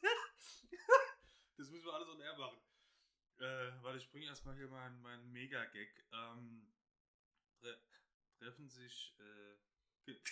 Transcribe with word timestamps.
das 1.56 1.70
müssen 1.70 1.84
wir 1.84 1.94
alles 1.94 2.08
on 2.08 2.20
air 2.20 2.36
machen. 2.36 2.58
Äh, 3.38 3.82
warte, 3.82 3.98
ich 3.98 4.10
bringe 4.10 4.26
erstmal 4.26 4.54
hier 4.56 4.68
meinen 4.68 5.00
mein 5.02 5.32
Mega-Gag. 5.32 6.06
Ähm, 6.12 6.72
tre 7.60 7.76
treffen 8.38 8.68
sich. 8.68 9.16
Äh, 9.18 10.12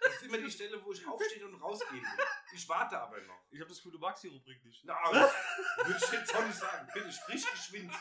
Das 0.00 0.14
ist 0.14 0.22
immer 0.22 0.38
die 0.38 0.50
Stelle, 0.50 0.82
wo 0.84 0.92
ich 0.92 1.06
aufstehe 1.06 1.44
und 1.44 1.60
rausgehen 1.60 2.02
will. 2.02 2.24
Ich 2.54 2.68
warte 2.68 2.98
aber 2.98 3.20
noch. 3.22 3.44
ich 3.50 3.60
habe 3.60 3.68
das 3.68 3.78
Gefühl, 3.78 3.92
du 3.92 3.98
magst 3.98 4.22
die 4.22 4.28
Rubrik 4.28 4.64
nicht. 4.64 4.84
Na, 4.84 4.96
aber 4.96 5.20
würde 5.84 5.98
ich 6.02 6.12
jetzt 6.12 6.34
auch 6.34 6.46
nicht 6.46 6.58
sagen. 6.58 6.88
Bitte 6.94 7.12
sprich 7.12 7.44
geschwind. 7.50 7.92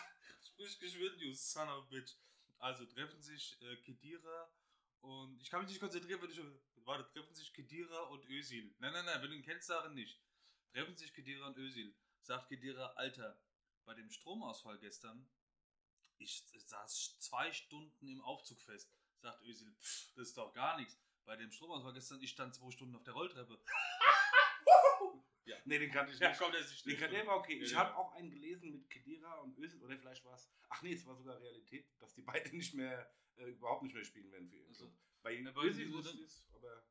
Sprich 0.41 0.79
geschwind, 0.79 1.19
you 1.19 1.33
son 1.33 1.67
of 1.69 1.85
a 1.85 1.87
bitch. 1.89 2.13
Also 2.59 2.85
treffen 2.85 3.21
sich 3.21 3.59
äh, 3.61 3.77
Kedira 3.77 4.51
und 5.01 5.41
ich 5.41 5.49
kann 5.49 5.61
mich 5.61 5.69
nicht 5.69 5.79
konzentrieren, 5.79 6.21
wenn 6.21 6.31
ich. 6.31 6.39
Warte, 6.85 7.11
treffen 7.11 7.35
sich 7.35 7.53
Kedira 7.53 7.99
und 8.03 8.25
Özil. 8.29 8.73
Nein, 8.79 8.93
nein, 8.93 9.05
nein, 9.05 9.21
wenn 9.21 9.29
du 9.29 9.35
ihn 9.35 9.43
kennst, 9.43 9.67
sagen 9.67 9.93
nicht. 9.93 10.21
Treffen 10.71 10.95
sich 10.95 11.13
Kedira 11.13 11.47
und 11.47 11.57
Özil. 11.57 11.95
Sagt 12.21 12.49
Kedira, 12.49 12.87
Alter, 12.95 13.39
bei 13.85 13.93
dem 13.93 14.09
Stromausfall 14.09 14.77
gestern, 14.79 15.29
ich 16.17 16.45
saß 16.65 17.17
zwei 17.19 17.51
Stunden 17.51 18.07
im 18.07 18.21
Aufzug 18.21 18.61
fest. 18.61 18.93
Sagt 19.19 19.41
Özil, 19.43 19.73
pff, 19.79 20.13
das 20.15 20.29
ist 20.29 20.37
doch 20.37 20.53
gar 20.53 20.77
nichts. 20.77 20.99
Bei 21.25 21.35
dem 21.35 21.51
Stromausfall 21.51 21.93
gestern, 21.93 22.21
ich 22.21 22.31
stand 22.31 22.55
zwei 22.55 22.71
Stunden 22.71 22.95
auf 22.95 23.03
der 23.03 23.13
Rolltreppe. 23.13 23.61
Nee, 25.63 25.79
den 25.79 25.91
kannte 25.91 26.13
ich 26.13 26.19
Ja, 26.19 26.29
nicht. 26.29 26.39
komm, 26.39 26.51
der 26.53 26.61
ist 26.61 26.71
nicht 26.71 26.85
Den 26.85 26.97
kann, 26.97 27.11
der 27.11 27.27
war 27.27 27.37
okay. 27.37 27.59
Ich 27.61 27.71
Ja, 27.71 27.79
habe 27.79 27.89
ja. 27.89 27.95
auch 27.97 28.13
einen 28.13 28.29
gelesen 28.29 28.71
mit 28.71 28.89
Kedira 28.89 29.39
und 29.39 29.57
Özil, 29.57 29.81
oder 29.81 29.97
vielleicht 29.97 30.23
war 30.23 30.33
es. 30.35 30.49
Ach 30.69 30.81
nee, 30.81 30.93
es 30.93 31.05
war 31.05 31.13
sogar 31.15 31.39
Realität, 31.41 31.89
dass 31.99 32.13
die 32.13 32.21
beiden 32.21 32.57
nicht 32.57 32.73
mehr, 32.73 33.13
äh, 33.35 33.49
überhaupt 33.49 33.83
nicht 33.83 33.93
mehr 33.93 34.05
spielen 34.05 34.31
werden 34.31 34.47
für 34.47 34.55
ihren 34.55 34.69
Also. 34.69 34.93
Bei 35.21 35.33
Ja, 35.33 35.51
bei 35.51 35.63
Özil 35.63 35.89
ich 35.93 36.21
es, 36.21 36.45
aber. 36.53 36.87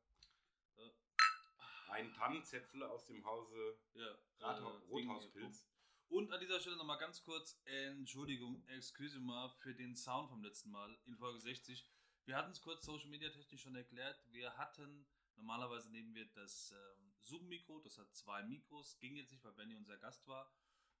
Ein 1.89 2.13
Tannenzäpfle 2.13 2.89
aus 2.89 3.05
dem 3.05 3.25
Hause 3.25 3.77
Ja, 3.93 4.17
Ratha 4.39 4.69
äh, 4.69 4.89
Rothauspilz. 4.89 5.65
Und 6.09 6.31
an 6.31 6.39
dieser 6.39 6.59
Stelle 6.59 6.77
nochmal 6.77 6.97
ganz 6.97 7.21
kurz 7.21 7.59
Entschuldigung, 7.65 8.65
excuse 8.67 9.19
mal 9.19 9.49
für 9.49 9.73
den 9.73 9.95
Sound 9.95 10.29
vom 10.29 10.41
letzten 10.41 10.71
Mal 10.71 10.97
in 11.05 11.17
Folge 11.17 11.39
60. 11.39 11.85
Wir 12.25 12.37
hatten 12.37 12.51
es 12.51 12.61
kurz 12.61 12.85
Social 12.85 13.09
Media 13.09 13.29
technisch 13.29 13.61
schon 13.61 13.75
erklärt. 13.75 14.21
Wir 14.31 14.57
hatten, 14.57 15.05
normalerweise 15.35 15.89
nehmen 15.91 16.13
wir 16.15 16.25
das 16.33 16.71
ähm, 16.71 17.13
Zoom-Mikro, 17.21 17.79
das 17.79 17.97
hat 17.97 18.13
zwei 18.13 18.43
Mikros, 18.43 18.99
ging 18.99 19.15
jetzt 19.15 19.31
nicht, 19.31 19.43
weil 19.43 19.53
Benny 19.53 19.75
unser 19.75 19.97
Gast 19.97 20.27
war. 20.27 20.51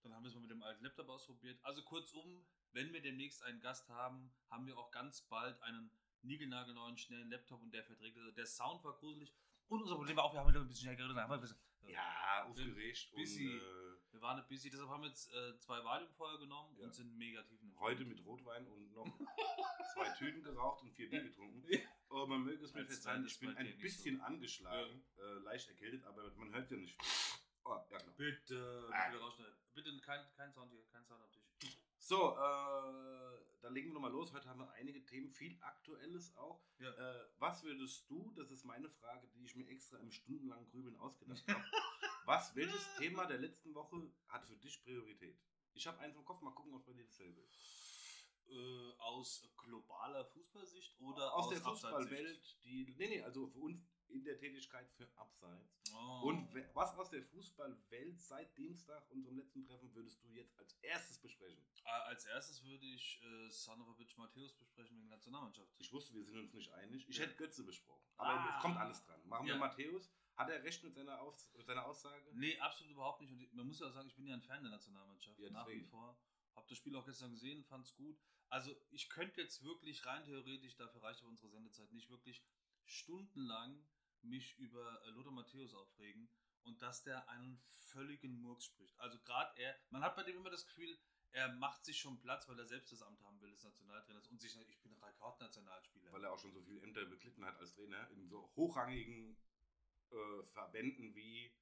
Dann 0.03 0.13
haben 0.13 0.23
wir 0.23 0.29
es 0.29 0.35
mal 0.35 0.41
mit 0.41 0.51
dem 0.51 0.63
alten 0.63 0.83
Laptop 0.83 1.09
ausprobiert. 1.09 1.59
Also 1.63 1.83
kurzum, 1.83 2.45
wenn 2.71 2.93
wir 2.93 3.01
demnächst 3.01 3.43
einen 3.43 3.59
Gast 3.59 3.89
haben, 3.89 4.33
haben 4.49 4.67
wir 4.67 4.77
auch 4.77 4.91
ganz 4.91 5.21
bald 5.21 5.61
einen 5.61 5.91
niegelnagelneuen, 6.21 6.97
schnellen 6.97 7.29
Laptop 7.29 7.61
und 7.61 7.73
der 7.73 7.83
verträgt. 7.83 8.17
Also 8.17 8.31
der 8.31 8.45
Sound 8.45 8.83
war 8.83 8.97
gruselig. 8.97 9.33
Und 9.67 9.81
unser 9.81 9.95
Problem 9.95 10.15
war 10.17 10.23
auch, 10.25 10.33
wir 10.33 10.39
haben 10.39 10.49
wieder 10.49 10.61
ein 10.61 10.67
bisschen 10.67 10.83
schnell 10.85 10.95
geredet. 10.95 11.17
haben 11.17 11.29
wir 11.31 11.37
bisschen- 11.39 11.59
Ja, 11.81 12.43
aufgeregt 12.45 13.09
und 13.11 13.17
Busy. 13.19 13.47
äh, 13.57 13.61
wir 14.11 14.21
waren 14.21 14.43
busy, 14.47 14.69
deshalb 14.69 14.89
haben 14.89 15.01
wir 15.03 15.09
jetzt 15.09 15.31
äh, 15.33 15.57
zwei 15.59 15.83
Valium 15.83 16.11
vorher 16.13 16.37
genommen 16.39 16.75
Ja. 16.77 16.85
und 16.85 16.93
sind 16.93 17.15
mega 17.17 17.43
tief 17.43 17.61
in 17.61 17.77
heute 17.79 18.03
mit 18.05 18.23
Rotwein 18.25 18.65
und 18.67 18.91
noch 18.93 19.05
zwei 19.93 20.09
Tüten 20.17 20.43
geraucht 20.43 20.81
und 20.83 20.91
vier 20.93 21.09
Bier 21.09 21.23
getrunken. 21.23 21.63
Ja. 21.69 21.79
Oh, 22.09 22.25
man 22.25 22.43
möge 22.43 22.63
es 22.63 22.73
mir 22.73 22.85
verzeihen, 22.85 23.25
ich 23.25 23.39
bin 23.39 23.55
ein 23.57 23.77
bisschen 23.79 24.19
angeschlagen, 24.21 25.05
äh, 25.17 25.21
leicht 25.43 25.67
erkältet, 25.69 26.03
aber 26.05 26.31
man 26.35 26.53
hört 26.53 26.69
ja 26.71 26.77
nicht. 26.77 26.97
Oh, 27.69 27.75
ja 27.91 27.97
genau. 27.97 28.13
Bitte, 28.15 28.89
Ah. 28.93 29.09
bitte 29.09 29.19
rausschneiden. 29.21 29.55
Bitte 29.73 29.99
kein, 29.99 30.25
kein 30.37 30.53
Sound 30.53 30.71
hier, 30.71 30.85
kein 30.89 31.03
Sound 31.05 31.21
am 31.21 31.29
Tisch. 31.33 31.46
So, 32.07 32.37
äh, 32.37 33.59
dann 33.59 33.73
legen 33.73 33.89
wir 33.89 33.95
nochmal 33.95 34.13
los. 34.13 34.31
Heute 34.31 34.47
haben 34.47 34.61
wir 34.61 34.71
einige 34.71 35.03
Themen, 35.03 35.29
viel 35.29 35.57
Aktuelles 35.59 36.33
auch. 36.37 36.63
Ja. 36.79 36.89
Äh, 36.89 37.27
was 37.37 37.65
würdest 37.65 38.09
du, 38.09 38.31
das 38.37 38.49
ist 38.49 38.63
meine 38.63 38.89
Frage, 38.89 39.27
die 39.35 39.43
ich 39.43 39.57
mir 39.57 39.67
extra 39.67 39.97
im 39.97 40.09
stundenlangen 40.09 40.69
Grübeln 40.69 40.95
ausgedacht 40.95 41.43
habe. 41.49 41.61
was, 42.25 42.55
welches 42.55 42.95
Thema 42.97 43.25
der 43.25 43.39
letzten 43.39 43.75
Woche 43.75 44.09
hat 44.29 44.47
für 44.47 44.55
dich 44.55 44.81
Priorität? 44.83 45.37
Ich 45.73 45.85
habe 45.85 45.99
eins 45.99 46.15
im 46.15 46.23
Kopf, 46.23 46.39
mal 46.39 46.51
gucken, 46.51 46.73
ob 46.75 46.85
bei 46.85 46.93
dir 46.93 47.03
dasselbe 47.03 47.41
ist. 47.41 47.57
Äh, 48.47 48.93
aus 48.99 49.45
globaler 49.57 50.23
Fußballsicht 50.27 50.97
oder 51.01 51.35
Aus, 51.35 51.47
aus, 51.47 51.49
der? 51.49 51.59
Fußballwelt, 51.59 52.63
die. 52.63 52.95
Nee, 52.97 53.09
nee, 53.09 53.21
also 53.21 53.49
für 53.49 53.59
uns 53.59 53.85
in 54.09 54.23
der 54.23 54.37
Tätigkeit 54.37 54.89
für 54.91 55.07
Abseits. 55.17 55.81
Oh. 55.93 56.27
Und 56.29 56.53
was 56.73 56.95
aus 56.95 57.09
der 57.09 57.23
Fußballwelt 57.23 58.19
seit 58.19 58.57
Dienstag, 58.57 59.09
unserem 59.09 59.37
letzten 59.37 59.65
Treffen, 59.65 59.93
würdest 59.93 60.23
du 60.23 60.29
jetzt 60.29 60.57
als 60.57 60.73
erstes 60.81 61.19
besprechen? 61.19 61.63
Äh, 61.85 61.89
als 61.89 62.25
erstes 62.25 62.63
würde 62.63 62.85
ich 62.85 63.21
äh, 63.23 63.49
Bitch 63.97 64.17
Matthäus 64.17 64.55
besprechen 64.55 64.97
wegen 64.97 65.09
Nationalmannschaft. 65.09 65.71
Ich 65.79 65.91
wusste, 65.91 66.13
wir 66.13 66.23
sind 66.23 66.37
uns 66.39 66.53
nicht 66.53 66.71
einig. 66.73 67.07
Ich 67.09 67.17
Ja. 67.17 67.25
hätte 67.25 67.35
Götze 67.35 67.63
besprochen. 67.63 68.03
Aber 68.17 68.29
Ah. 68.39 68.55
es 68.57 68.61
kommt 68.61 68.77
alles 68.77 69.03
dran. 69.03 69.21
Machen 69.27 69.45
wir 69.47 69.53
Ja. 69.53 69.59
Matthäus. 69.59 70.11
Hat 70.35 70.49
er 70.49 70.63
recht 70.63 70.83
mit 70.83 70.93
seiner, 70.93 71.19
Aus 71.19 71.51
mit 71.55 71.65
seiner 71.65 71.85
Aussage? 71.85 72.29
Nee, 72.33 72.57
absolut 72.59 72.91
überhaupt 72.93 73.21
nicht. 73.21 73.31
Und 73.31 73.53
man 73.55 73.65
muss 73.65 73.79
ja 73.79 73.87
auch 73.87 73.91
sagen, 73.93 74.07
ich 74.07 74.15
bin 74.15 74.27
ja 74.27 74.35
ein 74.35 74.41
Fan 74.43 74.61
der 74.61 74.71
Nationalmannschaft. 74.71 75.39
Ja, 75.39 75.49
nach 75.49 75.67
wie 75.67 75.81
vor. 75.81 76.19
Hab 76.55 76.67
das 76.67 76.77
Spiel 76.77 76.95
auch 76.95 77.05
gestern 77.05 77.31
gesehen, 77.31 77.63
fand's 77.63 77.95
gut. 77.95 78.19
Also 78.49 78.75
ich 78.91 79.09
könnte 79.09 79.41
jetzt 79.41 79.63
wirklich 79.63 80.05
rein 80.05 80.23
theoretisch, 80.23 80.75
dafür 80.75 81.01
reicht 81.03 81.21
aber 81.21 81.29
unsere 81.29 81.49
Sendezeit 81.49 81.91
nicht, 81.91 82.09
wirklich 82.09 82.43
stundenlang 82.85 83.83
mich 84.23 84.57
über 84.57 85.01
äh, 85.05 85.09
Lothar 85.11 85.31
Matthäus 85.31 85.73
aufregen 85.73 86.29
und 86.63 86.81
dass 86.81 87.03
der 87.03 87.27
einen 87.29 87.57
völligen 87.91 88.39
Murks 88.41 88.65
spricht. 88.65 88.99
Also 88.99 89.19
gerade 89.23 89.51
er, 89.57 89.75
man 89.89 90.03
hat 90.03 90.15
bei 90.15 90.23
dem 90.23 90.37
immer 90.37 90.49
das 90.49 90.65
Gefühl, 90.65 90.97
er 91.31 91.49
macht 91.55 91.85
sich 91.85 91.99
schon 91.99 92.19
Platz, 92.19 92.47
weil 92.47 92.57
er 92.57 92.65
selbst 92.65 92.91
das 92.91 93.01
Amt 93.01 93.21
haben 93.23 93.39
will 93.41 93.51
des 93.51 93.63
Nationaltrainers 93.63 94.27
und 94.27 94.39
sich, 94.41 94.55
ich 94.69 94.81
bin 94.81 94.93
Rekordnationalspieler. 94.95 96.11
Weil 96.11 96.23
er 96.23 96.31
auch 96.33 96.39
schon 96.39 96.53
so 96.53 96.61
viele 96.61 96.81
Ämter 96.81 97.05
beglitten 97.05 97.45
hat 97.45 97.57
als 97.59 97.73
Trainer 97.75 98.09
in 98.11 98.27
so 98.27 98.51
hochrangigen 98.55 99.37
äh, 100.11 100.43
Verbänden 100.43 101.13
wie? 101.15 101.53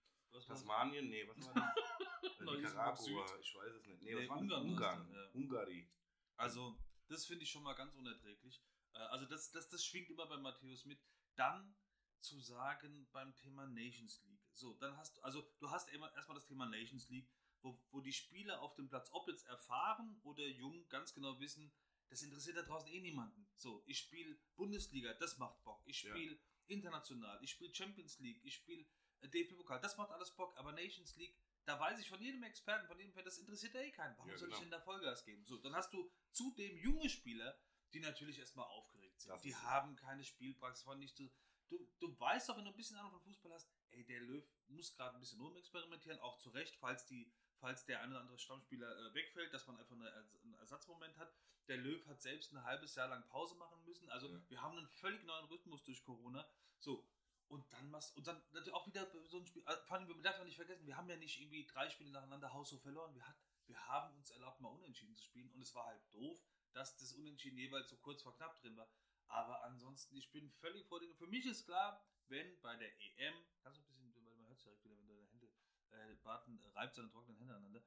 Tasmanien. 0.47 1.09
Nee, 1.09 1.27
was 1.27 1.37
war 1.45 1.53
das? 1.53 1.65
Äh, 2.25 2.43
Nicaragua, 2.57 3.25
ich 3.39 3.55
weiß 3.55 3.73
es 3.75 3.85
nicht. 3.85 4.01
Nee, 4.03 4.13
Nee, 4.13 4.21
was 4.23 4.29
war 4.29 4.37
Ungarn 4.37 4.63
Ungarn. 4.65 5.11
ja. 5.11 5.29
Ungari. 5.33 5.87
Also, 6.35 6.77
das 7.07 7.25
finde 7.25 7.43
ich 7.43 7.49
schon 7.51 7.63
mal 7.63 7.73
ganz 7.75 7.93
unerträglich. 7.95 8.61
Äh, 8.93 8.97
Also, 8.99 9.25
das, 9.25 9.51
das, 9.51 9.69
das 9.69 9.83
schwingt 9.85 10.09
immer 10.09 10.27
bei 10.27 10.37
Matthäus 10.37 10.85
mit. 10.85 10.99
Dann 11.35 11.75
zu 12.25 12.39
sagen 12.39 13.07
beim 13.11 13.35
Thema 13.35 13.67
Nations 13.67 14.21
League. 14.23 14.43
So, 14.53 14.73
dann 14.75 14.95
hast 14.97 15.17
du, 15.17 15.21
also 15.21 15.41
du 15.59 15.69
hast 15.69 15.89
immer 15.89 16.13
erstmal 16.13 16.35
das 16.35 16.45
Thema 16.45 16.65
Nations 16.65 17.09
League, 17.09 17.29
wo, 17.61 17.79
wo 17.91 18.01
die 18.01 18.13
Spieler 18.13 18.61
auf 18.61 18.75
dem 18.75 18.87
Platz, 18.87 19.09
ob 19.11 19.27
jetzt 19.27 19.45
erfahren 19.45 20.19
oder 20.23 20.45
jung, 20.47 20.87
ganz 20.89 21.13
genau 21.13 21.39
wissen, 21.39 21.71
das 22.09 22.21
interessiert 22.21 22.57
da 22.57 22.61
draußen 22.61 22.89
eh 22.89 23.01
niemanden. 23.01 23.47
So, 23.55 23.83
ich 23.87 23.99
spiele 23.99 24.37
Bundesliga, 24.55 25.13
das 25.15 25.37
macht 25.37 25.63
Bock. 25.63 25.81
Ich 25.85 26.03
Ja. 26.03 26.11
spiele 26.15 26.39
international, 26.67 27.43
ich 27.43 27.51
spiele 27.51 27.73
Champions 27.73 28.19
League, 28.19 28.39
ich 28.43 28.55
spiele 28.55 28.85
äh, 29.21 29.27
DFB-Pokal, 29.29 29.79
das 29.81 29.97
macht 29.97 30.11
alles 30.11 30.31
Bock. 30.35 30.55
Aber 30.57 30.71
Nations 30.71 31.15
League, 31.15 31.35
da 31.65 31.79
weiß 31.79 31.99
ich 31.99 32.07
von 32.09 32.21
jedem 32.21 32.43
Experten, 32.43 32.87
von 32.87 32.97
jedem 32.99 33.13
Fan, 33.13 33.25
das 33.25 33.37
interessiert 33.39 33.73
ja 33.73 33.81
eh 33.81 33.91
keinen. 33.91 34.15
Warum 34.17 34.29
Ja, 34.29 34.37
soll 34.37 34.49
ich 34.49 34.55
genau. 34.55 34.61
denn 34.61 34.71
da 34.71 34.81
Vollgas 34.81 35.25
geben? 35.25 35.45
So, 35.45 35.57
dann 35.57 35.75
hast 35.75 35.91
du 35.93 36.11
zudem 36.31 36.77
junge 36.77 37.09
Spieler, 37.09 37.57
die 37.93 37.99
natürlich 37.99 38.37
erstmal 38.39 38.65
aufgeregt 38.67 39.19
sind. 39.21 39.31
Das 39.31 39.41
die 39.41 39.55
haben 39.55 39.95
keine 39.95 40.23
Spielpraxis, 40.23 40.85
waren 40.85 40.99
nicht 40.99 41.15
so. 41.15 41.31
Du, 41.69 41.87
du 41.99 42.19
weißt 42.19 42.49
doch, 42.49 42.57
wenn 42.57 42.65
du 42.65 42.71
ein 42.71 42.75
bisschen 42.77 42.97
Ahnung 42.97 43.11
von 43.11 43.21
Fußball 43.21 43.51
hast, 43.53 43.69
ey, 43.91 44.03
der 44.05 44.21
Löw 44.21 44.43
muss 44.67 44.93
gerade 44.95 45.15
ein 45.15 45.19
bisschen 45.19 45.41
rumexperimentieren, 45.41 46.19
auch 46.19 46.37
zu 46.37 46.49
Recht, 46.51 46.75
falls, 46.75 47.05
die, 47.05 47.31
falls 47.59 47.85
der 47.85 48.01
eine 48.01 48.11
oder 48.13 48.21
andere 48.21 48.39
Stammspieler 48.39 48.87
äh, 49.07 49.13
wegfällt, 49.13 49.53
dass 49.53 49.65
man 49.67 49.77
einfach 49.77 49.95
eine, 49.95 50.11
einen 50.43 50.53
Ersatzmoment 50.55 51.17
hat. 51.17 51.33
Der 51.67 51.77
Löw 51.77 52.05
hat 52.07 52.21
selbst 52.21 52.51
ein 52.53 52.63
halbes 52.63 52.93
Jahr 52.95 53.07
lang 53.07 53.25
Pause 53.27 53.55
machen 53.55 53.83
müssen. 53.85 54.09
Also 54.09 54.27
Ja. 54.27 54.41
wir 54.49 54.61
haben 54.61 54.77
einen 54.77 54.87
völlig 54.87 55.23
neuen 55.23 55.45
Rhythmus 55.45 55.83
durch 55.83 56.03
Corona. 56.03 56.47
So, 56.79 57.07
und 57.47 57.71
dann 57.73 57.89
machst 57.89 58.15
und 58.17 58.27
dann 58.27 58.41
natürlich 58.51 58.73
auch 58.73 58.85
wieder 58.87 59.07
so 59.27 59.39
ein 59.39 59.45
Spiel. 59.47 59.63
äh, 59.65 59.75
Vor 59.85 59.97
allem, 59.97 60.07
wir 60.07 60.15
dürfen 60.15 60.39
ja 60.39 60.43
nicht 60.45 60.55
vergessen, 60.55 60.85
wir 60.85 60.97
haben 60.97 61.09
ja 61.09 61.15
nicht 61.15 61.39
irgendwie 61.39 61.65
drei 61.65 61.89
Spiele 61.89 62.11
nacheinander 62.11 62.53
haushoch 62.53 62.81
verloren. 62.81 63.13
Wir, 63.15 63.27
hat, 63.27 63.37
wir 63.67 63.87
haben 63.87 64.15
uns 64.17 64.29
erlaubt, 64.29 64.61
mal 64.61 64.69
unentschieden 64.69 65.15
zu 65.15 65.23
spielen. 65.23 65.49
Und 65.51 65.61
es 65.61 65.73
war 65.73 65.85
halt 65.87 66.01
doof, 66.11 66.39
dass 66.73 66.97
das 66.97 67.13
Unentschieden 67.13 67.57
jeweils 67.57 67.89
so 67.89 67.97
kurz 67.97 68.21
vor 68.21 68.35
knapp 68.35 68.59
drin 68.61 68.77
war. 68.77 68.87
Aber 69.27 69.63
ansonsten, 69.63 70.15
ich 70.15 70.31
bin 70.31 70.49
völlig 70.49 70.85
vor 70.85 70.99
den. 70.99 71.13
Für 71.15 71.27
mich 71.27 71.45
ist 71.45 71.65
klar, 71.65 72.05
wenn 72.27 72.59
bei 72.61 72.75
der 72.75 72.89
EM, 72.99 73.33
kannst 73.61 73.79
du 73.79 73.83
ein 73.83 73.87
bisschen, 73.87 74.15
weil 74.15 74.35
man 74.35 74.47
hört 74.47 74.57
es 74.57 74.63
direkt 74.63 74.83
wieder, 74.83 74.97
wenn 74.97 75.07
deine 75.07 75.25
Hände, 75.27 75.49
äh, 75.91 76.15
Barten 76.23 76.59
äh, 76.59 76.67
reibt 76.69 76.95
seine 76.95 77.09
trockenen 77.09 77.37
Hände 77.37 77.55
aneinander. 77.55 77.83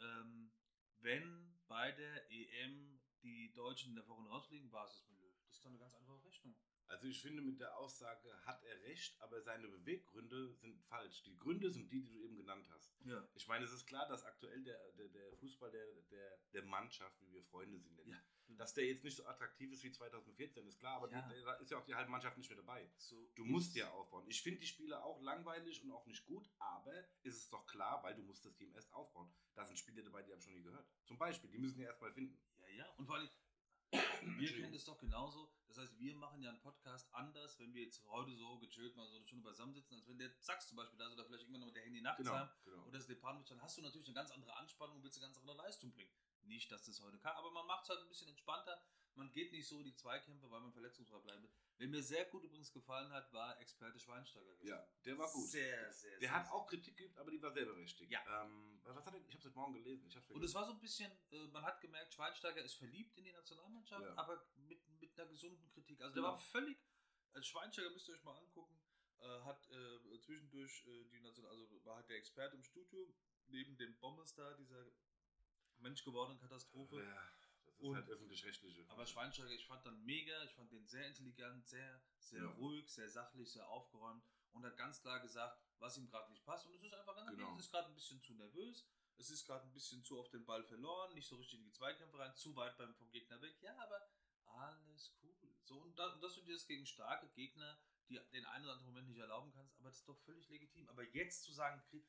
Ähm, 0.00 0.52
wenn 0.98 1.58
bei 1.66 1.92
der 1.92 2.30
EM 2.30 3.00
die 3.22 3.52
Deutschen 3.52 3.90
in 3.90 3.96
der 3.96 4.08
Woche 4.08 4.28
rausfliegen, 4.28 4.70
war 4.72 4.86
es 4.86 5.04
mit 5.08 5.20
Löw. 5.20 5.34
Das 5.46 5.56
ist 5.56 5.64
doch 5.64 5.70
eine 5.70 5.78
ganz 5.78 5.94
einfache 5.94 6.24
Rechnung. 6.24 6.56
Also 6.92 7.06
ich 7.08 7.22
finde, 7.22 7.40
mit 7.40 7.58
der 7.58 7.74
Aussage 7.78 8.28
hat 8.44 8.62
er 8.64 8.82
recht, 8.82 9.18
aber 9.22 9.40
seine 9.40 9.66
Beweggründe 9.66 10.52
sind 10.56 10.78
falsch. 10.82 11.22
Die 11.22 11.38
Gründe 11.38 11.70
sind 11.70 11.90
die, 11.90 12.02
die 12.02 12.10
du 12.12 12.20
eben 12.20 12.36
genannt 12.36 12.68
hast. 12.70 12.94
Ja. 13.06 13.26
Ich 13.34 13.48
meine, 13.48 13.64
es 13.64 13.72
ist 13.72 13.86
klar, 13.86 14.06
dass 14.08 14.22
aktuell 14.24 14.62
der, 14.62 14.78
der, 14.92 15.08
der 15.08 15.32
Fußball 15.38 15.70
der, 15.70 15.86
der, 16.10 16.38
der 16.52 16.62
Mannschaft, 16.64 17.18
wie 17.22 17.32
wir 17.32 17.42
Freunde 17.42 17.78
sind, 17.78 17.96
nennen, 17.96 18.10
Ja. 18.10 18.22
dass 18.58 18.74
der 18.74 18.84
jetzt 18.84 19.04
nicht 19.04 19.16
so 19.16 19.24
attraktiv 19.24 19.72
ist 19.72 19.82
wie 19.84 19.90
2014, 19.90 20.66
ist 20.66 20.78
klar, 20.78 20.96
aber 20.98 21.10
Ja. 21.10 21.22
die, 21.32 21.42
da 21.42 21.54
ist 21.54 21.70
ja 21.70 21.78
auch 21.78 21.84
die 21.86 21.94
halbe 21.94 22.10
Mannschaft 22.10 22.36
nicht 22.36 22.50
mehr 22.50 22.58
dabei. 22.58 22.90
So 22.98 23.32
Du 23.36 23.44
musst 23.46 23.74
ja 23.74 23.90
aufbauen. 23.90 24.28
Ich 24.28 24.42
finde 24.42 24.60
die 24.60 24.66
Spiele 24.66 25.02
auch 25.02 25.18
langweilig 25.22 25.82
und 25.82 25.92
auch 25.92 26.04
nicht 26.06 26.26
gut, 26.26 26.50
aber 26.58 26.92
ist 27.22 27.38
es 27.38 27.48
doch 27.48 27.66
klar, 27.66 28.02
weil 28.02 28.14
du 28.14 28.22
musst 28.22 28.44
das 28.44 28.54
Team 28.54 28.74
erst 28.74 28.92
aufbauen. 28.92 29.32
Da 29.54 29.64
sind 29.64 29.78
Spieler 29.78 30.02
dabei, 30.02 30.22
die 30.24 30.32
haben 30.32 30.42
schon 30.42 30.52
nie 30.52 30.62
gehört. 30.62 30.86
Zum 31.06 31.16
Beispiel, 31.16 31.48
die 31.50 31.58
müssen 31.58 31.80
ja 31.80 31.86
erstmal 31.86 32.12
finden. 32.12 32.38
Ja, 32.58 32.68
ja. 32.68 32.90
Und 32.98 33.06
vor 33.06 33.16
allem, 33.16 33.30
Wir 34.38 34.52
kennen 34.52 34.72
das 34.72 34.84
doch 34.84 34.98
genauso. 34.98 35.52
Das 35.68 35.78
heißt, 35.78 35.98
wir 35.98 36.14
machen 36.16 36.42
ja 36.42 36.50
einen 36.50 36.60
Podcast 36.60 37.12
anders, 37.14 37.58
wenn 37.58 37.72
wir 37.74 37.82
jetzt 37.82 38.04
heute 38.08 38.34
so 38.36 38.58
gechillt 38.58 38.94
mal 38.96 39.06
so 39.08 39.16
eine 39.16 39.26
Stunde 39.26 39.44
beisammen 39.44 39.72
sitzen, 39.74 39.94
als 39.94 40.06
wenn 40.06 40.18
der 40.18 40.30
Sachs 40.40 40.68
zum 40.68 40.76
Beispiel 40.76 40.98
da 40.98 41.06
ist 41.06 41.12
oder 41.12 41.24
vielleicht 41.24 41.42
irgendwann 41.42 41.60
noch 41.60 41.66
mit 41.68 41.76
der 41.76 41.84
Handy 41.84 42.00
nachts 42.02 42.18
Genau, 42.22 42.48
genau. 42.64 42.82
oder 42.84 42.98
das 42.98 43.06
Department, 43.06 43.50
dann 43.50 43.62
hast 43.62 43.78
du 43.78 43.82
natürlich 43.82 44.06
eine 44.08 44.14
ganz 44.14 44.30
andere 44.30 44.54
Anspannung 44.56 44.96
und 44.96 45.02
willst 45.02 45.18
eine 45.18 45.26
ganz 45.26 45.38
andere 45.38 45.56
Leistung 45.56 45.92
bringen. 45.92 46.12
Nicht, 46.42 46.70
dass 46.72 46.84
das 46.84 47.00
heute 47.00 47.18
kann, 47.18 47.34
aber 47.36 47.50
man 47.52 47.66
macht 47.66 47.84
es 47.84 47.88
halt 47.90 48.00
ein 48.00 48.08
bisschen 48.08 48.28
entspannter. 48.28 48.82
Man 49.14 49.30
geht 49.30 49.52
nicht 49.52 49.66
so 49.68 49.78
in 49.78 49.84
die 49.84 49.94
Zweikämpfe, 49.94 50.50
weil 50.50 50.60
man 50.60 50.72
verletzungsfrei 50.72 51.18
bleiben 51.18 51.42
will. 51.42 51.50
Wer 51.78 51.88
mir 51.88 52.02
sehr 52.02 52.24
gut 52.26 52.44
übrigens 52.44 52.72
gefallen 52.72 53.10
hat, 53.12 53.30
war 53.32 53.60
Experte 53.60 53.98
Schweinsteiger. 53.98 54.46
gestern. 54.56 54.68
Ja, 54.68 54.88
der 55.04 55.18
war 55.18 55.30
gut. 55.30 55.46
Sehr, 55.50 55.92
sehr, 55.92 56.10
Der 56.12 56.20
sehr, 56.20 56.32
hat 56.32 56.44
sehr 56.46 56.54
auch 56.54 56.66
Kritik 56.66 56.96
geübt, 56.96 57.18
aber 57.18 57.30
die 57.30 57.42
war 57.42 57.52
sehr 57.52 57.66
berechtigt. 57.66 58.10
Ja. 58.10 58.44
Ähm, 58.44 58.80
was 58.84 59.04
hat 59.04 59.14
er? 59.14 59.20
Ich 59.26 59.34
habe 59.34 59.44
heute 59.44 59.54
Morgen 59.54 59.74
gelesen. 59.74 60.06
Ich 60.06 60.16
hab's 60.16 60.30
Und 60.30 60.42
es 60.42 60.54
war 60.54 60.64
so 60.66 60.72
ein 60.72 60.80
bisschen, 60.80 61.10
äh, 61.30 61.46
man 61.48 61.62
hat 61.64 61.80
gemerkt, 61.80 62.14
Schweinsteiger 62.14 62.62
ist 62.62 62.74
verliebt 62.74 63.16
in 63.18 63.24
die 63.24 63.32
Nationalmannschaft, 63.32 64.02
Ja. 64.04 64.14
aber 64.16 64.46
mit, 64.54 64.80
mit 65.00 65.18
einer 65.18 65.28
gesunden 65.28 65.68
Kritik. 65.70 66.00
Also 66.00 66.14
der 66.14 66.22
Genau. 66.22 66.32
war 66.34 66.38
völlig, 66.38 66.78
als 67.32 67.46
Schweinsteiger 67.46 67.90
müsst 67.90 68.08
ihr 68.08 68.14
euch 68.14 68.22
mal 68.22 68.36
angucken, 68.38 68.78
äh, 69.20 69.40
hat 69.42 69.68
äh, 69.70 70.18
zwischendurch 70.20 70.84
äh, 70.86 71.04
die 71.10 71.20
National, 71.20 71.50
also 71.52 71.84
war 71.84 71.96
halt 71.96 72.08
der 72.08 72.16
Experte 72.16 72.56
im 72.56 72.62
Studio, 72.62 73.12
neben 73.48 73.76
dem 73.76 73.98
Bombenstar, 73.98 74.54
dieser 74.56 74.86
menschgewordenen 75.78 76.40
Katastrophe. 76.40 77.02
Ja, 77.02 77.32
Und- 77.88 77.96
halt 77.96 78.08
öffentlich-rechtliche. 78.08 78.84
Aber 78.88 79.06
Schweinsteiger, 79.06 79.50
ich 79.50 79.66
fand 79.66 79.84
dann 79.84 80.02
mega, 80.04 80.42
ich 80.44 80.54
fand 80.54 80.70
den 80.72 80.86
sehr 80.86 81.06
intelligent, 81.08 81.66
sehr, 81.66 82.00
sehr 82.18 82.42
Ja. 82.42 82.50
ruhig, 82.52 82.88
sehr 82.92 83.08
sachlich, 83.08 83.50
sehr 83.52 83.68
aufgeräumt 83.68 84.24
und 84.52 84.64
hat 84.64 84.76
ganz 84.76 85.00
klar 85.00 85.20
gesagt, 85.20 85.60
was 85.78 85.96
ihm 85.98 86.06
gerade 86.08 86.30
nicht 86.30 86.44
passt. 86.44 86.66
Und 86.66 86.74
es 86.74 86.82
ist 86.82 86.94
einfach 86.94 87.14
ganz 87.16 87.30
Genau. 87.30 87.54
es 87.56 87.64
ist 87.64 87.70
gerade 87.72 87.88
ein 87.88 87.94
bisschen 87.94 88.20
zu 88.22 88.34
nervös, 88.34 88.86
es 89.18 89.30
ist 89.30 89.46
gerade 89.46 89.64
ein 89.66 89.72
bisschen 89.72 90.02
zu 90.04 90.18
auf 90.18 90.30
den 90.30 90.44
Ball 90.44 90.62
verloren, 90.64 91.12
nicht 91.14 91.26
so 91.28 91.36
richtig 91.36 91.58
in 91.58 91.64
die 91.64 91.72
Zweikämpfe 91.72 92.18
rein, 92.18 92.34
zu 92.36 92.54
weit 92.56 92.76
beim, 92.78 92.94
vom 92.94 93.10
Gegner 93.10 93.40
weg. 93.42 93.56
Ja, 93.60 93.76
aber 93.78 94.00
alles 94.46 95.12
cool. 95.22 95.34
So, 95.64 95.78
und, 95.80 95.98
da, 95.98 96.12
und 96.12 96.20
dass 96.22 96.34
du 96.34 96.42
dir 96.42 96.54
das 96.54 96.66
gegen 96.66 96.86
starke 96.86 97.28
Gegner, 97.30 97.78
die 98.08 98.18
den 98.32 98.44
einen 98.46 98.64
oder 98.64 98.72
anderen 98.74 98.92
Moment 98.92 99.08
nicht 99.08 99.18
erlauben 99.18 99.52
kannst, 99.52 99.76
aber 99.78 99.88
das 99.88 99.98
ist 99.98 100.08
doch 100.08 100.18
völlig 100.18 100.48
legitim. 100.48 100.88
Aber 100.88 101.02
jetzt 101.02 101.44
zu 101.44 101.52
sagen, 101.52 101.80
Krieg- 101.88 102.08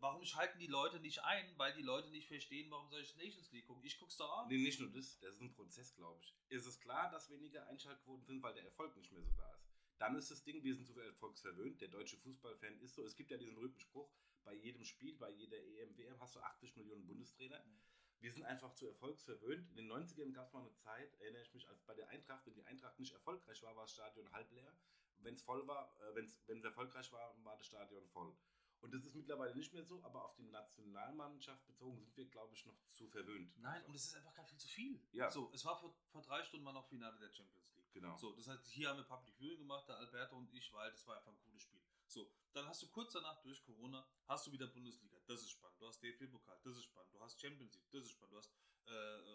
warum 0.00 0.24
schalten 0.24 0.58
die 0.58 0.66
Leute 0.66 1.00
nicht 1.00 1.22
ein? 1.24 1.52
Weil 1.56 1.74
die 1.74 1.82
Leute 1.82 2.10
nicht 2.10 2.28
verstehen, 2.28 2.70
warum 2.70 2.88
soll 2.88 3.00
ich 3.00 3.16
Nations 3.16 3.50
League 3.52 3.66
gucken? 3.66 3.84
Ich 3.84 3.98
guck's 3.98 4.16
doch 4.16 4.30
auch. 4.30 4.48
Nee, 4.48 4.58
nicht 4.58 4.80
nur 4.80 4.90
das, 4.90 5.18
das 5.20 5.34
ist 5.34 5.40
ein 5.40 5.52
Prozess, 5.52 5.94
glaube 5.94 6.20
ich. 6.22 6.34
Ist 6.48 6.66
es 6.66 6.80
klar, 6.80 7.10
dass 7.10 7.30
weniger 7.30 7.66
Einschaltquoten 7.66 8.24
sind, 8.24 8.42
weil 8.42 8.54
der 8.54 8.64
Erfolg 8.64 8.96
nicht 8.96 9.12
mehr 9.12 9.22
so 9.22 9.32
da 9.32 9.52
ist. 9.54 9.68
Dann 9.98 10.14
ist 10.14 10.30
das 10.30 10.44
Ding, 10.44 10.62
wir 10.62 10.74
sind 10.74 10.86
zu 10.86 10.98
erfolgsverwöhnt. 10.98 11.80
Der 11.80 11.88
deutsche 11.88 12.16
Fußballfan 12.18 12.78
ist 12.80 12.94
so. 12.94 13.04
Es 13.04 13.16
gibt 13.16 13.30
ja 13.30 13.36
diesen 13.36 13.54
berühmten 13.54 13.80
Spruch, 13.80 14.08
bei 14.44 14.54
jedem 14.54 14.84
Spiel, 14.84 15.16
bei 15.16 15.30
jeder 15.30 15.58
EM, 15.58 15.96
WM 15.98 16.18
hast 16.20 16.36
du 16.36 16.40
80 16.40 16.76
Millionen 16.76 17.06
Bundestrainer. 17.06 17.58
Mhm. 17.58 17.80
Wir 18.20 18.32
sind 18.32 18.44
einfach 18.44 18.72
zu 18.74 18.86
erfolgsverwöhnt. 18.86 19.68
In 19.70 19.76
den 19.76 19.92
90ern 19.92 20.32
gab 20.32 20.46
es 20.46 20.52
mal 20.52 20.60
eine 20.60 20.74
Zeit, 20.74 21.14
erinnere 21.20 21.42
ich 21.42 21.52
mich, 21.52 21.68
als 21.68 21.82
bei 21.82 21.94
der 21.94 22.08
Eintracht, 22.08 22.46
wenn 22.46 22.54
die 22.54 22.64
Eintracht 22.64 22.98
nicht 22.98 23.12
erfolgreich 23.12 23.62
war, 23.62 23.76
war 23.76 23.84
das 23.84 23.92
Stadion 23.92 24.30
halb 24.32 24.50
leer. 24.52 24.72
Wenn 25.18 25.34
es 25.34 25.42
voll 25.42 25.66
war, 25.66 25.94
äh, 26.00 26.14
wenn 26.14 26.58
es 26.58 26.64
erfolgreich 26.64 27.12
war, 27.12 27.36
war 27.44 27.56
das 27.56 27.66
Stadion 27.66 28.06
voll. 28.08 28.36
Und 28.80 28.94
das 28.94 29.04
ist 29.04 29.14
mittlerweile 29.14 29.54
nicht 29.56 29.72
mehr 29.72 29.84
so, 29.84 30.02
aber 30.04 30.24
auf 30.24 30.34
die 30.36 30.44
Nationalmannschaft 30.44 31.66
bezogen 31.66 31.98
sind 31.98 32.16
wir, 32.16 32.26
glaube 32.26 32.54
ich, 32.54 32.64
noch 32.64 32.76
zu 32.92 33.08
verwöhnt. 33.08 33.56
Nein, 33.58 33.84
und 33.86 33.94
es 33.94 34.06
ist 34.06 34.14
einfach 34.14 34.34
gerade 34.34 34.48
viel 34.48 34.58
zu 34.58 34.68
viel. 34.68 35.00
Ja. 35.12 35.30
So, 35.30 35.50
es 35.52 35.64
war 35.64 35.76
vor, 35.76 35.94
vor 36.10 36.22
drei 36.22 36.42
Stunden 36.44 36.64
mal 36.64 36.72
noch 36.72 36.86
Finale 36.86 37.18
der 37.18 37.30
Champions 37.30 37.74
League. 37.74 37.92
Genau. 37.92 38.16
So, 38.16 38.32
das 38.32 38.46
heißt, 38.46 38.68
hier 38.68 38.88
haben 38.88 38.98
wir 38.98 39.04
Public 39.04 39.34
Viewing 39.36 39.58
gemacht, 39.58 39.88
der 39.88 39.96
Alberto 39.96 40.36
und 40.36 40.52
ich, 40.52 40.72
weil 40.72 40.90
das 40.92 41.06
war 41.06 41.16
einfach 41.16 41.32
ein 41.32 41.38
cooles 41.40 41.62
Spiel. 41.62 41.80
So, 42.06 42.30
dann 42.52 42.66
hast 42.66 42.82
du 42.82 42.88
kurz 42.88 43.12
danach 43.12 43.40
durch 43.42 43.62
Corona, 43.64 44.06
hast 44.26 44.46
du 44.46 44.52
wieder 44.52 44.66
Bundesliga, 44.66 45.18
das 45.26 45.42
ist 45.42 45.50
spannend. 45.50 45.80
Du 45.80 45.86
hast 45.86 46.02
DFB-Pokal, 46.02 46.58
das 46.62 46.76
ist 46.76 46.84
spannend. 46.84 47.12
Du 47.12 47.20
hast 47.20 47.40
Champions 47.40 47.74
League, 47.74 47.90
das 47.90 48.04
ist 48.04 48.12
spannend. 48.12 48.32
Du 48.32 48.38
hast 48.38 48.52
äh, 48.86 48.90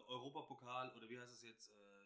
Europapokal 0.07 0.91
oder 0.93 1.09
wie 1.09 1.19
heißt 1.19 1.33
es 1.33 1.43
jetzt? 1.43 1.71
Äh, 1.71 2.02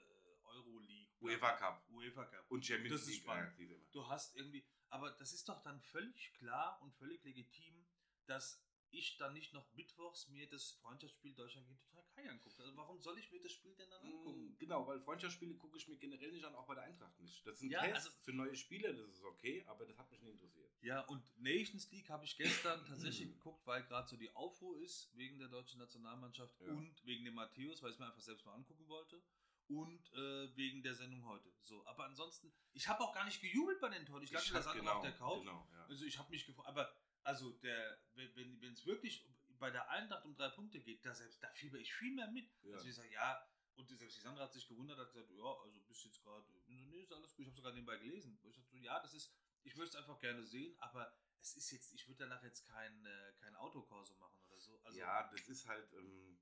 Euroleague. 0.48 1.10
UEFA 1.22 1.54
Cup. 1.58 1.86
UEFA 1.90 2.26
Cup. 2.26 2.46
Und 2.50 2.66
Champions 2.66 2.92
Das 2.94 3.02
ist 3.02 3.08
League. 3.08 3.22
spannend. 3.22 3.60
ja, 3.60 3.76
du 3.92 4.08
hast 4.08 4.36
irgendwie, 4.36 4.66
aber 4.90 5.12
das 5.12 5.34
ist 5.34 5.48
doch 5.50 5.62
dann 5.64 5.82
völlig 5.82 6.34
klar 6.34 6.82
und 6.82 6.94
völlig 6.96 7.24
legitim, 7.24 7.86
dass 8.26 8.64
ich 8.90 9.18
dann 9.18 9.34
nicht 9.34 9.52
noch 9.54 9.74
mittwochs 9.74 10.30
mir 10.30 10.48
das 10.50 10.72
Freundschaftsspiel 10.82 11.34
Deutschland 11.34 11.68
gegen 11.68 11.82
Türkei 11.90 12.30
angucke. 12.30 12.64
Also 12.64 12.78
warum 12.78 13.02
soll 13.02 13.20
ich 13.20 13.30
mir 13.34 13.42
das 13.42 13.52
Spiel 13.52 13.76
denn 13.76 13.90
dann 13.90 14.02
angucken? 14.02 14.54
Mm, 14.54 14.58
Genau, 14.60 14.88
weil 14.88 14.98
Freundschaftsspiele 15.02 15.56
gucke 15.56 15.76
ich 15.78 15.90
mir 15.90 15.98
generell 15.98 16.32
nicht 16.32 16.46
an, 16.46 16.56
auch 16.56 16.66
bei 16.68 16.76
der 16.76 16.86
Eintracht 16.86 17.20
nicht. 17.20 17.46
Das 17.46 17.60
sind 17.60 17.70
Ja, 17.70 17.82
Tests 17.82 18.06
also- 18.08 18.18
für 18.22 18.32
neue 18.32 18.56
Spieler, 18.56 18.94
das 18.94 19.10
ist 19.10 19.24
okay, 19.24 19.62
aber 19.68 19.86
das 19.86 19.98
hat 19.98 20.10
mich 20.10 20.22
nie 20.22 20.30
interessiert. 20.32 20.72
Ja, 20.82 21.02
und 21.02 21.22
Nations 21.38 21.92
League 21.92 22.10
habe 22.10 22.24
ich 22.24 22.38
gestern 22.38 22.86
tatsächlich 22.86 23.28
geguckt, 23.34 23.68
weil 23.68 23.84
gerade 23.84 24.08
so 24.08 24.16
die 24.16 24.34
Aufruhr 24.34 24.80
ist 24.80 25.14
wegen 25.18 25.38
der 25.38 25.50
deutschen 25.50 25.80
Nationalmannschaft 25.80 26.58
Ja. 26.62 26.68
und 26.68 27.06
wegen 27.06 27.26
dem 27.26 27.34
Matthäus, 27.34 27.82
weil 27.84 27.90
ich 27.90 27.96
es 27.96 28.00
mir 28.00 28.06
einfach 28.08 28.22
selbst 28.22 28.46
mal 28.46 28.54
angucken 28.54 28.88
wollte. 28.88 29.22
Und 29.68 30.14
äh, 30.14 30.56
wegen 30.56 30.82
der 30.82 30.96
Sendung 30.96 31.26
heute. 31.26 31.54
So, 31.60 31.86
aber 31.88 32.06
ansonsten, 32.06 32.54
ich 32.74 32.88
habe 32.88 33.02
auch 33.04 33.14
gar 33.14 33.26
nicht 33.26 33.42
gejubelt 33.42 33.80
bei 33.82 33.90
den 33.90 34.06
Toren. 34.06 34.24
Ich 34.24 34.32
lag 34.32 34.46
hab- 34.46 34.54
das 34.54 34.68
andere 34.68 34.96
auf 34.96 35.02
der 35.04 35.12
Couch. 35.14 35.40
Genau, 35.40 35.68
ja. 35.74 35.86
Also 35.88 36.06
ich 36.06 36.18
habe 36.18 36.30
mich 36.30 36.46
gefreut, 36.46 36.66
aber 36.68 36.90
also 37.24 37.52
der, 37.52 38.00
wenn 38.14 38.62
wenn 38.62 38.72
es 38.74 38.86
wirklich 38.86 39.28
bei 39.60 39.70
der 39.70 39.90
Eintracht 39.90 40.24
um 40.26 40.36
drei 40.36 40.50
Punkte 40.50 40.80
geht, 40.80 41.06
da 41.06 41.14
selbst 41.14 41.44
da 41.44 41.50
fieber 41.50 41.78
ich 41.80 41.94
viel 41.94 42.14
mehr 42.14 42.30
mit. 42.32 42.50
Ja. 42.64 42.76
Also 42.76 42.88
ich 42.88 42.96
sage, 42.96 43.12
ja, 43.12 43.46
und 43.76 43.88
selbst 43.90 44.18
die 44.18 44.22
Sandra 44.22 44.44
hat 44.44 44.54
sich 44.54 44.68
gewundert, 44.68 44.98
hat 44.98 45.12
gesagt, 45.12 45.30
ja, 45.32 45.44
also 45.64 45.82
bist 45.82 46.06
jetzt 46.06 46.22
gerade, 46.24 46.44
so, 46.46 46.54
nee, 46.68 47.02
ist 47.02 47.12
alles 47.12 47.36
gut, 47.36 47.44
ich 47.44 47.48
habe 47.48 47.58
sogar 47.58 47.74
nebenbei 47.74 47.98
gelesen. 47.98 48.40
Ich 48.44 48.56
dachte, 48.56 48.70
so, 48.72 48.78
ja, 48.78 49.00
das 49.02 49.14
ist, 49.14 49.34
ich 49.64 49.76
möchte 49.76 49.98
es 49.98 50.04
einfach 50.04 50.20
gerne 50.20 50.44
sehen, 50.46 50.76
aber 50.80 51.14
es 51.42 51.56
ist 51.56 51.72
jetzt, 51.72 51.94
ich 51.94 52.08
würde 52.08 52.20
danach 52.26 52.42
jetzt 52.44 52.66
kein, 52.68 53.06
äh, 53.06 53.34
kein 53.40 53.56
Autokorso 53.56 54.16
machen 54.16 54.40
oder 54.46 54.60
so. 54.60 54.80
Also, 54.84 54.98
ja, 54.98 55.30
das 55.30 55.48
ist 55.48 55.68
halt. 55.68 55.92
Ähm, 55.94 56.40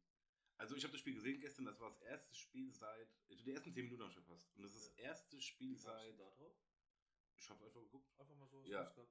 also, 0.58 0.76
ich 0.76 0.84
habe 0.84 0.92
das 0.92 1.02
Spiel 1.02 1.14
gesehen 1.14 1.40
gestern, 1.40 1.66
das 1.66 1.80
war 1.80 1.90
das 1.90 2.02
erste 2.02 2.34
Spiel 2.34 2.72
seit. 2.72 3.10
also 3.30 3.44
Die 3.44 3.52
ersten 3.52 3.74
10 3.74 3.86
Minuten 3.86 4.02
habe 4.04 4.12
ich 4.12 4.16
verpasst. 4.16 4.56
Und 4.56 4.64
das 4.64 4.76
ist 4.76 4.88
das 4.88 4.96
erste 4.98 5.42
Spiel 5.42 5.72
wie 5.72 5.76
seit. 5.76 6.20
da 6.20 6.30
drauf? 6.30 6.56
Ich 7.38 7.50
habe 7.50 7.66
einfach 7.66 7.82
geguckt. 7.82 8.10
Einfach 8.20 8.36
mal 8.36 8.48
so 8.48 8.64
Ja, 8.64 8.84
äh, 8.84 9.04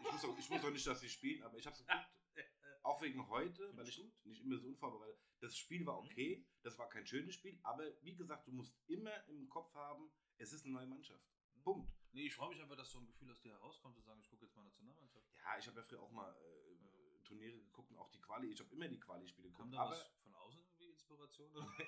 ich, 0.00 0.12
muss 0.12 0.24
auch, 0.24 0.38
ich 0.38 0.50
muss 0.50 0.64
auch 0.64 0.70
nicht, 0.70 0.86
dass 0.86 1.00
sie 1.00 1.08
spielen, 1.08 1.42
aber 1.42 1.58
ich 1.58 1.66
habe 1.66 1.74
es 1.76 1.84
geguckt. 1.86 2.08
Auch 2.84 3.02
wegen 3.02 3.28
heute, 3.28 3.76
weil 3.76 3.86
ich 3.86 4.02
nicht 4.24 4.40
immer 4.44 4.56
so 4.56 4.66
unvorbereitet. 4.66 5.20
Das 5.40 5.58
Spiel 5.58 5.84
war 5.84 5.98
okay, 5.98 6.46
das 6.62 6.78
war 6.78 6.88
kein 6.88 7.06
schönes 7.06 7.34
Spiel, 7.34 7.58
aber 7.62 7.84
wie 8.02 8.14
gesagt, 8.14 8.46
du 8.46 8.52
musst 8.52 8.74
immer 8.86 9.26
im 9.28 9.48
Kopf 9.48 9.74
haben, 9.74 10.10
es 10.38 10.52
ist 10.52 10.64
eine 10.64 10.72
neue 10.74 10.86
Mannschaft. 10.86 11.22
Punkt. 11.62 11.92
Nee, 12.12 12.26
ich 12.26 12.34
freue 12.34 12.48
mich 12.48 12.62
einfach, 12.62 12.76
dass 12.76 12.90
so 12.90 12.98
ein 12.98 13.06
Gefühl 13.06 13.30
aus 13.30 13.40
dir 13.40 13.52
herauskommt, 13.52 13.94
zu 13.94 14.00
sagen, 14.02 14.20
ich 14.20 14.28
gucke 14.30 14.46
jetzt 14.46 14.56
mal 14.56 14.62
Nationalmannschaft. 14.62 15.26
Ja, 15.38 15.58
ich 15.58 15.66
habe 15.66 15.76
ja 15.76 15.82
früher 15.82 16.00
auch 16.02 16.10
mal 16.12 16.34
äh, 16.34 17.22
Turniere 17.24 17.58
geguckt 17.60 17.90
und 17.90 17.98
auch 17.98 18.08
die 18.10 18.20
Quali. 18.20 18.50
Ich 18.50 18.60
habe 18.60 18.72
immer 18.74 18.88
die 18.88 18.98
Quali-Spiele 18.98 19.50
Kam 19.50 19.70
geguckt. 19.70 19.74
da 19.74 19.80
Aber 19.82 19.90
was 19.90 20.06
von 20.22 20.34
außen 20.34 20.64
Inspiration? 21.08 21.50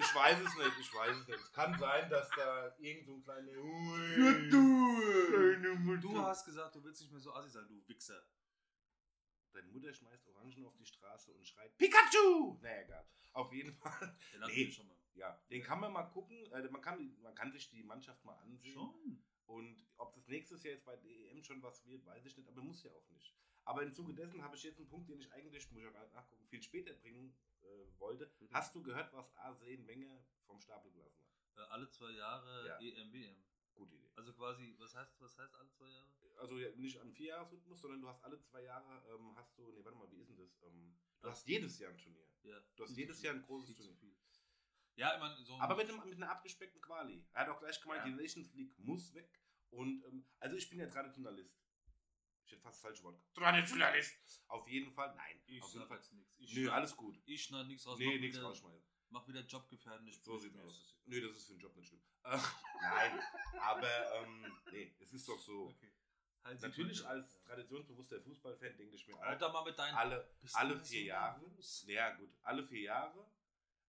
Ich 0.00 0.14
weiß 0.14 0.38
es 0.38 0.56
nicht, 0.56 0.78
ich 0.78 0.94
weiß 0.94 1.16
es 1.16 1.26
nicht. 1.26 1.40
Es 1.40 1.52
kann 1.52 1.76
sein, 1.76 2.08
dass 2.08 2.30
da 2.30 2.72
irgend 2.78 3.04
so 3.04 3.14
ein 3.16 3.22
kleiner. 3.24 3.50
Du 6.00 6.22
hast 6.22 6.44
gesagt, 6.44 6.76
du 6.76 6.84
willst 6.84 7.00
nicht 7.00 7.10
mehr 7.10 7.20
so 7.20 7.32
assi 7.34 7.50
sein, 7.50 7.66
du 7.66 7.86
Wichser. 7.88 8.22
Deine 9.52 9.66
Mutter 9.68 9.92
schmeißt 9.92 10.28
Orangen 10.28 10.64
auf 10.66 10.76
die 10.76 10.86
Straße 10.86 11.32
und 11.32 11.44
schreit 11.44 11.76
Pikachu! 11.78 12.58
Naja, 12.62 12.82
egal. 12.82 13.08
Auf 13.32 13.52
jeden 13.52 13.72
Fall. 13.74 14.14
Den 14.32 14.42
hatten 14.42 14.52
Nee. 14.52 14.66
wir 14.66 14.72
schon 14.72 14.86
mal. 14.86 14.96
Ja, 15.14 15.42
den 15.50 15.62
kann 15.64 15.80
man 15.80 15.92
mal 15.92 16.04
gucken. 16.04 16.46
Äh, 16.52 16.68
man, 16.68 16.80
kann, 16.80 17.16
man 17.20 17.34
kann 17.34 17.50
sich 17.50 17.68
die 17.68 17.82
Mannschaft 17.82 18.24
mal 18.24 18.36
ansehen. 18.38 18.74
Schon? 18.74 19.24
Und 19.46 19.84
ob 19.96 20.14
das 20.14 20.28
nächstes 20.28 20.62
Jahr 20.62 20.74
jetzt 20.74 20.84
bei 20.84 20.96
der 20.96 21.10
EM 21.10 21.42
schon 21.42 21.60
was 21.62 21.84
wird, 21.86 22.04
weiß 22.06 22.24
ich 22.24 22.36
nicht, 22.36 22.48
aber 22.48 22.62
muss 22.62 22.84
ja 22.84 22.92
auch 22.92 23.08
nicht. 23.10 23.34
Aber 23.68 23.82
im 23.82 23.92
Zuge 23.92 24.14
dessen 24.14 24.42
habe 24.42 24.56
ich 24.56 24.62
jetzt 24.62 24.78
einen 24.78 24.88
Punkt, 24.88 25.10
den 25.10 25.20
ich 25.20 25.30
eigentlich, 25.30 25.70
muss 25.70 25.82
ich 25.82 25.92
nicht 25.92 26.14
nachgucken, 26.14 26.46
viel 26.46 26.62
später 26.62 26.94
bringen 26.94 27.36
äh, 27.60 27.66
wollte. 27.98 28.26
Bitte. 28.38 28.54
Hast 28.54 28.74
du 28.74 28.82
gehört, 28.82 29.12
was 29.12 29.36
Arsene 29.36 29.86
Wenger 29.86 30.24
vom 30.46 30.58
Stapel 30.58 30.90
gelassen 30.90 31.22
hat? 31.22 31.58
Äh, 31.58 31.70
alle 31.72 31.90
zwei 31.90 32.10
Jahre 32.12 32.66
Ja. 32.66 32.78
EM, 32.80 33.12
WM. 33.12 33.36
Gute 33.74 33.94
Idee. 33.94 34.10
Also 34.16 34.32
quasi, 34.32 34.74
was 34.78 34.94
heißt, 34.94 35.20
was 35.20 35.36
heißt 35.36 35.54
alle 35.54 35.70
zwei 35.70 35.90
Jahre? 35.90 36.08
Also 36.38 36.58
ja, 36.58 36.74
nicht 36.76 36.98
am 36.98 37.12
Vierjahresrhythmus, 37.12 37.80
sondern 37.82 38.00
du 38.00 38.08
hast 38.08 38.24
alle 38.24 38.40
zwei 38.40 38.62
Jahre, 38.62 39.02
ähm, 39.14 39.36
hast 39.36 39.58
du, 39.58 39.70
nee, 39.72 39.84
warte 39.84 39.98
mal, 39.98 40.10
wie 40.10 40.20
ist 40.20 40.30
denn 40.30 40.38
das? 40.38 40.58
Ähm, 40.62 40.98
du 41.20 41.28
Ach. 41.28 41.32
hast 41.32 41.46
jedes 41.46 41.78
Jahr 41.78 41.90
ein 41.90 41.98
Turnier. 41.98 42.26
Ja. 42.44 42.58
Du 42.74 42.84
hast 42.84 42.96
jedes 42.96 43.20
Jahr 43.20 43.34
ein 43.34 43.42
großes 43.42 43.74
Turnier. 43.76 44.16
Ja, 44.96 45.12
ich 45.14 45.20
meine, 45.20 45.36
so 45.44 45.58
Aber 45.60 45.76
mit, 45.76 45.90
einem, 45.90 46.02
mit 46.08 46.16
einer 46.16 46.30
abgespeckten 46.30 46.80
Quali. 46.80 47.22
Er 47.34 47.42
hat 47.42 47.48
auch 47.50 47.60
gleich 47.60 47.78
gemeint, 47.82 48.06
Ja. 48.06 48.10
die 48.10 48.16
Nations 48.22 48.50
League 48.54 48.76
muss 48.78 49.12
weg. 49.12 49.30
Und 49.70 50.02
ähm, 50.06 50.24
also 50.40 50.56
ich 50.56 50.70
bin 50.70 50.78
ja 50.80 50.86
Traditionalist. 50.88 51.54
Ich 52.48 52.52
hätte 52.52 52.62
fast 52.62 52.76
das 52.76 52.82
falsche 52.82 53.02
Wort. 53.02 53.20
Traditionalist. 53.34 54.42
Auf 54.48 54.66
jeden 54.68 54.90
Fall, 54.90 55.14
nein. 55.14 55.38
ich 55.44 55.62
auf 55.62 55.74
jeden 55.74 55.86
Fall. 55.86 56.00
nichts. 56.12 56.34
Ich 56.38 56.54
Nö, 56.54 56.70
alles 56.70 56.96
gut. 56.96 57.20
Ich 57.26 57.44
schneide 57.44 57.68
nichts 57.68 57.86
raus. 57.86 57.98
Nee, 57.98 58.18
nichts 58.18 58.40
rausschmeißen. 58.40 58.88
Mach 59.10 59.28
wieder 59.28 59.40
jobgefährdende 59.40 60.10
So 60.12 60.38
Mir 60.38 60.64
aus. 60.64 60.96
Nö, 61.04 61.20
das 61.20 61.36
ist 61.36 61.46
für 61.46 61.52
den 61.52 61.60
Job 61.60 61.76
nicht 61.76 61.88
schlimm. 61.88 62.00
Äh, 62.24 62.38
nein, 62.80 63.20
aber 63.60 64.14
ähm, 64.14 64.46
nee, 64.72 64.96
es 64.98 65.12
ist 65.12 65.28
doch 65.28 65.38
so. 65.38 65.66
Okay. 65.66 65.92
Halt 66.42 66.62
Natürlich 66.62 66.98
sieht 66.98 67.06
als 67.06 67.42
traditionsbewusster 67.42 68.22
Fußballfan 68.22 68.76
denke 68.78 68.94
ich 68.96 69.06
mir 69.06 69.18
Alter, 69.20 69.52
mal 69.52 69.64
mit 69.64 69.78
deinen. 69.78 69.94
alle, 69.94 70.34
alle 70.54 70.78
vier 70.78 71.00
so 71.00 71.06
Jahre. 71.06 71.54
Ja 71.86 72.16
gut, 72.16 72.30
alle 72.42 72.64
vier 72.64 72.80
Jahre. 72.80 73.30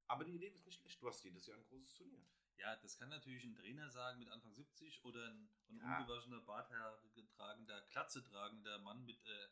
Aber 0.08 0.25
die 0.25 0.36
Idee 0.36 0.48
ist 0.48 0.66
nicht 0.66 0.78
schlecht. 0.78 1.01
Du 1.01 1.08
hast 1.08 1.24
jedes 1.24 1.48
Jahr 1.48 1.58
ein 1.58 1.63
großes 1.63 1.94
Turnier. 1.94 2.25
Ja, 2.60 2.75
das 2.75 2.98
kann 2.98 3.10
natürlich 3.10 3.44
ein 3.46 3.54
Trainer 3.56 3.89
sagen 3.89 4.20
mit 4.20 4.30
Anfang 4.30 4.54
70 4.54 5.04
oder 5.06 5.30
ein, 5.30 5.50
ein 5.70 5.78
Ja. 5.78 6.00
ungewaschener, 6.00 6.42
barthaarige 6.42 7.25
tragender, 7.30 7.82
Klatze 7.84 8.24
tragender 8.24 8.80
Mann 8.80 9.06
mit 9.06 9.24
äh, 9.25 9.48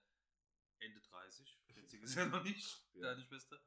Ende 0.80 1.00
30. 1.02 1.58
40 1.74 2.02
ist 2.04 2.16
ja 2.16 2.26
noch 2.26 2.44
nicht, 2.44 2.86
Ja. 2.94 3.04
deine 3.14 3.24
Schwester. 3.26 3.60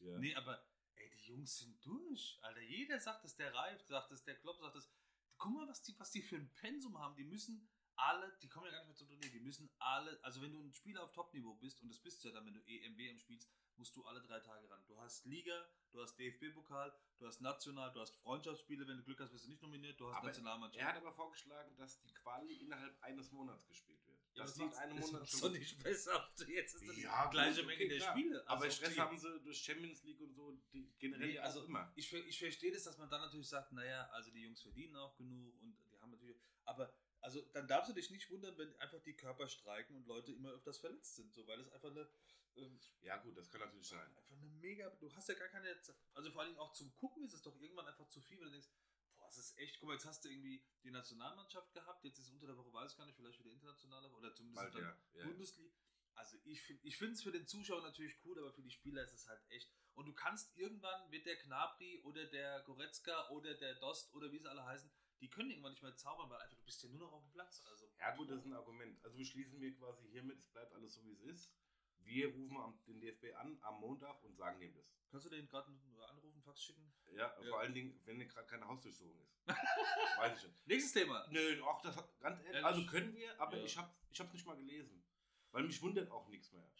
Ja. 0.00 0.18
Nee, 0.18 0.34
aber 0.34 0.66
ey, 0.94 1.10
die 1.10 1.26
Jungs 1.26 1.58
sind 1.58 1.84
durch. 1.84 2.38
Alter, 2.42 2.62
jeder 2.62 2.98
sagt 2.98 3.24
es, 3.24 3.36
der 3.36 3.52
Reif 3.54 3.82
sagt 3.86 4.10
es, 4.12 4.24
der 4.24 4.36
Klopp 4.36 4.58
sagt 4.60 4.76
es. 4.76 4.90
Guck 5.38 5.52
mal, 5.52 5.68
was 5.68 5.82
die, 5.82 5.98
was 5.98 6.10
die 6.10 6.22
für 6.22 6.36
ein 6.36 6.50
Pensum 6.54 6.98
haben. 6.98 7.14
Die 7.16 7.24
müssen 7.24 7.68
alle, 7.96 8.34
die 8.42 8.48
kommen 8.48 8.66
ja 8.66 8.72
gar 8.72 8.78
nicht 8.78 8.88
mehr 8.88 8.96
zum 8.96 9.08
Turnier, 9.08 9.30
die 9.30 9.40
müssen 9.40 9.70
alle, 9.78 10.18
also 10.24 10.40
wenn 10.40 10.52
du 10.52 10.60
ein 10.62 10.72
Spieler 10.72 11.02
auf 11.02 11.12
Topniveau 11.12 11.54
bist, 11.56 11.82
und 11.82 11.88
das 11.90 12.00
bist 12.00 12.24
du 12.24 12.28
ja 12.28 12.34
dann, 12.34 12.46
wenn 12.46 12.54
du 12.54 12.60
EM, 12.66 12.96
WM 12.96 13.18
spielst, 13.18 13.50
musst 13.78 13.94
du 13.96 14.04
alle 14.04 14.20
drei 14.22 14.40
Tage 14.40 14.68
ran. 14.70 14.82
Du 14.86 14.98
hast 15.00 15.24
Liga, 15.26 15.68
du 15.92 16.00
hast 16.02 16.16
DFB-Pokal, 16.18 16.92
du 17.18 17.26
hast 17.26 17.40
National, 17.40 17.92
du 17.92 18.00
hast 18.00 18.14
Freundschaftsspiele, 18.16 18.86
wenn 18.86 18.96
du 18.98 19.02
Glück 19.04 19.20
hast, 19.20 19.32
wirst 19.32 19.44
du 19.46 19.50
nicht 19.50 19.62
nominiert, 19.62 19.98
du 20.00 20.08
hast 20.08 20.16
Aber 20.16 20.26
Nationalmannschaft. 20.26 20.80
Er 20.80 20.88
hat 20.88 20.96
aber 20.96 21.12
vorgeschlagen, 21.12 21.74
dass 21.76 22.00
die 22.00 22.12
Quali 22.14 22.54
innerhalb 22.56 22.96
eines 23.02 23.30
Monats 23.32 23.66
gespielt 23.66 24.04
wird. 24.06 24.16
Ja, 24.34 24.42
das 24.42 24.52
das 24.52 24.58
macht's- 24.58 24.78
einen 24.78 24.98
Monat 24.98 25.42
doch 25.42 25.50
nicht 25.50 25.82
besser. 25.82 26.28
Jetzt 26.46 26.74
ist 26.74 26.86
das 26.88 26.96
Ja, 26.98 27.24
die 27.24 27.30
gleiche 27.30 27.56
gut, 27.60 27.66
Menge 27.68 27.78
okay, 27.84 27.88
der 27.88 27.98
klar. 27.98 28.12
Spiele. 28.12 28.48
Aber 28.48 28.64
Also, 28.64 28.76
Stress 28.76 28.90
okay. 28.92 29.00
haben 29.00 29.18
sie 29.18 29.40
durch 29.40 29.58
Champions 29.58 30.02
League 30.04 30.20
und 30.20 30.34
so 30.34 30.52
die, 30.74 30.92
generell 30.98 31.28
Nee, 31.28 31.38
also 31.38 31.64
immer. 31.64 31.90
Ich, 31.96 32.12
ich 32.12 32.38
verstehe 32.38 32.70
das, 32.72 32.84
dass 32.84 32.98
man 32.98 33.08
dann 33.08 33.22
natürlich 33.22 33.48
sagt, 33.48 33.72
naja, 33.72 34.06
also 34.10 34.30
die 34.30 34.42
Jungs 34.42 34.60
verdienen 34.60 34.94
auch 34.96 35.16
genug 35.16 35.54
und 35.62 35.74
die 35.90 35.98
haben 36.00 36.10
natürlich, 36.10 36.36
aber 36.64 36.92
also 37.26 37.42
dann 37.52 37.66
darfst 37.66 37.90
du 37.90 37.92
dich 37.92 38.08
nicht 38.10 38.30
wundern, 38.30 38.56
wenn 38.56 38.72
einfach 38.78 39.02
die 39.02 39.16
Körper 39.16 39.48
streiken 39.48 39.96
und 39.96 40.06
Leute 40.06 40.32
immer 40.32 40.50
öfters 40.52 40.78
verletzt 40.78 41.16
sind, 41.16 41.34
so 41.34 41.44
weil 41.48 41.58
es 41.58 41.68
einfach 41.72 41.90
eine 41.90 42.08
ähm, 42.54 42.78
Ja, 43.02 43.16
gut, 43.16 43.36
das 43.36 43.50
kann 43.50 43.60
natürlich 43.60 43.88
sein. 43.88 43.98
einfach 44.16 44.30
eine 44.30 44.46
mega, 44.60 44.88
du 44.90 45.12
hast 45.12 45.28
ja 45.28 45.34
gar 45.34 45.48
keine, 45.48 45.76
also 46.14 46.30
vor 46.30 46.42
allem 46.42 46.56
auch 46.56 46.72
zum 46.72 46.94
Gucken 46.94 47.24
ist 47.24 47.32
es 47.32 47.42
doch 47.42 47.60
irgendwann 47.60 47.88
einfach 47.88 48.06
zu 48.06 48.20
viel, 48.20 48.38
wenn 48.38 48.46
du 48.46 48.52
denkst, 48.52 48.68
boah, 49.16 49.28
es 49.28 49.38
ist 49.38 49.58
echt, 49.58 49.80
guck 49.80 49.88
mal, 49.88 49.94
jetzt 49.94 50.06
hast 50.06 50.24
du 50.24 50.28
irgendwie 50.28 50.64
die 50.84 50.92
Nationalmannschaft 50.92 51.74
gehabt, 51.74 52.04
jetzt 52.04 52.20
ist 52.20 52.30
unter 52.30 52.46
der 52.46 52.56
Woche, 52.56 52.72
weiß 52.72 52.92
ich 52.92 52.96
gar 52.96 53.06
nicht, 53.06 53.16
vielleicht 53.16 53.40
wieder 53.40 53.50
internationale 53.50 54.08
oder 54.12 54.32
zumindest 54.32 54.62
Bald, 54.62 54.74
dann 54.76 54.82
ja. 54.84 54.98
ja. 55.14 55.26
Bundesliga. 55.26 55.74
Also 56.14 56.36
ich 56.44 56.62
finde 56.62 56.86
ich 56.86 57.00
es 57.02 57.22
für 57.22 57.32
den 57.32 57.48
Zuschauer 57.48 57.82
natürlich 57.82 58.24
cool, 58.24 58.38
aber 58.38 58.52
für 58.52 58.62
die 58.62 58.70
Spieler 58.70 59.02
ist 59.02 59.14
es 59.14 59.26
halt 59.26 59.42
echt. 59.50 59.68
Und 59.94 60.06
du 60.06 60.14
kannst 60.14 60.56
irgendwann 60.56 61.10
wird 61.10 61.26
der 61.26 61.38
Knabri 61.38 62.00
oder 62.04 62.24
der 62.26 62.62
Goretzka 62.62 63.30
oder 63.30 63.54
der 63.54 63.74
Dost 63.74 64.14
oder 64.14 64.30
wie 64.30 64.38
sie 64.38 64.48
alle 64.48 64.64
heißen, 64.64 64.90
die 65.20 65.28
können 65.30 65.50
irgendwann 65.50 65.72
nicht 65.72 65.82
mehr 65.82 65.96
zaubern, 65.96 66.28
weil 66.30 66.40
einfach 66.40 66.56
du 66.58 66.64
bist 66.64 66.82
ja 66.82 66.88
nur 66.90 67.00
noch 67.00 67.12
auf 67.12 67.22
dem 67.22 67.32
Platz. 67.32 67.62
Also 67.70 67.86
Ja, 67.98 68.14
gut, 68.16 68.30
das 68.30 68.38
ist 68.40 68.46
ein 68.46 68.52
Argument. 68.54 69.02
Also 69.04 69.16
beschließen 69.16 69.60
wir 69.60 69.74
quasi 69.76 70.08
hiermit, 70.10 70.38
es 70.38 70.48
bleibt 70.48 70.72
alles 70.74 70.94
so, 70.94 71.04
wie 71.04 71.12
es 71.12 71.20
ist. 71.22 71.52
Wir 71.98 72.28
rufen 72.32 72.56
am, 72.58 72.78
den 72.86 73.00
DFB 73.00 73.34
an 73.36 73.58
am 73.62 73.80
Montag 73.80 74.22
und 74.22 74.36
sagen 74.36 74.60
dem 74.60 74.74
das. 74.74 74.84
Kannst 75.10 75.26
du 75.26 75.30
den 75.30 75.46
gerade 75.48 75.68
anrufen, 76.08 76.42
Fax 76.42 76.62
schicken? 76.62 76.92
Ja, 77.12 77.34
Ja. 77.40 77.48
vor 77.48 77.60
allen 77.60 77.74
Dingen, 77.74 78.00
wenn 78.04 78.18
gerade 78.28 78.46
keine 78.46 78.66
Hausdurchsuchung 78.68 79.18
ist. 79.20 79.36
Weiß 80.18 80.38
ich 80.38 80.48
nicht. 80.48 80.66
Nächstes 80.66 80.92
Thema. 80.92 81.26
Nö, 81.30 81.62
auch 81.62 81.80
das 81.82 81.96
hat, 81.96 82.20
ganz 82.20 82.38
ehrlich, 82.40 82.52
Ehrlich? 82.54 82.64
also 82.64 82.86
können 82.86 83.14
wir, 83.14 83.40
aber 83.40 83.56
Ja. 83.56 83.64
ich 83.64 83.76
habe 83.76 83.92
ich 84.10 84.20
hab's 84.20 84.32
nicht 84.32 84.46
mal 84.46 84.56
gelesen. 84.56 85.02
Weil 85.50 85.64
mich 85.64 85.80
wundert 85.82 86.10
auch 86.10 86.28
nichts 86.28 86.52
mehr. 86.52 86.70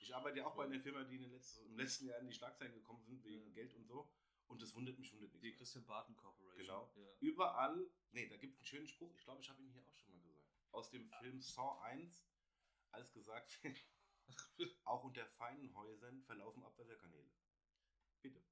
Ich 0.00 0.14
arbeite 0.14 0.38
ja 0.38 0.46
auch 0.46 0.54
bei 0.54 0.64
einer 0.64 0.78
Firma, 0.80 1.02
die 1.04 1.16
in 1.16 1.22
den 1.22 1.32
letzten, 1.32 1.66
im 1.66 1.76
letzten 1.78 2.06
Jahr 2.06 2.18
in 2.18 2.26
die 2.28 2.32
Schlagzeilen 2.34 2.72
gekommen 2.74 3.02
sind, 3.04 3.24
wegen 3.24 3.46
Ja. 3.48 3.52
Geld 3.54 3.74
und 3.74 3.86
so. 3.86 4.10
Und 4.48 4.62
das 4.62 4.74
wundert 4.74 4.98
mich, 4.98 5.12
wundert 5.12 5.30
nichts 5.30 5.42
Die 5.42 5.48
mehr. 5.48 5.56
Christian 5.56 5.84
Barton 5.86 6.16
Corporation. 6.16 6.58
Genau. 6.58 6.90
Ja. 6.96 7.08
Überall, 7.20 7.86
nee, 8.12 8.28
da 8.28 8.36
gibt 8.36 8.54
es 8.54 8.60
einen 8.60 8.66
schönen 8.66 8.88
Spruch, 8.88 9.14
ich 9.14 9.22
glaube, 9.24 9.42
ich 9.42 9.48
habe 9.50 9.62
ihn 9.62 9.70
hier 9.70 9.82
auch 9.86 9.94
schon 9.94 10.10
mal 10.10 10.20
gesagt. 10.22 10.46
Aus 10.72 10.90
dem 10.90 11.08
Film 11.20 11.40
Saw 11.40 11.78
1, 11.82 12.26
als 12.92 13.12
gesagt 13.12 13.62
wird, 13.62 13.78
auch 14.84 15.04
unter 15.04 15.26
feinen 15.26 15.74
Häusern 15.74 16.22
verlaufen 16.22 16.64
Abwasserkanäle. 16.64 17.30
Bitte. 18.22 18.42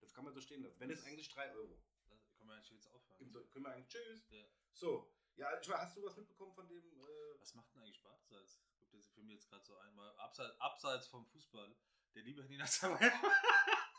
Das 0.00 0.12
kann 0.12 0.24
man 0.24 0.34
so 0.34 0.40
stehen 0.40 0.62
lassen. 0.62 0.80
Wenn 0.80 0.90
es 0.90 1.02
eigentlich 1.04 1.28
3 1.28 1.52
Euro. 1.54 1.80
Da 2.08 2.16
können 2.36 2.50
wir 2.50 2.54
eigentlich 2.56 2.70
jetzt 2.72 2.88
aufhören. 2.88 3.30
So, 3.30 3.44
können 3.46 3.64
wir 3.64 3.72
eigentlich 3.72 3.88
Tschüss. 3.88 4.28
Ja. 4.30 4.44
So. 4.72 5.12
Ja, 5.36 5.58
ich 5.60 5.68
weiß, 5.68 5.78
hast 5.80 5.96
du 5.96 6.02
was 6.04 6.16
mitbekommen 6.16 6.52
von 6.52 6.68
dem. 6.68 6.78
Äh, 7.00 7.40
Was 7.40 7.54
macht 7.54 7.72
denn 7.72 7.82
eigentlich 7.82 8.02
Badesalz? 8.02 8.60
Guckt 8.78 8.92
das 8.94 9.06
für 9.08 9.22
mich 9.22 9.34
jetzt 9.34 9.48
gerade 9.48 9.64
so 9.64 9.76
ein, 9.76 9.96
weil 9.96 10.10
abseits, 10.18 10.60
abseits 10.60 11.06
vom 11.06 11.24
Fußball, 11.26 11.74
der 12.14 12.22
liebe 12.22 12.42
Henny 12.42 12.56
Natzermeier. 12.56 13.12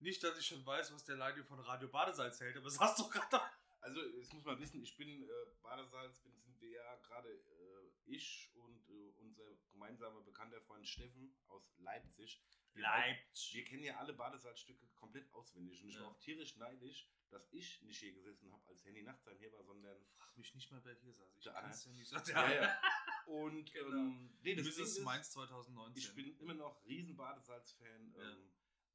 Nicht, 0.00 0.22
dass 0.24 0.38
ich 0.38 0.46
schon 0.46 0.64
weiß, 0.64 0.92
was 0.94 1.04
der 1.04 1.16
Leiter 1.16 1.44
von 1.44 1.60
Radio 1.60 1.88
Badesalz 1.88 2.40
hält, 2.40 2.56
aber 2.56 2.64
das 2.64 2.80
hast 2.80 2.98
du 2.98 3.08
gerade. 3.08 3.40
also, 3.80 4.00
jetzt 4.16 4.32
muss 4.32 4.44
man 4.44 4.58
wissen, 4.58 4.82
ich 4.82 4.96
bin 4.96 5.22
äh, 5.22 5.28
Badesalz, 5.62 6.20
bin, 6.20 6.32
sind 6.40 6.58
wir 6.60 6.70
ja 6.70 6.96
gerade 6.96 7.28
äh, 7.30 7.90
ich 8.06 8.50
und 8.54 8.88
äh, 8.88 9.12
unser 9.18 9.44
gemeinsamer 9.70 10.22
bekannter 10.22 10.60
Freund 10.62 10.86
Steffen 10.88 11.34
aus 11.48 11.70
Leipzig. 11.78 12.42
Wir 12.72 12.84
beide- 12.84 13.18
Wir 13.52 13.64
kennen 13.64 13.82
ja 13.84 13.96
alle 13.98 14.12
Badesalzstücke 14.14 14.86
komplett 14.94 15.30
auswendig 15.34 15.82
und 15.82 15.88
ich 15.88 15.96
Ja. 15.96 16.02
war 16.02 16.08
auch 16.12 16.18
tierisch 16.18 16.56
neidisch, 16.56 17.08
dass 17.30 17.46
ich 17.52 17.82
nicht 17.82 17.98
hier 17.98 18.12
gesessen 18.12 18.50
habe, 18.52 18.66
als 18.68 18.84
Henny 18.84 19.02
Nachtsheim 19.02 19.38
hier 19.38 19.52
war, 19.52 19.62
sondern. 19.64 20.02
Frag 20.04 20.36
mich 20.36 20.54
nicht 20.54 20.70
mal, 20.70 20.80
wer 20.84 20.94
hier 20.94 21.12
saß. 21.12 21.36
Ich 21.38 21.44
kann 21.44 21.70
es 21.70 21.84
ja 21.84 21.92
nicht 21.92 22.08
sagen. 22.08 22.30
Ja, 22.30 22.52
ja. 22.52 22.80
Und 23.26 23.72
Genau. 23.72 23.96
ähm, 23.96 24.38
nee, 24.42 24.54
das 24.54 24.66
Das 24.66 24.76
ist, 24.78 25.00
Mainz 25.02 25.30
2019. 25.32 26.02
ich 26.02 26.14
bin 26.14 26.38
immer 26.38 26.54
noch 26.54 26.84
riesen 26.86 27.16
Badesalz-Fan, 27.16 28.14
Ja. 28.16 28.22
ähm, 28.30 28.50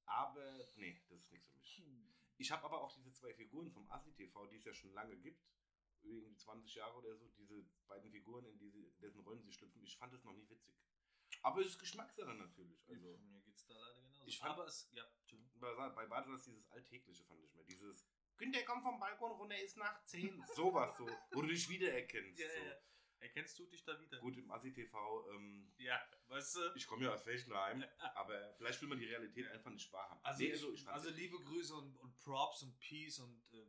aber 0.06 0.68
nee, 0.76 1.02
das 1.10 1.22
ist 1.22 1.32
nichts 1.32 1.48
für 1.48 1.56
mich. 1.56 1.84
Ich 2.38 2.52
habe 2.52 2.64
aber 2.66 2.82
auch 2.82 2.92
diese 2.94 3.12
zwei 3.14 3.34
Figuren 3.34 3.72
vom 3.72 3.90
Assi 3.90 4.12
TV, 4.14 4.46
die 4.48 4.58
es 4.58 4.66
ja 4.66 4.74
schon 4.74 4.92
lange 4.94 5.16
gibt, 5.18 5.42
irgendwie 6.04 6.36
20 6.36 6.76
Jahre 6.76 6.98
oder 6.98 7.16
so, 7.16 7.28
diese 7.38 7.66
beiden 7.88 8.12
Figuren, 8.12 8.46
in 8.46 8.58
diese, 8.60 8.92
dessen 9.02 9.22
Rollen 9.22 9.42
sie 9.44 9.52
schlüpfen. 9.54 9.82
Ich 9.84 9.98
fand 9.98 10.14
das 10.14 10.24
noch 10.24 10.34
nie 10.34 10.48
witzig. 10.50 10.76
Aber 11.42 11.62
es 11.62 11.68
ist 11.68 11.80
Geschmackssache 11.80 12.34
natürlich. 12.36 12.88
Also 12.88 13.18
mir 13.18 13.42
geht's 13.42 13.66
da 13.66 13.74
leider 13.74 14.02
genauso. 14.02 14.26
Ich 14.28 14.38
fand- 14.40 14.52
aber 14.54 14.66
es, 14.66 14.90
ja, 14.92 15.04
Entschuldigung. 15.22 15.60
bei, 15.60 15.90
bei 15.90 16.06
Badesalz 16.08 16.44
dieses 16.46 16.68
Alltägliche 16.72 17.24
fand 17.24 17.44
ich 17.44 17.54
mehr. 17.54 17.64
Dieses 17.64 18.06
Günther 18.38 18.64
kommt 18.64 18.84
vom 18.84 19.00
Balkon 19.00 19.32
runter, 19.32 19.58
ist 19.58 19.78
nach 19.78 20.04
10. 20.06 20.44
Sowas 20.56 20.96
so, 20.98 21.08
wo 21.32 21.42
du 21.42 21.48
dich 21.48 21.68
wiedererkennst. 21.70 22.40
Ja, 22.40 22.50
so. 22.50 22.58
ja. 22.66 22.76
Erkennst 23.26 23.58
du 23.58 23.66
dich 23.66 23.84
da 23.84 24.00
wieder? 24.00 24.20
Gut, 24.20 24.38
im 24.38 24.52
Assi 24.52 24.72
TV, 24.72 25.30
ähm, 25.32 25.74
Ja, 25.78 26.00
weißt 26.28 26.56
du? 26.58 26.60
ich 26.76 26.86
komme 26.86 27.06
ja 27.06 27.14
aus 27.14 27.24
Felchenheim, 27.24 27.84
aber 28.16 28.54
vielleicht 28.54 28.80
will 28.82 28.88
man 28.90 29.00
die 29.00 29.06
Realität 29.06 29.48
einfach 29.48 29.72
nicht 29.72 29.92
wahrhaben. 29.92 30.20
Also, 30.24 30.44
Nee, 30.44 30.52
also 30.86 31.10
echt- 31.10 31.18
liebe 31.18 31.38
Grüße 31.44 31.74
und, 31.76 31.98
und 31.98 32.16
Props 32.18 32.62
und 32.64 32.78
Peace 32.80 33.18
und 33.20 33.44
äh, 33.54 33.66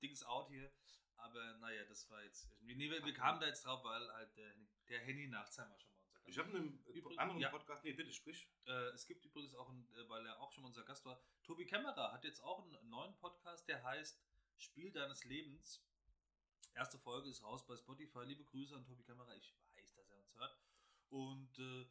Dings 0.00 0.22
out 0.24 0.48
hier. 0.48 0.72
Aber 1.16 1.58
naja, 1.58 1.84
das 1.84 2.08
war 2.10 2.22
jetzt. 2.24 2.48
Nee, 2.60 2.78
wir, 2.90 3.04
wir 3.04 3.12
kamen 3.12 3.40
da 3.40 3.46
jetzt 3.46 3.66
drauf, 3.66 3.84
weil 3.84 4.08
halt 4.14 4.34
der, 4.36 4.54
der 4.88 5.00
Henny 5.00 5.26
Nachtheimer 5.26 5.76
schon 5.78 5.90
mal 5.90 5.98
unser 5.98 6.12
Gast 6.20 6.28
Ich 6.30 6.38
habe 6.38 6.50
in 6.50 6.56
einem 6.56 6.84
Übrigens- 6.94 7.18
anderen 7.18 7.40
ja. 7.42 7.50
Podcast, 7.50 7.84
nee, 7.84 7.92
bitte 7.92 8.12
sprich. 8.12 8.48
Äh, 8.66 8.70
es 8.94 9.06
gibt 9.06 9.24
übrigens 9.26 9.54
auch, 9.54 9.68
einen, 9.68 9.86
äh, 9.96 10.08
weil 10.08 10.24
er 10.24 10.40
auch 10.40 10.52
schon 10.52 10.62
mal 10.62 10.68
unser 10.68 10.84
Gast 10.84 11.04
war, 11.04 11.20
Tobi 11.42 11.66
Kämmerer 11.66 12.12
hat 12.12 12.24
jetzt 12.24 12.40
auch 12.42 12.64
einen 12.64 12.88
neuen 12.88 13.14
Podcast, 13.18 13.68
der 13.68 13.82
heißt 13.84 14.22
Spiel 14.56 14.90
deines 14.92 15.24
Lebens. 15.24 15.84
Erste 16.78 16.96
Folge 16.96 17.28
ist 17.28 17.42
raus 17.42 17.66
bei 17.66 17.76
Spotify. 17.76 18.22
Liebe 18.24 18.44
Grüße 18.44 18.72
an 18.76 18.84
Tobi 18.84 19.02
Kämmerer. 19.02 19.34
Ich 19.34 19.52
weiß, 19.74 19.94
dass 19.96 20.10
er 20.12 20.16
uns 20.16 20.36
hört. 20.36 20.56
Und 21.08 21.58
äh, 21.58 21.84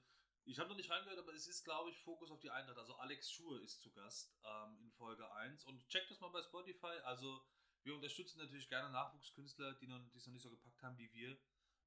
ich 0.46 0.58
habe 0.60 0.70
noch 0.70 0.78
nicht 0.78 0.90
reingehört, 0.90 1.20
aber 1.20 1.34
es 1.34 1.46
ist, 1.46 1.66
glaube 1.66 1.90
ich, 1.90 1.98
Fokus 2.00 2.32
auf 2.32 2.40
die 2.40 2.50
Eintracht. 2.50 2.78
Also 2.78 2.96
Alex 2.96 3.30
Schur 3.30 3.62
ist 3.62 3.82
zu 3.82 3.92
Gast 3.92 4.40
ähm, 4.46 4.80
in 4.80 4.90
Folge 4.94 5.30
1. 5.30 5.66
Und 5.66 5.86
checkt 5.90 6.10
das 6.10 6.22
mal 6.22 6.30
bei 6.30 6.42
Spotify. 6.42 7.02
Also 7.04 7.46
wir 7.84 7.96
unterstützen 7.96 8.38
natürlich 8.40 8.70
gerne 8.70 8.90
Nachwuchskünstler, 8.90 9.74
die 9.74 9.88
noch, 9.88 10.00
es 10.16 10.26
noch 10.26 10.32
nicht 10.32 10.44
so 10.44 10.50
gepackt 10.50 10.82
haben 10.82 10.98
wie 10.98 11.12
wir. 11.12 11.38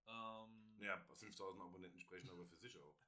Ähm, 0.06 0.76
Ja, 0.82 1.02
5000 1.14 1.62
Abonnenten 1.64 1.98
sprechen 2.00 2.28
aber 2.28 2.46
für 2.46 2.58
sich 2.58 2.76
auch. 2.76 2.98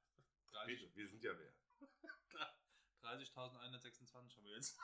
30 0.47 0.65
Bitte, 0.79 0.95
wir 0.95 1.07
sind 1.07 1.23
ja 1.23 1.37
wer. 1.37 1.53
30.126 3.03 4.37
haben 4.37 4.45
wir 4.45 4.55
jetzt. 4.55 4.79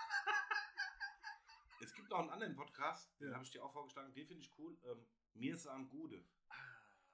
Es 1.82 1.94
gibt 1.94 2.10
noch 2.10 2.20
einen 2.20 2.30
anderen 2.30 2.56
Podcast, 2.56 3.10
den 3.20 3.34
habe 3.34 3.44
ich 3.44 3.52
dir 3.52 3.64
auch 3.64 3.72
vorgeschlagen, 3.72 4.14
den 4.14 4.28
finde 4.28 4.44
ich 4.44 4.52
cool. 4.58 4.78
Ähm, 4.86 5.06
Mir 5.34 5.56
sahen 5.58 5.88
Gude. 5.90 6.24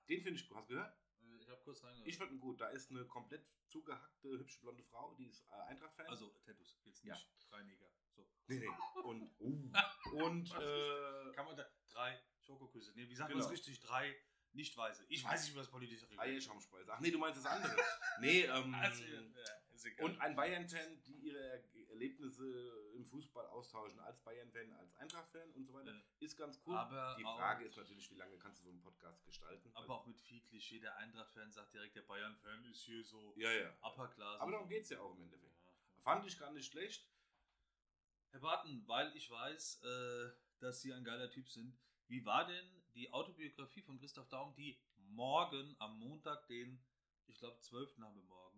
Den 0.10 0.22
finde 0.22 0.40
ich 0.40 0.48
gut. 0.48 0.58
Hast 0.58 0.70
du 0.70 0.74
gehört? 0.76 0.98
Äh, 1.22 1.38
Ich 1.38 1.50
habe 1.50 1.62
kurz 1.64 1.84
reingehört. 1.84 2.08
Ich 2.08 2.18
fand 2.18 2.32
ihn 2.32 2.40
gut. 2.40 2.60
Da 2.62 2.70
ist 2.70 2.90
eine 2.92 3.06
komplett 3.06 3.46
zugehackte, 3.68 4.30
hübsche 4.30 4.60
blonde 4.62 4.84
Frau, 4.84 5.14
die 5.16 5.26
ist 5.28 5.48
äh, 5.50 5.54
Eintracht-Fan. 5.70 6.08
Also 6.08 6.30
Tattoos, 6.46 6.80
jetzt 6.84 7.04
nicht 7.04 7.16
Ja. 7.16 7.18
drei 7.50 7.64
Neger. 7.64 7.90
So. 8.16 8.28
Nee, 8.48 8.60
nee. 8.60 9.02
Und, 9.04 9.30
uh, 9.40 10.24
und 10.24 10.52
äh, 10.56 11.32
Kann 11.34 11.46
man 11.46 11.56
da 11.58 11.66
drei 11.92 12.20
Schokoküsse? 12.40 12.94
Nee, 12.96 13.08
wie 13.10 13.16
sagt 13.16 13.30
Genau. 13.30 13.40
man 13.44 13.46
es 13.48 13.52
richtig? 13.52 13.80
Drei 13.82 14.16
nicht 14.54 14.76
weiße. 14.78 15.06
Ich 15.10 15.24
weiß 15.24 15.46
nicht, 15.46 15.56
was 15.58 15.70
politische 15.70 16.08
Eierschaumspeise. 16.18 16.94
Ach 16.94 17.00
nee, 17.02 17.12
du 17.12 17.18
meinst 17.20 17.44
das 17.44 17.46
andere. 17.52 17.76
Nee, 18.22 18.44
ähm, 18.44 18.74
Also, 18.76 19.04
ja, 19.04 19.20
ist 19.74 19.86
egal. 19.86 20.06
und 20.06 20.22
ein 20.22 20.36
Bayern-Fan, 20.36 21.02
die 21.04 21.18
ihre 21.18 21.62
Er- 21.88 21.92
Erlebnisse 21.96 22.92
im 22.94 23.06
Fußball 23.06 23.48
austauschen, 23.48 24.00
als 24.00 24.20
Bayern-Fan, 24.22 24.72
als 24.74 24.96
Eintracht-Fan 24.96 25.52
und 25.52 25.66
so 25.66 25.74
weiter, 25.74 25.92
Ja. 25.94 26.02
ist 26.20 26.38
ganz 26.38 26.62
cool. 26.66 26.76
aber, 26.76 27.16
die 27.18 27.24
Frage 27.24 27.66
ist 27.66 27.78
natürlich, 27.78 28.10
wie 28.12 28.16
lange 28.16 28.38
kannst 28.38 28.60
du 28.62 28.66
so 28.66 28.70
einen 28.72 28.82
Podcast 28.82 29.24
gestalten? 29.26 29.72
aber 29.74 29.96
auch 29.96 30.06
mit 30.06 30.20
viel 30.22 30.42
Klischee. 30.42 30.80
Der 30.80 30.96
Eintracht-Fan 30.98 31.52
sagt 31.52 31.74
direkt, 31.74 31.96
der 31.96 32.02
Bayern-Fan 32.04 32.66
ist 32.66 32.82
hier 32.84 33.04
so 33.04 33.34
ja, 33.38 33.52
ja. 33.52 33.74
Upper 33.82 34.08
Class. 34.10 34.40
Aber 34.42 34.52
darum 34.52 34.68
geht 34.70 34.84
es 34.84 34.90
ja 34.90 35.00
auch 35.00 35.16
im 35.16 35.22
Endeffekt. 35.24 35.56
Ja. 35.66 36.02
Fand 36.02 36.26
ich 36.26 36.38
gar 36.38 36.52
nicht 36.52 36.72
schlecht. 36.72 37.08
Herr 38.32 38.40
Barton, 38.42 38.84
weil 38.88 39.16
ich 39.16 39.30
weiß, 39.32 39.82
äh, 39.84 40.30
dass 40.60 40.82
Sie 40.82 40.94
ein 40.94 41.04
geiler 41.04 41.30
Typ 41.30 41.48
sind, 41.50 41.78
wie 42.08 42.26
war 42.26 42.46
denn 42.46 42.84
die 42.94 43.12
Autobiografie 43.14 43.82
von 43.82 43.98
Christoph 43.98 44.28
Daum, 44.30 44.54
die 44.56 44.78
morgen 45.08 45.76
am 45.80 45.98
Montag, 46.00 46.46
den, 46.48 46.84
ich 47.28 47.38
glaube, 47.38 47.60
12. 47.62 47.98
haben 48.02 48.16
wir 48.16 48.24
morgen. 48.24 48.55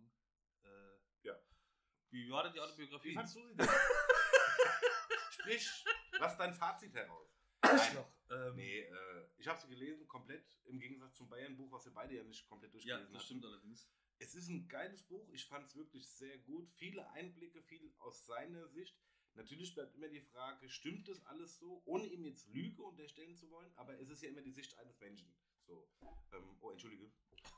Ja. 2.12 2.18
Wie 2.20 2.30
war 2.32 2.44
denn 2.44 2.54
die 2.54 2.60
Autobiografie? 2.60 3.10
Wie 3.10 3.14
fandst 3.14 3.36
du 3.36 3.46
sie 3.48 3.56
denn? 3.56 3.68
Sprich, 5.32 5.86
lass 6.20 6.38
dein 6.38 6.54
Fazit 6.54 6.94
heraus. 6.94 7.30
Arschloch. 7.62 8.08
Ähm, 8.30 8.56
Nee, 8.56 8.80
äh, 8.82 9.28
ich 9.38 9.48
habe 9.48 9.60
sie 9.60 9.68
gelesen, 9.70 10.08
komplett, 10.08 10.46
im 10.66 10.80
Gegensatz 10.80 11.16
zum 11.16 11.30
Bayern-Buch, 11.30 11.72
was 11.72 11.86
wir 11.86 11.94
beide 11.94 12.16
ja 12.16 12.24
nicht 12.24 12.46
komplett 12.48 12.72
Ja, 12.74 12.98
durchgelesen 12.98 13.14
das 13.14 13.22
hatten. 13.22 13.26
stimmt 13.26 13.46
allerdings. 13.46 13.88
Es 14.20 14.36
ist 14.36 14.48
ein 14.50 14.68
geiles 14.68 15.04
Buch, 15.04 15.30
ich 15.30 15.46
fand 15.46 15.66
es 15.68 15.76
wirklich 15.76 16.10
sehr 16.10 16.38
gut. 16.40 16.70
Viele 16.74 17.08
Einblicke, 17.12 17.62
viel 17.62 17.94
aus 18.00 18.26
seiner 18.26 18.68
Sicht. 18.68 19.00
Natürlich 19.36 19.76
bleibt 19.76 19.96
immer 19.96 20.08
die 20.10 20.22
Frage, 20.22 20.68
stimmt 20.70 21.08
das 21.08 21.24
alles 21.28 21.58
so, 21.60 21.82
ohne 21.86 22.06
ihm 22.08 22.26
jetzt 22.26 22.48
Lüge 22.48 22.82
unterstellen 22.84 23.36
zu 23.36 23.50
wollen, 23.52 23.72
aber 23.76 24.00
es 24.00 24.10
ist 24.10 24.24
ja 24.24 24.30
immer 24.30 24.42
die 24.42 24.52
Sicht 24.52 24.76
eines 24.80 25.00
Menschen. 25.00 25.32
So, 25.68 25.88
ähm, 26.34 26.58
oh, 26.60 26.72
entschuldige, 26.72 27.12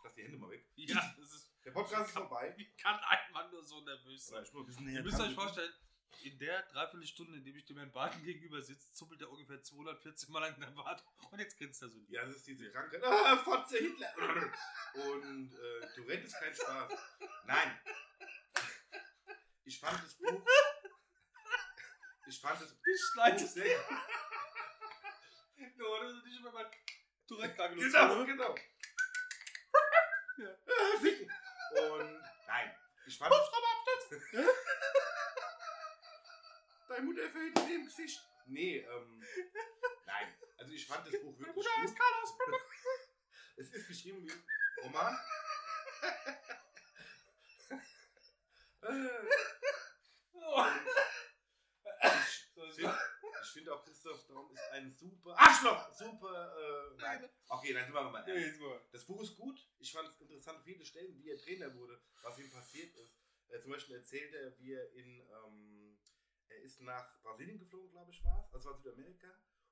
lass 0.04 0.14
die 0.16 0.24
Hände 0.24 0.38
mal 0.38 0.50
weg. 0.50 0.68
Ja, 0.76 1.16
das 1.18 1.34
ist. 1.34 1.49
Der 1.66 1.72
Podcast 1.72 2.08
ist 2.08 2.14
vorbei. 2.14 2.56
Kann 2.82 3.00
einfach 3.00 3.52
nur 3.52 3.64
so 3.64 3.82
nervös 3.82 4.28
sein. 4.28 4.44
ich 4.44 4.54
muss 4.54 4.80
Ihr 4.80 5.04
müsst 5.04 5.20
euch 5.20 5.34
vorstellen, 5.36 5.74
in 6.24 6.38
der 6.40 6.64
Dreiviertelstunde, 6.64 7.38
in 7.38 7.44
dem 7.44 7.56
ich 7.56 7.66
dem 7.66 7.78
Herrn 7.78 7.92
Barton 7.92 8.24
gegenüber 8.24 8.62
sitze, 8.62 8.92
zuppelt 8.94 9.22
er 9.22 9.30
ungefähr 9.30 9.62
240 9.62 10.30
Mal 10.30 10.44
an 10.44 10.60
der 10.60 10.68
Bart 10.68 11.04
und 11.32 11.40
jetzt 11.40 11.58
grinst 11.58 11.82
er 11.82 11.90
so. 11.90 12.00
Ja, 12.10 12.26
das 12.26 12.38
ist 12.38 12.48
diese 12.48 12.72
Krankheit. 12.72 13.04
Ah, 13.04 13.38
Fotze 13.38 13.78
Hitler. 13.78 14.14
Und 14.96 15.54
äh, 15.54 15.88
Tourette 15.96 16.26
ist 16.26 16.40
kein 16.40 16.54
Spaß. 16.54 16.92
Nein. 17.46 17.80
Ich 19.64 19.80
fand 19.80 20.04
das 20.04 20.16
Buch. 20.16 20.44
Ich 22.28 22.42
fand 22.42 22.62
das 22.62 22.72
Ich 22.72 23.02
schneide 23.14 23.36
Buch 23.36 23.44
es 23.44 23.54
sehr. 23.54 23.80
Das 25.58 26.14
ist 26.14 26.26
nicht 26.26 26.42
mal 26.44 26.72
direkt 27.30 27.60
angelegt. 27.60 27.94
Genau, 27.94 28.26
genau. 28.26 28.56
Ja. 30.38 30.50
Ah, 30.68 30.98
Ficken. 31.02 31.30
Und 31.90 32.22
nein, 32.48 32.76
ich 33.08 33.18
fand 33.18 33.32
das. 33.32 33.50
Deine 36.88 37.06
Mutter 37.06 37.30
fällt 37.30 37.58
dir 37.58 37.76
im 37.76 37.86
Gesicht. 37.86 38.22
Nee, 38.48 38.78
ähm. 38.80 39.24
Nein. 40.06 40.36
Also 40.58 40.74
ich 40.74 40.88
fand 40.88 41.06
das 41.08 41.22
Buch 41.22 41.38
wirklich 41.38 41.56
Mutter 41.56 41.70
gut. 41.76 41.86
ist 41.86 41.96
Carlos. 41.98 42.34
Es 43.58 43.70
ist 43.74 43.88
geschrieben 43.88 44.26
wie 44.26 44.82
Roman. 44.84 45.18
Äh, 48.82 49.10
Oh. 50.32 50.66
Ich 52.06 52.48
finde 52.56 52.88
ich 53.60 53.66
find 53.66 53.70
auch 53.70 53.84
Christoph 53.84 54.26
Daum 54.28 54.52
ist 54.52 54.72
ein 54.72 54.94
super 54.94 55.38
Arschloch. 55.38 55.94
Super. 55.94 56.56
Äh, 56.58 57.02
nein. 57.02 57.30
Okay, 57.48 57.74
dann 57.74 57.84
sind 57.86 57.94
wir 57.94 58.10
mal 58.10 58.28
ernst. 58.28 58.62
Das 58.92 59.06
Buch 59.06 59.22
ist 59.22 59.36
gut. 59.36 59.68
Ich 59.80 59.92
fand 59.92 60.10
es 60.10 60.22
interessant, 60.22 60.64
viele 60.64 60.86
Stellen, 60.86 61.18
wie 61.18 61.30
er 61.30 61.38
Trainer 61.38 61.74
wurde, 61.76 62.00
was 62.22 62.40
ihm 62.40 62.50
passiert 62.50 62.96
ist. 62.96 63.18
Äh, 63.50 63.60
zum 63.60 63.72
Beispiel 63.72 63.96
erzählt 63.96 64.34
er, 64.34 64.58
wie 64.60 64.74
er 64.74 64.92
in, 64.94 65.20
ähm, 65.20 65.98
er 66.48 66.62
ist 66.62 66.82
nach 66.82 67.22
Brasilien 67.22 67.60
geflogen, 67.60 67.92
glaube 67.92 68.12
ich, 68.12 68.24
war 68.24 68.46
es, 68.46 68.54
also 68.54 68.70
war 68.70 68.78
Südamerika, 68.78 69.28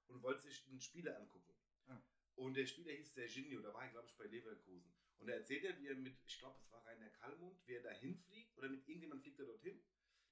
und 0.07 0.21
wollte 0.23 0.41
sich 0.41 0.67
einen 0.67 0.81
Spieler 0.81 1.17
angucken. 1.17 1.53
Ah. 1.87 2.01
Und 2.35 2.55
der 2.55 2.65
Spieler 2.65 2.91
hieß 2.91 3.13
Serginho, 3.13 3.61
da 3.61 3.73
war 3.73 3.83
er, 3.83 3.91
glaube 3.91 4.07
ich, 4.07 4.17
bei 4.17 4.25
Leverkusen. 4.25 4.93
Und 5.19 5.27
da 5.27 5.33
erzählt 5.33 5.63
er, 5.63 5.77
wie 5.77 5.87
er 5.87 5.95
mit, 5.95 6.17
ich 6.25 6.39
glaube, 6.39 6.59
es 6.59 6.71
war 6.71 6.85
Rainer 6.85 7.09
Kallmund, 7.09 7.65
wie 7.67 7.75
er 7.75 7.83
da 7.83 7.91
hinfliegt, 7.91 8.57
oder 8.57 8.69
mit 8.69 8.87
irgendjemand 8.87 9.21
fliegt 9.21 9.39
er 9.39 9.45
dorthin, 9.45 9.81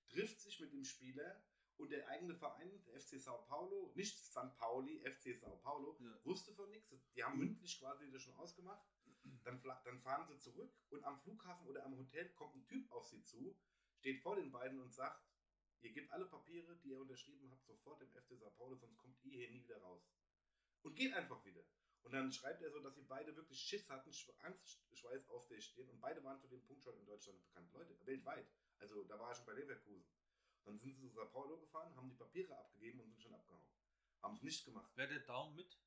trifft 0.09 0.39
sich 0.39 0.59
mit 0.59 0.73
dem 0.73 0.83
Spieler 0.83 1.43
und 1.77 1.89
der 1.91 2.07
eigene 2.07 2.35
Verein, 2.35 2.83
der 2.85 2.99
FC 2.99 3.19
Sao 3.19 3.41
Paulo, 3.43 3.91
nicht 3.95 4.17
San 4.17 4.55
Pauli, 4.55 4.99
FC 5.03 5.37
Sao 5.37 5.57
Paulo, 5.57 5.97
Ja. 5.99 6.19
wusste 6.25 6.53
von 6.53 6.69
nichts. 6.69 6.93
Die 7.15 7.23
haben 7.23 7.37
mündlich 7.37 7.79
quasi 7.79 8.09
das 8.11 8.21
schon 8.21 8.35
ausgemacht. 8.35 8.85
Dann, 9.43 9.61
dann 9.83 9.99
fahren 9.99 10.27
sie 10.27 10.37
zurück 10.37 10.71
und 10.89 11.03
am 11.03 11.17
Flughafen 11.17 11.67
oder 11.67 11.83
am 11.85 11.97
Hotel 11.97 12.29
kommt 12.33 12.55
ein 12.55 12.65
Typ 12.67 12.91
auf 12.91 13.07
sie 13.07 13.23
zu, 13.23 13.57
steht 13.97 14.21
vor 14.21 14.35
den 14.35 14.51
beiden 14.51 14.79
und 14.79 14.93
sagt, 14.93 15.25
ihr 15.81 15.91
gebt 15.91 16.11
alle 16.11 16.25
Papiere, 16.25 16.77
die 16.77 16.89
ihr 16.89 16.99
unterschrieben 16.99 17.49
habt, 17.51 17.65
sofort 17.65 18.01
dem 18.01 18.11
FC 18.11 18.37
Sao 18.37 18.51
Paulo, 18.51 18.75
sonst 18.75 18.97
kommt 18.97 19.17
ihr 19.23 19.31
hier 19.39 19.49
nie 19.49 19.63
wieder 19.63 19.77
raus. 19.81 20.07
Und 20.83 20.95
geht 20.95 21.13
einfach 21.13 21.43
wieder. 21.43 21.63
Und 22.03 22.13
dann 22.13 22.31
schreibt 22.31 22.61
er 22.61 22.69
so, 22.69 22.79
dass 22.79 22.93
sie 22.93 23.01
beide 23.01 23.35
wirklich 23.35 23.59
Schiss 23.59 23.89
hatten, 23.89 24.11
Sch- 24.11 24.31
Angstschweiß 24.41 25.27
auf 25.29 25.47
der 25.47 25.59
Stirn 25.59 25.89
und 25.89 25.99
beide 25.99 26.23
waren 26.23 26.39
zu 26.39 26.47
dem 26.47 26.63
Punkt 26.63 26.83
schon 26.83 26.95
in 26.99 27.05
Deutschland 27.07 27.39
bekannt. 27.39 27.73
Leute, 27.73 27.97
weltweit. 28.05 28.47
Also 28.77 29.03
da 29.05 29.17
war 29.19 29.29
er 29.29 29.35
schon 29.35 29.47
bei 29.47 29.53
Leverkusen. 29.53 30.05
Dann 30.65 30.77
sind 30.79 30.95
sie 30.95 31.07
zu 31.07 31.09
Sao 31.09 31.25
Paulo 31.27 31.57
gefahren, 31.57 31.95
haben 31.95 32.09
die 32.09 32.15
Papiere 32.15 32.57
abgegeben 32.57 32.99
und 32.99 33.09
sind 33.09 33.21
schon 33.21 33.33
abgehauen. 33.33 33.67
Haben 34.21 34.35
es 34.35 34.43
nicht 34.43 34.65
gemacht. 34.65 34.91
Wer 34.95 35.07
der 35.07 35.19
Daumen 35.19 35.55
mit? 35.55 35.79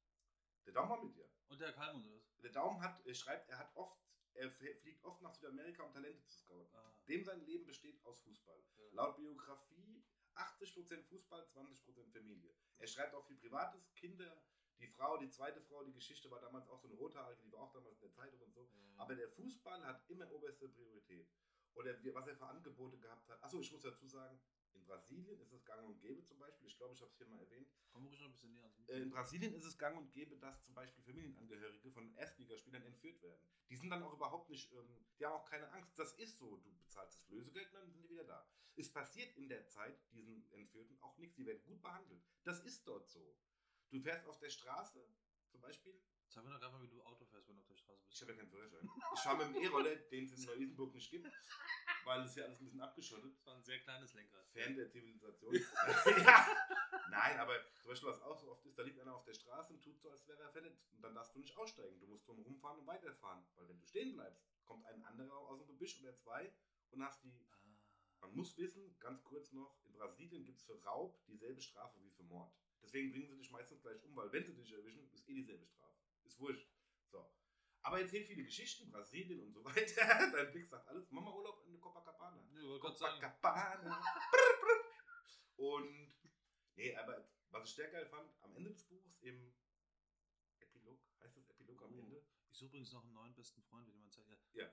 Der 0.65 0.73
Daumen 0.73 0.91
war 0.91 1.03
mit 1.03 1.17
dir. 1.17 1.29
Und 1.49 1.61
der 1.61 1.73
Kalmund 1.73 2.07
oder 2.07 2.17
was? 2.17 2.41
Der 2.41 2.51
Daumen 2.51 2.81
hat, 2.81 3.05
er 3.05 3.15
schreibt, 3.15 3.49
er 3.49 3.59
hat 3.59 3.75
oft, 3.75 4.01
er 4.35 4.51
fliegt 4.51 5.03
oft 5.05 5.21
nach 5.23 5.35
Südamerika, 5.35 5.83
um 5.83 5.93
Talente 5.93 6.23
zu 6.25 6.31
scouten. 6.31 6.77
Ah. 6.77 6.95
Dem 7.09 7.25
sein 7.25 7.41
Leben 7.45 7.67
besteht 7.67 8.05
aus 8.05 8.21
Fußball. 8.21 8.63
Ja. 8.77 8.85
Laut 8.93 9.17
Biografie 9.17 10.05
80% 10.35 11.03
Fußball, 11.05 11.43
20% 11.43 12.13
Familie. 12.13 12.55
Er 12.79 12.87
schreibt 12.87 13.15
auch 13.15 13.27
viel 13.27 13.37
Privates, 13.37 13.93
Kinder, 13.95 14.41
die 14.79 14.87
Frau, 14.87 15.17
die 15.17 15.29
zweite 15.29 15.61
Frau, 15.61 15.83
die 15.83 15.93
Geschichte 15.93 16.31
war 16.31 16.41
damals 16.41 16.69
auch 16.69 16.79
so 16.79 16.87
eine 16.87 16.97
rothaarige, 16.97 17.43
die 17.43 17.53
war 17.53 17.63
auch 17.63 17.73
damals 17.73 17.97
in 17.97 18.03
der 18.03 18.13
Zeitung 18.13 18.41
und 18.41 18.53
so. 18.53 18.63
Ja. 18.73 18.99
Aber 18.99 19.17
der 19.17 19.29
Fußball 19.29 19.85
hat 19.85 20.09
immer 20.09 20.31
oberste 20.31 20.69
Priorität. 20.69 21.29
Oder 21.75 21.97
was 22.15 22.27
er 22.27 22.37
für 22.37 22.47
Angebote 22.47 22.99
gehabt 22.99 23.29
hat. 23.29 23.43
Achso, 23.43 23.61
ich 23.61 23.71
muss 23.71 23.83
dazu 23.83 24.07
sagen, 24.07 24.41
in 24.79 24.85
Brasilien 24.87 25.39
ist 25.41 25.53
es 25.53 25.65
gang 25.65 25.87
und 25.87 26.01
gäbe 26.01 26.25
zum 26.25 26.39
Beispiel, 26.39 26.69
ich 26.69 26.77
glaube, 26.77 26.95
ich 26.95 27.01
habe 27.01 27.11
es 27.11 27.17
hier 27.19 27.27
mal 27.27 27.39
erwähnt, 27.41 27.69
Komm 27.91 28.07
ruhig 28.07 28.21
noch 28.21 28.27
ein 28.27 28.33
bisschen 28.33 28.53
näher 28.53 28.63
ans 28.63 28.79
Mikro. 28.79 28.93
in 28.95 29.11
Brasilien 29.11 29.55
ist 29.55 29.65
es 29.65 29.77
gang 29.77 29.97
und 29.99 30.13
gäbe, 30.13 30.37
dass 30.37 30.63
zum 30.63 30.75
Beispiel 30.75 31.03
Familienangehörige 31.03 31.91
von 31.91 32.15
Erstligaspielern 32.15 32.83
entführt 32.83 33.21
werden. 33.23 33.41
Die 33.69 33.77
sind 33.77 33.91
dann 33.91 34.03
auch 34.03 34.13
überhaupt 34.13 34.49
nicht, 34.51 34.73
ähm, 34.73 35.05
die 35.19 35.27
haben 35.27 35.33
auch 35.33 35.45
keine 35.45 35.71
Angst. 35.73 35.99
Das 35.99 36.13
ist 36.15 36.39
so. 36.39 36.57
Du 36.59 36.73
bezahlst 36.79 37.17
das 37.17 37.29
Lösegeld 37.29 37.69
und 37.73 37.81
dann 37.81 37.91
sind 37.91 38.03
die 38.03 38.09
wieder 38.11 38.25
da. 38.25 38.47
Es 38.77 38.93
passiert 38.93 39.37
in 39.37 39.49
der 39.49 39.67
Zeit 39.67 39.99
diesen 40.13 40.49
Entführten 40.53 40.97
auch 41.01 41.19
nichts. 41.19 41.35
Die 41.37 41.45
werden 41.47 41.63
gut 41.65 41.83
behandelt. 41.83 42.23
Das 42.45 42.61
ist 42.61 42.87
dort 42.87 43.09
so. 43.09 43.37
Du 43.91 44.01
fährst 44.01 44.27
auf 44.27 44.39
der 44.39 44.51
Straße, 44.51 45.05
zum 45.49 45.61
Beispiel, 45.61 46.01
Sag 46.29 46.45
mir 46.45 46.53
doch 46.53 46.63
einfach, 46.63 46.83
wie 46.83 46.89
du 46.89 47.03
Auto 47.03 47.25
fährst, 47.25 47.49
wenn 47.49 47.57
du 47.57 47.63
auf 47.63 47.69
der 47.69 47.77
Straße 47.77 48.03
ich 48.05 48.11
bist. 48.11 48.21
habe 48.23 48.33
ja 48.33 48.39
keinen 48.39 48.51
Führerschein. 48.51 48.89
Ich 49.15 49.21
fahre 49.21 49.47
mit 49.47 49.57
dem 49.57 49.63
E-Roller, 49.63 49.97
den 49.97 50.25
es 50.25 50.33
in 50.33 50.45
Neu-Isenburg 50.45 50.95
nicht 50.95 51.11
gibt, 51.11 51.27
weil 52.05 52.23
es 52.23 52.35
ja 52.35 52.45
alles 52.45 52.61
ein 52.61 52.65
bisschen 52.67 52.81
abgeschottet 52.81 53.35
Das 53.35 53.47
war 53.47 53.55
ein 53.57 53.63
sehr 53.63 53.79
kleines 53.81 54.13
Lenkrad. 54.13 54.47
Fan 54.51 54.77
der 54.77 54.91
Zivilisation. 54.91 55.55
ja. 56.25 56.47
Nein, 57.11 57.39
aber 57.39 57.55
zum 57.81 57.89
Beispiel, 57.89 58.09
was 58.11 58.21
auch 58.21 58.39
so 58.39 58.51
oft 58.51 58.65
ist, 58.67 58.79
da 58.79 58.83
liegt 58.83 59.01
einer 59.01 59.15
auf 59.15 59.25
der 59.25 59.35
Straße 59.35 59.73
und 59.73 59.83
tut 59.83 59.99
so, 59.99 60.11
als 60.11 60.27
wäre 60.29 60.43
er 60.43 60.51
verletzt. 60.51 60.93
Und 60.93 61.03
dann 61.03 61.15
darfst 61.15 61.35
du 61.35 61.39
nicht 61.39 61.57
aussteigen. 61.57 61.99
Du 61.99 62.07
musst 62.07 62.29
drum 62.29 62.41
rumfahren 62.41 62.81
und 62.81 62.87
weiterfahren. 62.87 63.45
Weil 63.57 63.69
wenn 63.69 63.79
du 63.79 63.87
stehen 63.87 64.13
bleibst, 64.13 64.45
kommt 64.65 64.85
ein 64.87 65.03
anderer 65.05 65.33
aus 65.33 65.59
dem 65.61 65.67
Gebüsch 65.69 66.01
oder 66.03 66.15
zwei 66.15 66.53
und 66.91 67.03
hast 67.03 67.25
die. 67.25 67.33
Ah. 67.51 67.59
Man 68.21 68.35
muss 68.35 68.57
wissen, 68.59 68.99
ganz 68.99 69.23
kurz 69.23 69.53
noch, 69.53 69.79
in 69.85 69.93
Brasilien 69.93 70.45
gibt 70.45 70.59
es 70.59 70.65
für 70.65 70.83
Raub 70.83 71.25
dieselbe 71.27 71.61
Strafe 71.61 72.01
wie 72.03 72.11
für 72.11 72.25
Mord. 72.25 72.53
Deswegen 72.83 73.11
bringen 73.13 73.29
sie 73.29 73.37
dich 73.37 73.51
meistens 73.51 73.81
gleich 73.81 74.03
um, 74.05 74.17
weil 74.17 74.33
wenn 74.33 74.45
sie 74.45 74.55
dich 74.55 74.73
erwischen, 74.73 75.09
ist 75.13 75.29
eh 75.29 75.35
dieselbe 75.35 75.67
Strafe. 75.67 75.98
Ist 76.39 76.41
wurscht. 76.41 76.69
So. 77.11 77.29
Aber 77.83 78.01
erzählt 78.01 78.27
viele 78.29 78.45
Geschichten, 78.45 78.91
Brasilien 78.93 79.41
und 79.41 79.53
so 79.53 79.65
weiter. 79.65 80.31
Dein 80.33 80.53
Blick 80.53 80.69
sagt 80.69 80.87
alles. 80.89 81.11
Mama 81.11 81.33
Urlaub 81.33 81.65
in 81.67 81.81
Copacabana. 81.81 82.41
Sagen, 82.95 83.21
Copacabana. 83.21 84.03
Und, 85.57 86.15
nee, 86.77 86.95
aber 86.97 87.29
was 87.51 87.69
ich 87.69 87.75
sehr 87.75 87.91
geil 87.91 88.07
fand, 88.07 88.31
am 88.43 88.55
Ende 88.55 88.71
des 88.71 88.85
Buchs 88.85 89.17
im 89.21 89.53
Epilog, 90.61 91.01
heißt 91.21 91.37
das 91.37 91.49
Epilog 91.51 91.83
am 91.83 91.93
Oh. 91.95 91.99
Ende, 91.99 92.25
ich 92.51 92.57
suche 92.59 92.69
übrigens 92.69 92.93
noch 92.93 93.03
einen 93.03 93.15
neuen 93.15 93.35
besten 93.35 93.63
Freund, 93.63 93.89
wenn 93.89 93.95
jemand 93.97 94.13
sagt, 94.13 94.29
ja, 94.53 94.65
ja, 94.65 94.71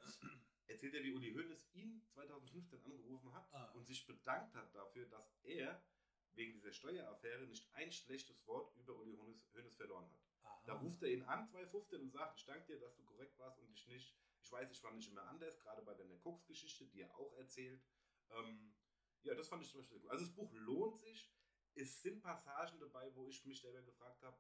erzählt 0.68 0.94
er, 0.94 1.04
wie 1.04 1.14
Uli 1.14 1.34
Hoeneß 1.34 1.74
ihn 1.74 2.06
2015 2.10 2.84
angerufen 2.84 3.34
hat 3.34 3.52
Ah. 3.54 3.72
und 3.72 3.86
sich 3.88 4.06
bedankt 4.06 4.54
hat 4.54 4.74
dafür, 4.76 5.08
dass 5.08 5.36
er 5.44 5.84
wegen 6.34 6.54
dieser 6.54 6.72
Steueraffäre 6.74 7.48
nicht 7.48 7.74
ein 7.74 7.92
schlechtes 7.92 8.46
Wort 8.46 8.76
über 8.76 8.96
Uli 8.96 9.16
Hoeneß, 9.16 9.54
Hoeneß 9.56 9.76
verloren 9.76 10.12
hat. 10.12 10.22
Aha. 10.46 10.62
Da 10.66 10.74
ruft 10.74 11.02
er 11.04 11.10
ihn 11.10 11.24
an, 11.24 11.46
2015, 11.48 12.02
und 12.02 12.12
sagt, 12.12 12.38
ich 12.38 12.46
danke 12.46 12.66
dir, 12.68 12.80
dass 12.80 12.96
du 12.96 13.04
korrekt 13.04 13.38
warst 13.38 13.60
und 13.60 13.68
dich 13.70 13.88
nicht, 13.88 14.16
ich 14.42 14.52
weiß, 14.52 14.72
ich 14.72 14.84
war 14.84 14.94
nicht 14.94 15.10
immer 15.10 15.24
anders, 15.28 15.60
gerade 15.60 15.82
bei 15.82 15.94
deiner 15.96 16.18
Koks-Geschichte, 16.18 16.86
die 16.88 17.02
er 17.02 17.16
auch 17.16 17.34
erzählt. 17.38 17.84
Ähm, 18.30 18.74
ja, 19.24 19.34
das 19.36 19.48
fand 19.48 19.64
ich 19.64 19.72
zum 19.72 19.82
Beispiel 19.82 19.98
sehr 19.98 20.02
gut. 20.02 20.12
Also 20.12 20.26
das 20.26 20.36
Buch 20.36 20.52
lohnt 20.54 21.00
sich. 21.00 21.32
Es 21.74 22.02
sind 22.02 22.22
Passagen 22.22 22.80
dabei, 22.80 23.14
wo 23.16 23.28
ich 23.28 23.44
mich 23.46 23.60
selber 23.60 23.82
gefragt 23.82 24.22
habe, 24.22 24.38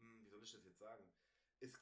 hm, 0.00 0.24
wie 0.24 0.28
soll 0.28 0.42
ich 0.42 0.50
das 0.50 0.64
jetzt 0.64 0.78
sagen? 0.78 1.04
Es, 1.60 1.72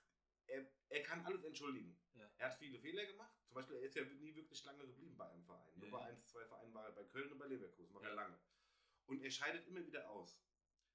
er, 0.46 0.66
er 0.88 1.02
kann 1.02 1.24
alles 1.24 1.44
entschuldigen. 1.44 1.96
Ja. 2.14 2.30
Er 2.38 2.50
hat 2.50 2.58
viele 2.58 2.78
Fehler 2.78 3.04
gemacht. 3.06 3.34
Zum 3.46 3.54
Beispiel, 3.54 3.76
er 3.76 3.82
ist 3.82 3.94
ja 3.94 4.04
nie 4.04 4.34
wirklich 4.34 4.62
lange 4.64 4.86
geblieben 4.86 5.16
bei 5.16 5.28
einem 5.28 5.44
Verein. 5.44 5.72
Nur 5.76 5.86
Ja, 5.88 5.92
bei 5.92 6.00
ja. 6.00 6.06
eins, 6.06 6.26
zwei 6.26 6.44
Vereinen 6.44 6.74
war 6.74 6.84
er 6.84 6.92
bei 6.92 7.04
Köln 7.04 7.32
und 7.32 7.38
bei 7.38 7.46
Leverkusen, 7.46 7.94
war 7.94 8.02
Ja. 8.02 8.08
er 8.10 8.14
lange. 8.14 8.38
Und 9.06 9.22
er 9.22 9.30
scheidet 9.30 9.66
immer 9.66 9.84
wieder 9.86 10.08
aus. 10.10 10.42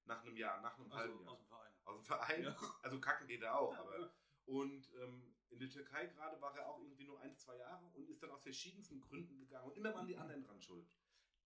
Nach 0.05 0.21
einem 0.23 0.35
Jahr, 0.37 0.61
nach 0.61 0.77
einem 0.77 0.93
halben 0.93 1.13
also, 1.13 1.23
Jahr 1.23 1.31
aus 1.31 1.39
dem 1.39 1.47
Verein. 1.47 1.71
aus 1.85 1.95
dem 1.97 2.05
Verein. 2.05 2.43
Ja. 2.43 2.55
Also 2.83 2.99
kacken 2.99 3.27
geht 3.27 3.41
er 3.41 3.57
auch, 3.57 3.75
aber. 3.77 4.13
Und 4.45 4.89
ähm, 4.95 5.35
in 5.49 5.59
der 5.59 5.69
Türkei 5.69 6.07
gerade 6.07 6.41
war 6.41 6.55
er 6.57 6.67
auch 6.67 6.79
irgendwie 6.81 7.05
nur 7.05 7.19
ein, 7.21 7.35
zwei 7.37 7.57
Jahre 7.57 7.85
und 7.93 8.09
ist 8.09 8.23
dann 8.23 8.31
aus 8.31 8.41
verschiedensten 8.43 8.99
Gründen 8.99 9.37
gegangen 9.37 9.67
und 9.69 9.77
immer 9.77 9.93
waren 9.93 10.07
die 10.07 10.17
anderen 10.17 10.43
dran 10.43 10.61
schuld. 10.61 10.89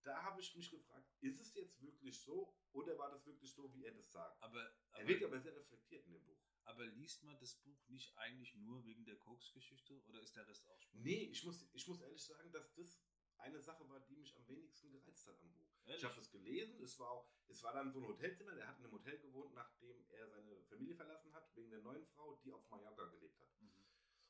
Da 0.03 0.21
habe 0.23 0.39
ich 0.39 0.55
mich 0.55 0.69
gefragt, 0.69 1.11
ist 1.21 1.41
es 1.41 1.53
jetzt 1.55 1.81
wirklich 1.81 2.21
so 2.21 2.55
oder 2.71 2.97
war 2.97 3.09
das 3.09 3.25
wirklich 3.25 3.51
so, 3.53 3.73
wie 3.73 3.83
er 3.85 3.93
das 3.93 4.11
sagt? 4.11 4.41
Aber, 4.41 4.71
Er 4.93 5.07
wirkt 5.07 5.23
aber, 5.23 5.33
aber 5.33 5.41
sehr 5.41 5.55
reflektiert 5.55 6.05
in 6.05 6.13
dem 6.13 6.23
Buch. 6.23 6.39
aber 6.63 6.85
liest 6.85 7.23
man 7.23 7.37
das 7.39 7.55
Buch 7.55 7.87
nicht 7.89 8.15
eigentlich 8.17 8.55
nur 8.55 8.85
wegen 8.85 9.03
der 9.03 9.17
Koks-Geschichte 9.17 10.01
oder 10.07 10.19
ist 10.21 10.35
der 10.35 10.47
Rest 10.47 10.67
auch 10.69 10.79
Spaß? 10.79 11.01
Nee, 11.01 11.25
ich 11.31 11.43
muss, 11.43 11.67
ich 11.73 11.87
muss 11.87 11.99
ehrlich 12.01 12.23
sagen, 12.23 12.51
dass 12.51 12.63
das 12.63 12.64
eine 13.39 13.59
Sache 13.59 13.87
war, 13.89 13.99
die 14.01 14.15
mich 14.15 14.35
am 14.35 14.47
wenigsten 14.47 14.91
gereizt 14.91 15.27
hat 15.27 15.39
am 15.41 15.51
Buch. 15.53 15.65
Ehrlich? 15.85 16.01
Ich 16.01 16.05
habe 16.05 16.15
das 16.15 16.31
gelesen, 16.31 16.81
es 16.81 16.99
war, 16.99 17.11
auch, 17.11 17.29
es 17.47 17.61
war 17.63 17.73
dann 17.73 17.91
so 17.91 17.99
ein 17.99 18.07
Hotelzimmer, 18.07 18.55
der 18.55 18.67
hat 18.67 18.77
in 18.79 18.85
einem 18.85 18.93
Hotel 18.93 19.19
gewohnt, 19.19 19.53
nachdem 19.53 20.03
er 20.09 20.27
seine 20.27 20.63
Familie 20.63 20.95
verlassen 20.95 21.33
hat, 21.33 21.55
wegen 21.55 21.69
der 21.69 21.81
neuen 21.81 22.05
Frau, 22.07 22.39
die 22.43 22.51
auf 22.51 22.67
Mallorca 22.69 23.05
gelebt 23.05 23.39
hat. 23.39 23.61
Mhm. 23.61 23.71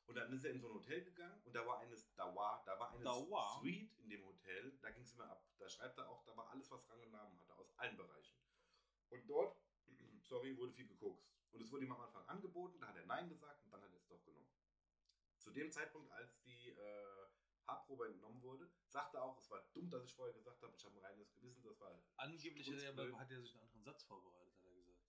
Und 0.08 0.16
dann 0.16 0.34
ist 0.34 0.44
er 0.44 0.52
in 0.52 0.60
so 0.60 0.68
ein 0.68 0.74
Hotel 0.74 1.04
gegangen 1.04 1.42
und 1.46 1.54
da 1.56 1.66
war 1.66 1.80
eines, 1.80 2.14
da 2.16 2.36
war, 2.36 2.64
da 2.66 2.78
war 2.78 2.92
eine 2.92 3.04
Da. 3.04 3.14
Suite 3.60 3.92
in 4.00 4.10
dem 4.10 4.26
Hotel, 4.26 4.78
da 4.82 4.92
ging 4.92 5.04
es 5.04 5.14
immer 5.14 5.30
ab. 5.30 5.46
Da 5.58 5.70
schreibt 5.70 5.98
er 5.98 6.10
auch, 6.10 6.24
da 6.26 6.36
war 6.36 6.50
alles, 6.50 6.70
was 6.72 6.88
Rang 6.90 7.02
und 7.02 7.12
Namen 7.12 7.40
hatte, 7.40 7.56
aus 7.56 7.72
allen 7.78 7.96
Bereichen. 7.96 8.38
Und 9.10 9.30
dort, 9.30 9.58
sorry, 10.24 10.58
wurde 10.58 10.74
viel 10.74 10.88
gekokst. 10.88 11.32
Und 11.52 11.62
es 11.62 11.72
wurde 11.72 11.86
ihm 11.86 11.92
am 11.94 12.02
Anfang 12.02 12.26
angeboten, 12.28 12.80
da 12.82 12.88
hat 12.88 12.98
er 12.98 13.06
Nein 13.06 13.30
gesagt 13.30 13.64
und 13.64 13.72
dann 13.72 13.82
hat 13.82 13.92
er 13.92 13.98
es 13.98 14.08
doch 14.08 14.22
genommen. 14.26 14.52
Zu 15.40 15.52
dem 15.52 15.72
Zeitpunkt, 15.72 16.12
als 16.12 16.38
die 16.42 16.70
äh, 16.70 17.25
Haarprobe 17.68 18.08
entnommen 18.08 18.42
wurde, 18.42 18.70
sagte 18.88 19.22
auch, 19.22 19.38
es 19.40 19.50
war 19.50 19.62
dumm, 19.74 19.90
dass 19.90 20.04
ich 20.06 20.14
vorher 20.14 20.34
gesagt 20.34 20.62
habe, 20.62 20.76
ich 20.76 20.84
habe 20.86 20.96
ein 20.98 21.06
reines 21.06 21.32
Gewissen, 21.34 21.64
das 21.64 21.80
war 21.80 22.00
Angeblich 22.18 22.70
hat 22.72 22.98
er, 22.98 23.20
hat 23.20 23.32
er 23.32 23.42
sich 23.42 23.52
einen 23.54 23.62
anderen 23.64 23.84
Satz 23.84 24.04
vorbereitet, 24.04 24.54
hat 24.58 24.66
er 24.66 24.74
gesagt. 24.74 25.00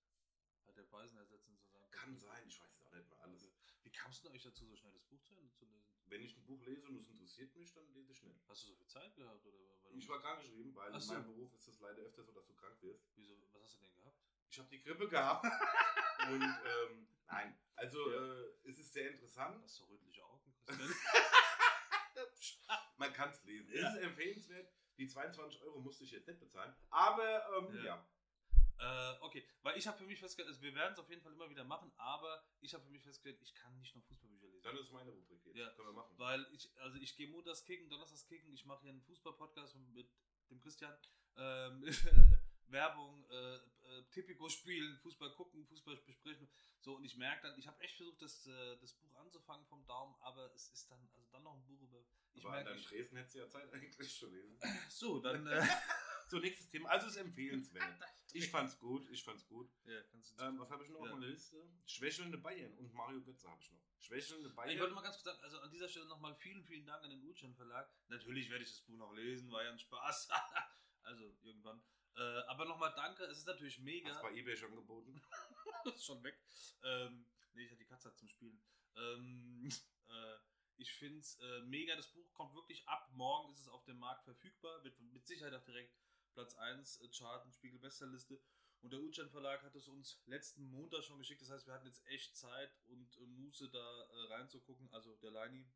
Hat 0.66 0.76
der 0.76 0.82
Beißen 0.84 1.18
ersetzt 1.18 1.48
und 1.48 1.56
so 1.58 1.66
sagen. 1.68 1.90
Kann 1.90 2.16
sein, 2.16 2.46
ich 2.48 2.60
weiß 2.60 2.72
es 2.74 2.82
auch 2.82 2.92
nicht 2.92 3.08
mehr 3.10 3.20
alles. 3.22 3.50
Wie 3.82 3.90
kamst 3.92 4.24
du 4.24 4.28
eigentlich 4.28 4.42
dazu, 4.42 4.66
so 4.66 4.74
schnell 4.76 4.92
das 4.92 5.04
Buch 5.04 5.22
zu 5.22 5.34
Ende 5.34 5.52
zu 5.54 5.64
lesen? 5.64 5.86
Wenn 6.08 6.22
ich 6.22 6.36
ein 6.36 6.44
Buch 6.44 6.60
lese 6.62 6.86
und 6.88 6.96
es 6.96 7.08
interessiert 7.08 7.54
mich, 7.56 7.72
dann 7.72 7.86
lese 7.92 8.12
ich 8.12 8.18
schnell. 8.18 8.38
Hast 8.48 8.62
du 8.64 8.68
so 8.68 8.74
viel 8.74 8.86
Zeit 8.88 9.14
gehabt? 9.16 9.44
Oder 9.46 9.58
Ich 9.92 10.08
war 10.08 10.20
krankgeschrieben, 10.20 10.74
weil 10.74 10.90
Ach 10.90 10.94
in 10.96 11.00
so. 11.00 11.12
meinem 11.14 11.26
Beruf 11.26 11.52
ist 11.54 11.68
es 11.68 11.78
leider 11.80 12.02
öfter 12.02 12.22
so, 12.24 12.32
dass 12.32 12.46
du 12.46 12.54
krank 12.54 12.80
wirst. 12.82 13.08
Wieso, 13.14 13.40
was 13.40 13.54
hast 13.62 13.76
du 13.76 13.80
denn 13.84 13.94
gehabt? 13.94 14.18
Ich 14.50 14.58
habe 14.58 14.68
die 14.68 14.80
Grippe 14.82 15.08
gehabt. 15.08 15.44
und 16.30 16.42
ähm, 16.42 17.08
nein, 17.26 17.58
also 17.76 18.10
Ja. 18.12 18.40
äh, 18.40 18.54
es 18.64 18.78
ist 18.78 18.92
sehr 18.92 19.10
interessant. 19.10 19.62
Hast 19.62 19.78
du 19.80 19.84
rötliche 19.84 20.24
Augen, 20.24 20.52
Christian? 20.64 20.78
Man 22.98 23.12
kann 23.12 23.30
es 23.30 23.42
lesen. 23.44 23.72
Ja. 23.72 23.88
Es 23.88 23.94
ist 23.96 24.02
empfehlenswert. 24.02 24.72
Die 24.98 25.06
22 25.06 25.60
Euro 25.62 25.80
musste 25.80 26.04
ich 26.04 26.10
jetzt 26.12 26.26
nicht 26.26 26.40
bezahlen. 26.40 26.74
Aber 26.90 27.44
ähm, 27.58 27.84
Ja. 27.84 28.06
ja. 28.78 29.12
äh, 29.14 29.18
okay, 29.20 29.46
weil 29.62 29.76
ich 29.76 29.86
habe 29.86 29.98
für 29.98 30.04
mich 30.06 30.18
festgestellt, 30.20 30.48
also 30.48 30.62
wir 30.62 30.74
werden 30.74 30.94
es 30.94 30.98
auf 30.98 31.08
jeden 31.10 31.20
Fall 31.22 31.32
immer 31.32 31.50
wieder 31.50 31.64
machen, 31.64 31.92
aber 31.96 32.42
ich 32.60 32.72
habe 32.72 32.82
für 32.84 32.90
mich 32.90 33.02
festgestellt, 33.02 33.38
ich 33.42 33.54
kann 33.54 33.76
nicht 33.78 33.94
noch 33.94 34.02
Fußballbücher 34.04 34.46
lesen. 34.48 34.62
Dann 34.64 34.76
ist 34.78 34.92
meine 34.92 35.10
Rubrik 35.10 35.44
jetzt. 35.44 35.56
Ja. 35.56 35.70
Können 35.72 35.88
wir 35.88 35.92
machen. 35.92 36.14
Weil 36.16 36.46
ich, 36.52 36.70
also 36.80 36.96
ich 36.98 37.14
gehe 37.16 37.28
montags 37.28 37.64
kicken, 37.64 37.88
donnerstags 37.90 38.26
kicken, 38.26 38.52
ich 38.54 38.64
mache 38.64 38.82
hier 38.82 38.90
einen 38.90 39.02
Fußball-Podcast 39.02 39.76
mit 39.94 40.10
dem 40.50 40.60
Christian. 40.60 40.96
Ähm, 41.36 41.84
Werbung, 42.68 43.24
äh, 43.30 43.56
äh, 43.56 44.02
Tipico 44.10 44.48
spielen, 44.48 44.98
Fußball 44.98 45.30
gucken, 45.34 45.64
Fußball 45.66 45.96
besprechen. 45.96 46.48
So, 46.80 46.96
und 46.96 47.04
ich 47.04 47.16
merke 47.16 47.42
dann, 47.48 47.58
ich 47.58 47.66
habe 47.66 47.80
echt 47.80 47.96
versucht, 47.96 48.20
das, 48.22 48.46
äh, 48.46 48.76
das 48.78 48.94
Buch 48.94 49.14
anzufangen 49.16 49.66
vom 49.66 49.84
Daumen, 49.86 50.14
aber 50.20 50.52
es 50.54 50.68
ist 50.70 50.90
dann, 50.90 51.00
also 51.16 51.28
dann 51.30 51.42
noch 51.42 51.54
ein 51.54 51.64
Buch 51.66 51.80
über. 51.82 52.04
Ich 52.34 52.44
Aber 52.44 52.74
ich, 52.74 52.86
Dresden 52.86 53.16
hättest 53.16 53.34
du 53.34 53.38
ja 53.40 53.48
Zeit 53.48 53.72
eigentlich 53.72 54.14
zu 54.18 54.26
lesen. 54.28 54.58
so, 54.90 55.20
dann. 55.20 55.46
Äh, 55.46 55.62
So, 56.28 56.40
nächstes 56.40 56.68
Thema. 56.68 56.88
Also 56.88 57.06
es 57.06 57.12
ist 57.14 57.18
empfehlenswert. 57.20 57.84
Ich 58.32 58.50
fand's 58.50 58.76
gut, 58.80 59.08
ich 59.10 59.22
fand's 59.22 59.46
gut. 59.46 59.70
ja, 59.84 60.00
Ähm, 60.40 60.58
was 60.58 60.68
habe 60.70 60.82
ich 60.84 60.90
noch 60.90 60.98
Ja. 61.04 61.12
auf 61.12 61.18
meiner 61.18 61.28
Liste? 61.28 61.56
Schwächelnde 61.86 62.36
Bayern 62.36 62.76
und 62.76 62.92
Mario 62.92 63.22
Götze 63.22 63.48
habe 63.48 63.62
ich 63.62 63.70
noch. 63.70 63.80
Schwächelnde 64.00 64.48
Ich 64.48 64.54
Bayern. 64.56 64.80
wollte 64.80 64.94
mal 64.94 65.00
ganz 65.02 65.14
kurz 65.14 65.24
sagen, 65.24 65.40
also 65.44 65.60
an 65.60 65.70
dieser 65.70 65.88
Stelle 65.88 66.06
nochmal 66.06 66.34
vielen, 66.34 66.62
vielen 66.64 66.84
Dank 66.84 67.02
an 67.04 67.10
den 67.10 67.22
Utschan 67.22 67.54
Verlag. 67.54 67.88
Natürlich 68.08 68.50
werde 68.50 68.64
ich 68.64 68.70
das 68.70 68.80
Buch 68.82 68.96
noch 68.96 69.12
lesen, 69.14 69.50
war 69.52 69.62
ja 69.62 69.70
ein 69.70 69.78
Spaß. 69.78 70.28
also 71.02 71.36
irgendwann. 71.44 71.80
Äh, 72.16 72.38
aber 72.48 72.64
nochmal 72.64 72.92
danke, 72.96 73.24
es 73.24 73.38
ist 73.38 73.46
natürlich 73.46 73.78
mega. 73.78 74.10
Hast 74.10 74.22
bei 74.22 74.32
eBay 74.32 74.56
schon 74.56 74.74
geboten? 74.74 75.20
ist 75.94 76.04
schon 76.04 76.22
weg. 76.22 76.38
Ähm, 76.82 77.26
nee, 77.52 77.64
ich 77.64 77.70
hatte 77.70 77.80
die 77.80 77.86
Katze 77.86 78.14
zum 78.14 78.28
Spielen. 78.28 78.58
Ähm, 78.96 79.68
äh, 80.08 80.36
ich 80.78 80.92
finde 80.92 81.20
es 81.20 81.38
äh, 81.40 81.60
mega. 81.62 81.94
Das 81.94 82.08
Buch 82.08 82.32
kommt 82.32 82.54
wirklich 82.54 82.88
ab. 82.88 83.10
Morgen 83.12 83.52
ist 83.52 83.60
es 83.60 83.68
auf 83.68 83.84
dem 83.84 83.98
Markt 83.98 84.24
verfügbar. 84.24 84.82
Wird 84.82 84.98
mit 85.00 85.26
Sicherheit 85.26 85.52
auch 85.52 85.64
direkt 85.64 85.94
Platz 86.32 86.54
1 86.54 87.02
äh, 87.02 87.08
Charten, 87.10 87.52
Spiegel 87.52 87.78
Bestsellerliste. 87.78 88.40
Und 88.80 88.92
der 88.92 89.00
Utschan 89.00 89.30
Verlag 89.30 89.62
hat 89.62 89.74
es 89.74 89.88
uns 89.88 90.22
letzten 90.26 90.70
Montag 90.70 91.02
schon 91.02 91.18
geschickt. 91.18 91.42
Das 91.42 91.50
heißt, 91.50 91.66
wir 91.66 91.74
hatten 91.74 91.86
jetzt 91.86 92.06
echt 92.06 92.36
Zeit 92.36 92.78
und 92.86 93.16
äh, 93.18 93.26
Muße 93.26 93.68
da 93.70 93.78
äh, 93.78 94.32
reinzugucken. 94.32 94.88
Also 94.92 95.16
der 95.16 95.32
Leini. 95.32 95.66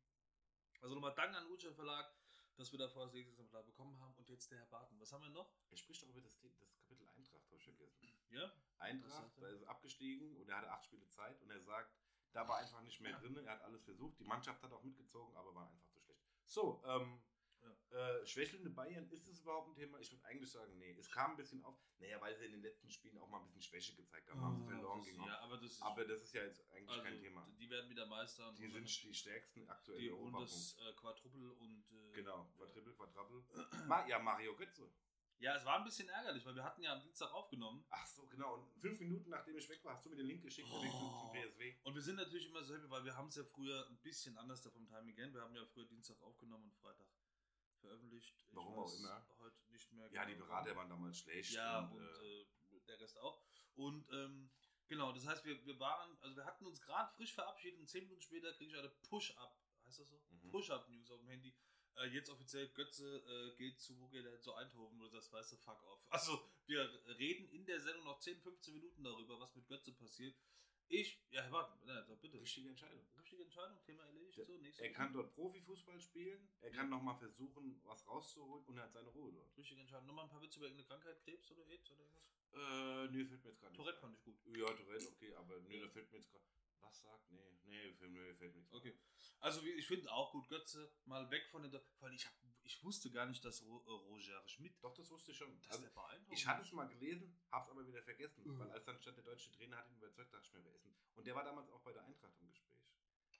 Also 0.81 0.95
nochmal 0.95 1.13
Dank 1.13 1.35
an 1.35 1.43
den 1.43 1.51
Utschan 1.51 1.75
Verlag, 1.75 2.11
dass 2.55 2.71
wir 2.71 2.79
da 2.79 2.87
vorher 2.87 3.07
das 3.07 3.15
Exemplar 3.15 3.63
bekommen 3.63 3.99
haben. 3.99 4.15
Und 4.15 4.29
jetzt 4.29 4.51
der 4.51 4.59
Herr 4.59 4.67
Barton. 4.67 4.99
Was 4.99 5.11
haben 5.11 5.23
wir 5.23 5.29
noch? 5.29 5.51
Er 5.69 5.77
spricht 5.77 6.01
doch 6.01 6.09
über 6.09 6.21
das, 6.21 6.39
das 6.39 6.75
Kapitel 6.75 7.07
Eintracht, 7.07 7.45
habe 7.47 7.57
ich 7.57 7.63
vergessen. 7.63 8.13
Ja? 8.29 8.51
Eintracht, 8.77 9.37
er? 9.37 9.41
da 9.41 9.47
ist 9.49 9.61
er 9.61 9.69
abgestiegen 9.69 10.35
und 10.37 10.49
er 10.49 10.57
hatte 10.57 10.71
acht 10.71 10.85
Spiele 10.85 11.07
Zeit 11.07 11.41
und 11.41 11.49
er 11.49 11.61
sagt, 11.61 11.95
da 12.33 12.47
war 12.47 12.57
einfach 12.57 12.81
nicht 12.81 13.01
mehr 13.01 13.17
drin. 13.19 13.35
Er 13.37 13.53
hat 13.53 13.61
alles 13.61 13.83
versucht. 13.83 14.19
Die 14.19 14.23
Mannschaft 14.23 14.63
hat 14.63 14.71
auch 14.71 14.83
mitgezogen, 14.83 15.35
aber 15.35 15.53
war 15.53 15.67
einfach 15.67 15.85
zu 15.89 15.99
schlecht. 15.99 16.23
So, 16.45 16.81
ähm, 16.85 17.21
äh, 17.91 18.25
schwächelnde 18.25 18.69
Bayern, 18.69 19.09
ist 19.11 19.27
das 19.27 19.39
überhaupt 19.39 19.69
ein 19.69 19.75
Thema? 19.75 19.99
Ich 19.99 20.11
würde 20.11 20.25
eigentlich 20.25 20.49
sagen, 20.51 20.77
nee. 20.77 20.91
Es 20.97 21.09
kam 21.11 21.31
ein 21.31 21.37
bisschen 21.37 21.63
auf, 21.65 21.75
naja, 21.99 22.19
weil 22.21 22.35
sie 22.35 22.45
in 22.45 22.51
den 22.53 22.61
letzten 22.61 22.89
Spielen 22.89 23.17
auch 23.17 23.27
mal 23.27 23.39
ein 23.39 23.45
bisschen 23.45 23.61
Schwäche 23.61 23.95
gezeigt 23.95 24.29
haben, 24.29 24.41
haben 24.41 24.57
sie 24.59 24.67
verloren 24.67 24.93
Oh, 24.99 25.03
das, 25.03 25.05
gegen 25.07 25.23
ja, 25.25 25.39
aber 25.39 25.57
das 25.57 25.71
ist, 25.71 25.81
Aber 25.81 26.05
das 26.05 26.21
ist 26.21 26.33
ja 26.33 26.43
jetzt 26.43 26.71
eigentlich 26.71 26.89
also, 26.89 27.03
kein 27.03 27.19
Thema. 27.19 27.47
Die 27.59 27.69
werden 27.69 27.89
wieder 27.89 28.05
Meister. 28.05 28.49
Und 28.49 28.57
Die 28.59 28.67
sind 28.69 29.03
die 29.03 29.13
stärksten 29.13 29.67
aktuell 29.69 29.99
die 29.99 30.07
in 30.07 30.13
und 30.13 30.19
Europa. 30.33 30.39
das 30.41 30.77
äh, 30.79 30.93
Quadruple 30.93 31.51
und. 31.53 31.91
Äh, 31.91 32.11
Genau, 32.13 32.51
Quadriple, 32.57 32.93
Quadruple. 32.93 33.43
Ma 33.87 34.05
ja, 34.07 34.19
Mario 34.19 34.55
Götze. 34.55 34.91
Ja, 35.39 35.55
es 35.55 35.65
war 35.65 35.77
ein 35.79 35.83
bisschen 35.85 36.07
ärgerlich, 36.07 36.45
weil 36.45 36.53
wir 36.55 36.63
hatten 36.63 36.83
ja 36.83 36.93
am 36.93 37.01
Dienstag 37.01 37.31
aufgenommen. 37.33 37.83
Ach 37.89 38.05
so, 38.05 38.27
genau. 38.27 38.55
Und 38.55 38.79
fünf 38.79 38.99
Minuten 38.99 39.29
nachdem 39.31 39.57
ich 39.57 39.67
weg 39.69 39.83
war, 39.83 39.95
hast 39.95 40.05
du 40.05 40.09
mir 40.11 40.17
den 40.17 40.27
Link 40.27 40.43
geschickt, 40.43 40.67
Link 40.69 40.91
zum 40.91 41.09
Oh. 41.09 41.31
PSW. 41.33 41.73
Und 41.83 41.95
wir 41.95 42.01
sind 42.03 42.17
natürlich 42.17 42.45
immer 42.47 42.61
so 42.63 42.75
happy, 42.75 42.87
weil 42.91 43.03
wir 43.05 43.15
haben 43.17 43.27
es 43.29 43.35
ja 43.37 43.43
früher 43.43 43.87
ein 43.89 43.97
bisschen 44.03 44.37
anders 44.37 44.61
da 44.61 44.69
vom 44.69 44.85
Timing 44.87 45.15
gern. 45.15 45.33
Wir 45.33 45.41
haben 45.41 45.55
ja 45.55 45.65
früher 45.65 45.85
Dienstag 45.85 46.21
aufgenommen 46.21 46.65
und 46.65 46.75
Freitag 46.75 47.07
veröffentlicht. 47.81 48.33
Ich 48.37 48.55
Warum 48.55 48.79
auch 48.79 48.93
immer. 48.93 49.27
Heute 49.39 49.57
nicht 49.71 49.91
mehr. 49.91 50.11
Ja, 50.11 50.25
die 50.25 50.33
genau 50.33 50.45
Berater 50.45 50.75
waren 50.75 50.89
damals 50.89 51.19
schlecht. 51.19 51.51
Ja, 51.51 51.79
und, 51.79 51.97
und, 51.97 52.03
äh, 52.03 52.41
äh, 52.41 52.81
der 52.87 52.99
Rest 52.99 53.17
auch. 53.17 53.41
Und 53.75 54.07
ähm, 54.11 54.51
genau, 54.87 55.11
das 55.11 55.25
heißt, 55.25 55.45
wir, 55.45 55.65
wir 55.65 55.79
waren, 55.79 56.17
also 56.21 56.35
wir 56.35 56.45
hatten 56.45 56.65
uns 56.65 56.81
gerade 56.81 57.11
frisch 57.13 57.33
verabschiedet 57.33 57.79
und 57.79 57.87
zehn 57.87 58.03
Minuten 58.03 58.21
später 58.21 58.53
kriege 58.53 58.71
ich 58.71 58.77
eine 58.77 58.89
Push-Up, 58.89 59.59
heißt 59.85 59.99
das 59.99 60.09
so? 60.09 60.21
Mhm. 60.29 60.51
Push-Up-News 60.51 61.11
auf 61.11 61.19
dem 61.19 61.29
Handy. 61.29 61.55
Äh, 61.95 62.07
jetzt 62.07 62.29
offiziell, 62.29 62.69
Götze 62.69 63.17
äh, 63.17 63.57
geht 63.57 63.79
zu, 63.79 63.99
wo 63.99 64.07
geht 64.07 64.25
er? 64.25 64.39
Zu 64.41 64.53
Eindhoven, 64.53 64.97
wo 64.99 65.03
du 65.03 65.09
sagst, 65.09 65.31
weißt 65.31 65.51
du, 65.53 65.57
fuck 65.57 65.83
off. 65.83 65.99
Also, 66.09 66.41
wir 66.65 66.89
reden 67.17 67.49
in 67.49 67.65
der 67.65 67.81
Sendung 67.81 68.05
noch 68.05 68.19
10, 68.19 68.39
15 68.39 68.73
Minuten 68.73 69.03
darüber, 69.03 69.39
was 69.39 69.55
mit 69.55 69.67
Götze 69.67 69.93
passiert. 69.93 70.35
Ich, 70.91 71.23
ja, 71.29 71.41
ja, 71.47 72.03
sag 72.03 72.19
bitte. 72.21 72.41
richtige 72.41 72.67
Entscheidung. 72.67 73.05
Richtige 73.17 73.43
Entscheidung, 73.43 73.81
Thema 73.85 74.03
erledigt. 74.03 74.37
Der- 74.37 74.45
so, 74.45 74.59
Er 74.83 74.91
kann 74.91 75.13
dort 75.13 75.33
Profifußball 75.33 75.97
spielen, 76.01 76.49
er 76.59 76.71
kann 76.71 76.89
nochmal 76.89 77.17
versuchen, 77.17 77.79
was 77.85 78.05
rauszuholen 78.07 78.65
und 78.65 78.77
er 78.77 78.83
hat 78.83 78.91
seine 78.91 79.07
Ruhe 79.09 79.31
dort. 79.31 79.55
Richtige 79.57 79.79
Entscheidung. 79.79 80.07
Nochmal 80.07 80.25
ein 80.25 80.29
paar 80.31 80.41
Witze 80.41 80.59
über 80.59 80.67
irgendeine 80.67 80.87
Krankheit, 80.89 81.21
Krebs 81.23 81.49
oder 81.51 81.65
AIDS 81.67 81.89
oder 81.91 82.01
irgendwas? 82.01 82.27
Äh, 82.53 83.07
nee, 83.07 83.23
fällt 83.25 83.43
mir 83.43 83.49
jetzt 83.51 83.59
gerade 83.61 83.71
nicht. 83.71 83.77
Tourette 83.77 83.99
fand 84.01 84.15
ich 84.17 84.23
gut. 84.23 84.35
Ja, 84.47 84.73
Tourette, 84.73 85.07
okay, 85.07 85.33
aber 85.35 85.59
nee, 85.61 85.79
da 85.79 85.87
fällt 85.87 86.11
mir 86.11 86.17
jetzt 86.17 86.29
gerade. 86.29 86.45
Was 86.81 86.99
sagt? 86.99 87.31
Nee, 87.31 87.39
nee, 87.63 87.93
fällt 87.93 88.11
mir, 88.11 88.35
fällt 88.35 88.53
mir 88.53 88.59
nichts. 88.59 88.73
Okay. 88.73 88.99
Also 89.39 89.61
ich 89.63 89.87
finde 89.87 90.11
auch 90.11 90.31
gut, 90.33 90.49
Götze 90.49 90.91
mal 91.05 91.29
weg 91.31 91.47
von 91.51 91.61
den. 91.61 91.71
Weil 91.99 92.13
ich, 92.13 92.25
hab, 92.25 92.33
ich 92.71 92.83
wusste 92.83 93.11
gar 93.11 93.25
nicht, 93.25 93.43
dass 93.43 93.61
äh, 93.61 93.65
Roger 93.65 94.47
Schmidt. 94.47 94.73
Doch, 94.81 94.93
das 94.93 95.09
wusste 95.11 95.31
ich 95.31 95.37
schon. 95.37 95.53
Dass 95.61 95.71
Also, 95.71 95.83
der 95.83 95.89
beeindruckend 95.91 96.37
ich 96.37 96.47
hatte 96.47 96.61
es 96.63 96.71
mal 96.71 96.87
gelesen, 96.87 97.37
hab's 97.51 97.69
aber 97.69 97.85
wieder 97.87 98.01
vergessen, 98.01 98.43
Mhm. 98.45 98.59
weil 98.59 98.71
als 98.71 98.85
dann 98.85 98.97
stand, 98.99 99.17
der 99.17 99.23
deutsche 99.25 99.51
Trainer 99.51 99.77
hat 99.77 99.89
ihn 99.89 99.95
überzeugt, 99.97 100.33
dachte 100.33 100.45
ich 100.47 100.53
mir, 100.53 100.63
wer 100.63 100.73
ist 100.75 100.85
denn? 100.85 100.95
Und 101.15 101.27
der 101.27 101.35
war 101.35 101.43
damals 101.43 101.69
auch 101.69 101.81
bei 101.81 101.91
der 101.93 102.03
Eintracht 102.05 102.33
im 102.39 102.47
Gespräch. 102.49 102.77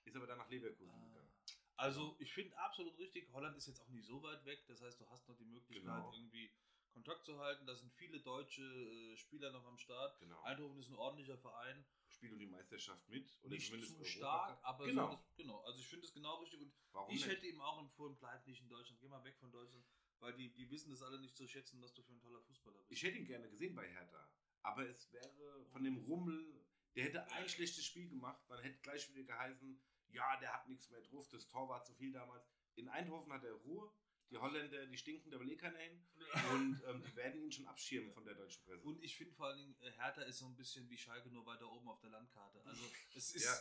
Ist 0.04 0.16
aber 0.16 0.26
dann 0.26 0.38
nach 0.38 0.48
Leverkusen 0.50 0.90
Ah. 1.00 1.06
gegangen. 1.06 1.32
Also 1.76 2.16
ich 2.18 2.32
finde 2.32 2.56
absolut 2.58 2.96
richtig, 2.98 3.32
Holland 3.32 3.56
ist 3.56 3.66
jetzt 3.66 3.80
auch 3.80 3.88
nicht 3.88 4.04
so 4.06 4.22
weit 4.22 4.44
weg. 4.44 4.64
Das 4.66 4.82
heißt, 4.82 5.00
du 5.00 5.08
hast 5.08 5.26
noch 5.28 5.36
die 5.36 5.44
Möglichkeit, 5.46 5.82
Genau. 5.82 6.12
irgendwie 6.12 6.52
Kontakt 6.92 7.24
zu 7.24 7.38
halten. 7.38 7.66
Da 7.66 7.74
sind 7.74 7.92
viele 7.92 8.20
deutsche 8.20 8.62
äh, 8.62 9.16
Spieler 9.16 9.50
noch 9.50 9.66
am 9.66 9.78
Start. 9.78 10.18
Genau. 10.20 10.40
Eindhoven 10.42 10.78
ist 10.78 10.88
ein 10.88 10.96
ordentlicher 10.96 11.38
Verein. 11.38 11.84
Spielt 12.08 12.32
um 12.32 12.38
die 12.38 12.46
Meisterschaft 12.46 13.08
mit. 13.08 13.38
Oder 13.42 13.54
nicht 13.54 13.66
zumindest 13.66 13.92
zu 13.92 13.98
Europacup. 13.98 14.18
stark, 14.18 14.58
aber 14.62 14.86
genau. 14.86 15.06
so 15.06 15.12
das, 15.12 15.34
genau. 15.36 15.60
Also 15.62 15.80
ich 15.80 15.88
finde 15.88 16.06
es 16.06 16.12
genau 16.12 16.36
richtig. 16.36 16.60
Und 16.60 16.72
Warum 16.92 17.10
ich 17.10 17.26
nicht? 17.26 17.28
hätte 17.28 17.46
ihm 17.46 17.60
auch 17.60 17.80
empfohlen, 17.80 18.16
bleib 18.18 18.46
nicht 18.46 18.62
in 18.62 18.68
Deutschland, 18.68 19.00
geh 19.00 19.08
mal 19.08 19.24
weg 19.24 19.36
von 19.38 19.50
Deutschland. 19.50 19.84
Weil 20.20 20.34
die, 20.34 20.52
die 20.52 20.70
wissen 20.70 20.90
das 20.90 21.02
alle 21.02 21.18
nicht 21.18 21.36
zu 21.36 21.48
schätzen, 21.48 21.80
was 21.82 21.94
du 21.94 22.02
für 22.02 22.12
ein 22.12 22.20
toller 22.20 22.40
Fußballer 22.42 22.78
bist. 22.78 22.92
Ich 22.92 23.02
hätte 23.02 23.18
ihn 23.18 23.26
gerne 23.26 23.48
gesehen 23.48 23.74
bei 23.74 23.88
Hertha. 23.88 24.30
Aber 24.62 24.88
es 24.88 25.12
wäre 25.12 25.64
von 25.72 25.82
dem 25.82 25.96
Rummel, 25.96 26.64
der 26.94 27.04
hätte 27.04 27.26
ein 27.32 27.48
schlechtes 27.48 27.84
Spiel 27.84 28.08
gemacht, 28.08 28.40
dann 28.48 28.60
hätte 28.60 28.78
gleich 28.82 29.08
wieder 29.08 29.24
geheißen, 29.24 29.82
ja, 30.08 30.36
der 30.36 30.52
hat 30.52 30.68
nichts 30.68 30.90
mehr 30.90 31.00
drauf, 31.00 31.26
das 31.28 31.48
Tor 31.48 31.68
war 31.68 31.82
zu 31.82 31.94
viel 31.94 32.12
damals. 32.12 32.46
In 32.76 32.88
Eindhoven 32.88 33.32
hat 33.32 33.44
er 33.44 33.54
Ruhe, 33.54 33.92
die 34.30 34.38
Holländer, 34.38 34.86
die 34.86 34.96
stinken, 34.96 35.30
da 35.30 35.38
will 35.38 35.50
eh 35.50 35.56
keiner 35.56 35.78
hin. 35.78 36.04
Und 36.52 36.82
ähm, 36.86 37.02
die 37.04 37.14
werden 37.16 37.42
ihn 37.42 37.52
schon 37.52 37.66
abschirmen 37.66 38.10
von 38.12 38.24
der 38.24 38.34
deutschen 38.34 38.62
Presse. 38.64 38.82
Und 38.86 39.02
ich 39.02 39.16
finde 39.16 39.34
vor 39.34 39.46
allen 39.46 39.58
Dingen, 39.58 39.76
äh, 39.82 39.90
Hertha 39.92 40.22
ist 40.22 40.38
so 40.38 40.46
ein 40.46 40.56
bisschen 40.56 40.88
wie 40.88 40.96
Schalke, 40.96 41.28
nur 41.30 41.44
weiter 41.44 41.70
oben 41.70 41.88
auf 41.88 42.00
der 42.00 42.10
Landkarte. 42.10 42.62
Also 42.64 42.82
es 43.14 43.34
ist. 43.34 43.44
Ja. 43.44 43.54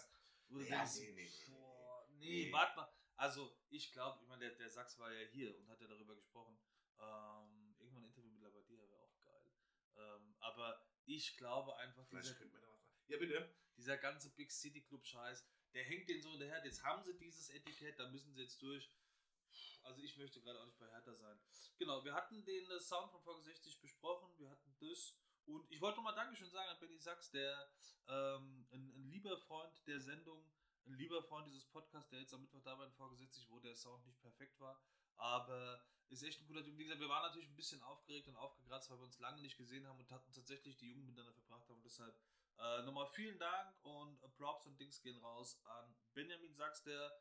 du 0.50 0.62
Ja, 0.62 0.78
denkst, 0.78 1.00
nee, 1.00 1.12
nee, 1.12 1.30
boah, 1.50 2.08
nee, 2.12 2.46
Nee. 2.46 2.52
warte 2.52 2.76
mal. 2.78 2.94
Also 3.18 3.56
ich 3.70 3.92
glaube, 3.92 4.20
ich 4.22 4.28
meine, 4.30 4.48
der, 4.48 4.58
der 4.58 4.70
Sachs 4.70 4.98
war 4.98 5.12
ja 5.14 5.28
hier 5.28 5.56
und 5.58 5.68
hat 5.70 5.80
ja 5.82 5.88
darüber 5.88 6.16
gesprochen. 6.16 6.58
Ähm, 7.00 7.76
irgendwann 7.80 8.04
ein 8.04 8.08
Interview 8.08 8.32
mit 8.32 8.42
Labadia 8.42 8.80
wäre 8.90 9.02
auch 9.02 9.20
geil. 9.20 9.46
Ähm, 9.98 10.36
aber 10.40 10.88
ich 11.06 11.36
glaube 11.38 11.76
einfach, 11.78 12.08
Vielleicht 12.08 12.40
dieser. 12.40 12.62
Ja, 13.08 13.18
bitte. 13.18 13.54
dieser 13.76 13.98
ganze 13.98 14.30
Big 14.36 14.52
City 14.52 14.82
Club 14.82 15.06
Scheiß, 15.06 15.46
der 15.74 15.84
hängt 15.84 16.08
den 16.08 16.22
so 16.22 16.32
hinterher. 16.32 16.64
Jetzt 16.64 16.84
haben 16.84 17.04
sie 17.04 17.18
dieses 17.18 17.50
Etikett, 17.50 18.00
da 18.00 18.10
müssen 18.10 18.34
sie 18.34 18.42
jetzt 18.42 18.62
durch. 18.62 18.90
Also 19.84 20.02
ich 20.02 20.16
möchte 20.18 20.42
gerade 20.42 20.60
auch 20.60 20.66
nicht 20.66 20.80
bei 20.80 20.90
Hertha 20.90 21.14
sein. 21.16 21.40
Genau, 21.78 22.04
wir 22.04 22.14
hatten 22.14 22.44
den 22.46 22.70
äh, 22.70 22.80
Sound 22.80 23.12
von 23.12 23.22
Folge 23.22 23.42
60 23.42 23.80
besprochen, 23.82 24.30
wir 24.38 24.50
hatten 24.50 24.76
das. 24.80 25.16
Und 25.46 25.70
ich 25.72 25.82
wollte 25.82 25.98
nochmal 25.98 26.16
Dankeschön 26.16 26.50
sagen 26.50 26.70
an 26.70 26.80
Benny 26.80 27.00
Sachs, 27.00 27.32
der 27.32 27.72
ähm, 28.08 28.68
ein, 28.72 28.94
ein 28.96 29.10
lieber 29.10 29.38
Freund 29.38 29.86
der 29.88 30.00
Sendung, 30.00 30.46
ein 30.86 30.94
lieber 30.94 31.24
Freund 31.24 31.48
dieses 31.48 31.66
Podcasts, 31.66 32.10
der 32.10 32.20
jetzt 32.20 32.34
am 32.34 32.42
Mittwoch 32.42 32.62
dabei 32.62 32.90
vorgesetzt 32.92 33.38
ist, 33.38 33.50
wo 33.50 33.60
der 33.60 33.76
Sound 33.76 34.06
nicht 34.06 34.22
perfekt 34.22 34.60
war. 34.60 34.82
Aber 35.18 35.84
ist 36.10 36.24
echt 36.24 36.42
ein 36.42 36.48
cooler 36.48 36.64
Typ. 36.64 36.78
Wie 36.78 36.84
gesagt, 36.84 37.00
wir 37.00 37.10
waren 37.10 37.24
natürlich 37.24 37.50
ein 37.50 37.56
bisschen 37.56 37.82
aufgeregt 37.84 38.28
und 38.28 38.36
aufgekratzt, 38.36 38.90
weil 38.90 38.98
wir 38.98 39.06
uns 39.06 39.20
lange 39.20 39.42
nicht 39.42 39.58
gesehen 39.58 39.88
haben 39.88 40.00
und 40.00 40.12
hatten 40.12 40.32
tatsächlich 40.32 40.78
die 40.78 40.90
Jugend 40.90 41.06
miteinander 41.06 41.34
verbracht 41.34 41.68
haben. 41.70 41.78
Und 41.78 41.86
deshalb 41.86 42.16
äh, 42.58 42.82
nochmal 42.84 43.08
vielen 43.08 43.40
Dank 43.40 43.74
und 43.84 44.22
äh, 44.22 44.30
Props 44.30 44.66
und 44.66 44.80
Dings 44.80 45.02
gehen 45.02 45.18
raus 45.18 45.60
an 45.66 45.96
Benjamin 46.14 46.54
Sachs, 46.54 46.84
der. 46.84 47.12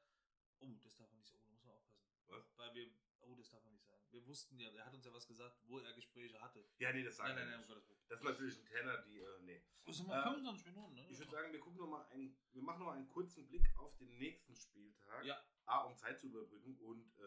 Oh, 0.58 0.66
das 0.82 0.96
darf 0.96 1.10
man 1.10 1.20
nicht 1.20 1.28
sagen. 1.28 1.40
Oh, 1.46 1.50
da 1.50 1.52
muss 1.52 1.64
man 1.64 1.74
aufpassen. 1.74 2.19
Was? 2.30 2.56
Weil 2.56 2.74
wir. 2.74 2.90
Oh, 3.22 3.34
das 3.34 3.50
darf 3.50 3.62
man 3.64 3.74
nicht 3.74 3.84
sagen. 3.84 4.02
Wir 4.10 4.26
wussten 4.26 4.58
ja, 4.58 4.70
er 4.70 4.86
hat 4.86 4.94
uns 4.94 5.04
ja 5.04 5.12
was 5.12 5.26
gesagt, 5.26 5.60
wo 5.68 5.78
er 5.78 5.92
Gespräche 5.92 6.40
hatte. 6.40 6.66
Ja, 6.78 6.92
nee, 6.92 7.02
das 7.04 7.16
sagen 7.16 7.34
Nein, 7.34 7.48
nein, 7.48 7.60
nein, 7.60 7.68
Willen. 7.68 7.82
Das 8.08 8.18
ist 8.18 8.24
natürlich 8.24 8.58
ein 8.58 8.64
Tenor, 8.66 8.98
die, 9.02 9.18
äh, 9.20 9.42
nee. 9.42 9.62
Das 9.84 9.96
sind 9.96 10.06
Äh, 10.06 10.08
mal 10.08 10.22
25 10.22 10.66
Minuten, 10.66 10.94
ne? 10.94 11.06
Ich 11.10 11.18
würde 11.18 11.30
sagen, 11.30 11.52
wir 11.52 11.60
gucken 11.60 11.78
noch 11.78 11.86
mal 11.88 12.06
ein, 12.08 12.36
wir 12.52 12.62
machen 12.62 12.78
noch 12.80 12.86
mal 12.86 12.96
einen 12.96 13.08
kurzen 13.08 13.46
Blick 13.46 13.68
auf 13.76 13.96
den 13.98 14.16
nächsten 14.18 14.56
Spieltag. 14.56 15.24
Ja. 15.24 15.44
A, 15.66 15.82
um 15.84 15.96
Zeit 15.96 16.18
zu 16.18 16.26
überbrücken 16.26 16.76
und, 16.78 17.18
äh, 17.18 17.22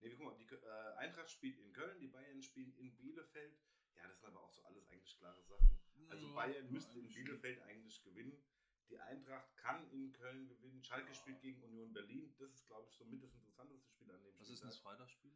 nee, 0.00 0.08
wir 0.08 0.16
gucken 0.16 0.32
mal, 0.32 0.36
die 0.36 0.46
äh, 0.46 0.96
Eintracht 0.96 1.30
spielt 1.30 1.58
in 1.58 1.72
Köln, 1.72 2.00
die 2.00 2.08
Bayern 2.08 2.42
spielen 2.42 2.72
in 2.76 2.96
Bielefeld. 2.96 3.56
Ja, 3.94 4.08
das 4.08 4.18
sind 4.20 4.28
aber 4.30 4.40
auch 4.42 4.50
so 4.52 4.62
alles 4.64 4.88
eigentlich 4.88 5.16
klare 5.18 5.42
Sachen. 5.44 5.78
Also 6.08 6.26
Ja, 6.26 6.32
Bayern 6.34 6.72
müsste 6.72 6.98
in 6.98 7.08
Bielefeld 7.08 7.60
eigentlich 7.62 8.02
gewinnen. 8.02 8.42
Die 8.90 8.98
Eintracht 8.98 9.56
kann 9.56 9.88
in 9.90 10.12
Köln 10.12 10.48
gewinnen. 10.48 10.82
Schalke 10.82 11.08
Ja. 11.08 11.14
spielt 11.14 11.40
gegen 11.40 11.62
Union 11.62 11.92
Berlin. 11.92 12.34
Das 12.38 12.52
ist, 12.52 12.66
glaube 12.66 12.88
ich, 12.88 12.96
somit 12.96 13.22
das 13.22 13.32
interessanteste 13.34 13.88
Spiel 13.88 14.10
an 14.10 14.20
dem 14.22 14.38
Was 14.38 14.48
ist 14.48 14.60
denn 14.60 14.68
das 14.68 14.78
Freitagsspiel? 14.78 15.32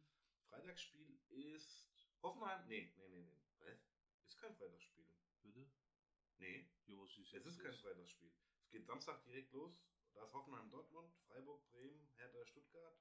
Freitagsspiel 0.49 1.17
ist 1.29 1.87
Hoffenheim. 2.21 2.67
Nee, 2.67 2.91
nee, 2.97 3.07
nee, 3.07 3.23
nee. 3.23 3.39
Was? 3.59 3.79
Ist 4.27 4.37
kein 4.37 4.53
Freitagsspiel. 4.55 5.05
Bitte? 5.41 5.69
Nee, 6.37 6.67
Ja, 6.87 6.97
was 6.99 7.17
ist 7.17 7.33
es 7.33 7.45
ist 7.45 7.59
kein 7.59 7.73
Freitagsspiel. 7.73 8.31
Es 8.59 8.69
geht 8.69 8.85
Samstag 8.85 9.23
direkt 9.23 9.53
los. 9.53 9.81
Da 10.13 10.23
ist 10.25 10.33
Hoffenheim 10.33 10.69
Dortmund, 10.69 11.13
Freiburg, 11.27 11.65
Bremen, 11.69 12.09
Hertha 12.15 12.45
Stuttgart. 12.45 12.99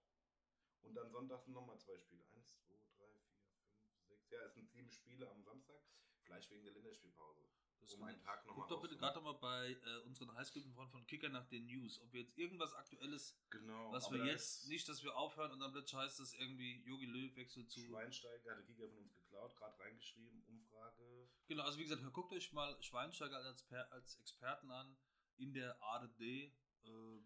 Und 0.82 0.94
dann 0.94 1.10
Sonntag 1.10 1.42
sind 1.42 1.54
nochmal 1.54 1.78
zwei 1.78 1.98
Spiele. 1.98 2.24
Eins, 2.34 2.60
zwei, 2.60 2.76
drei, 2.96 3.08
vier, 3.26 3.40
fünf, 3.88 4.04
sechs. 4.06 4.30
Ja, 4.30 4.40
es 4.44 4.54
sind 4.54 4.68
sieben 4.70 4.90
Spiele 4.90 5.28
am 5.30 5.42
Samstag. 5.42 5.80
Vielleicht 6.24 6.50
wegen 6.50 6.64
der 6.64 6.72
Länderspielpause. 6.72 7.42
Das 7.80 7.92
um 7.94 8.02
einen 8.04 8.18
Tag 8.18 8.46
nochmal 8.46 8.62
Guck 8.66 8.68
doch 8.68 8.80
bitte 8.82 8.96
gerade 8.96 9.20
mal 9.20 9.34
bei 9.34 9.72
äh, 9.72 9.98
unseren 10.06 10.34
Heißgeliebten 10.34 10.74
von 10.88 11.06
Kicker 11.06 11.28
nach 11.28 11.46
den 11.46 11.66
News, 11.66 12.00
ob 12.00 12.10
wir 12.14 12.22
jetzt 12.22 12.36
irgendwas 12.38 12.72
Aktuelles, 12.72 13.36
Genau. 13.50 13.92
was 13.92 14.10
wir 14.10 14.24
jetzt, 14.24 14.68
nicht, 14.68 14.88
dass 14.88 15.02
wir 15.04 15.14
aufhören 15.14 15.52
und 15.52 15.60
dann 15.60 15.70
plötzlich 15.72 16.00
heißt 16.00 16.18
es 16.20 16.32
irgendwie, 16.34 16.82
Jogi 16.86 17.04
Löw 17.04 17.36
wechselt 17.36 17.70
zu. 17.70 17.80
Schweinsteiger 17.80 18.52
hat 18.52 18.58
der 18.58 18.64
Kicker 18.64 18.88
von 18.88 19.02
uns 19.02 19.14
geklaut, 19.14 19.54
gerade 19.56 19.78
reingeschrieben, 19.78 20.42
Umfrage. 20.48 21.28
Genau, 21.46 21.64
also 21.64 21.78
wie 21.78 21.82
gesagt, 21.82 22.02
guckt 22.14 22.32
euch 22.32 22.52
mal 22.54 22.82
Schweinsteiger 22.82 23.36
als, 23.36 23.70
als 23.90 24.16
Experten 24.16 24.70
an 24.70 24.96
in 25.36 25.52
der 25.52 25.80
ARD. 25.82 26.20
Äh, 26.20 26.50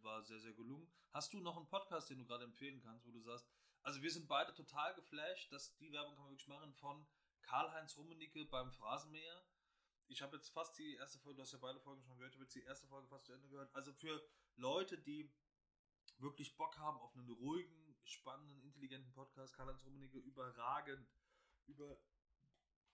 war 0.03 0.23
sehr, 0.23 0.39
sehr 0.41 0.53
gelungen. 0.55 0.89
Hast 1.13 1.33
du 1.33 1.41
noch 1.41 1.57
einen 1.57 1.67
Podcast, 1.69 2.11
den 2.11 2.19
du 2.19 2.25
gerade 2.25 2.45
empfehlen 2.45 2.81
kannst, 2.81 3.07
wo 3.07 3.11
du 3.11 3.21
sagst, 3.21 3.49
also 3.83 4.03
wir 4.03 4.11
sind 4.11 4.29
beide 4.29 4.53
total 4.55 4.95
geflasht, 4.95 5.53
dass 5.53 5.77
die 5.79 5.91
Werbung 5.93 6.15
kann 6.15 6.25
man 6.25 6.33
wirklich 6.33 6.49
machen 6.49 6.73
von 6.75 7.07
Karl-Heinz 7.49 7.97
Rummenigge 7.97 8.45
beim 8.45 8.71
Phrasenmäher. 8.73 9.43
Ich 10.09 10.21
habe 10.23 10.37
jetzt 10.37 10.51
fast 10.51 10.79
die 10.79 10.95
erste 10.97 11.19
Folge, 11.19 11.37
du 11.37 11.43
hast 11.43 11.53
ja 11.53 11.59
beide 11.59 11.81
Folgen 11.81 12.03
schon 12.03 12.17
gehört, 12.17 12.33
ich 12.33 12.37
habe 12.37 12.45
jetzt 12.45 12.55
die 12.55 12.63
erste 12.63 12.87
Folge 12.87 13.09
fast 13.09 13.25
zu 13.25 13.33
Ende 13.33 13.49
gehört. 13.49 13.75
Also 13.75 13.93
für 13.93 14.23
Leute, 14.57 14.99
die 14.99 15.31
wirklich 16.19 16.57
Bock 16.57 16.77
haben 16.79 16.99
auf 16.99 17.15
einen 17.17 17.31
ruhigen, 17.31 17.97
spannenden, 18.05 18.63
intelligenten 18.63 19.13
Podcast, 19.13 19.55
Karl-Heinz 19.55 19.85
Rummenigge 19.85 20.19
überragend, 20.19 21.09
über, 21.67 21.99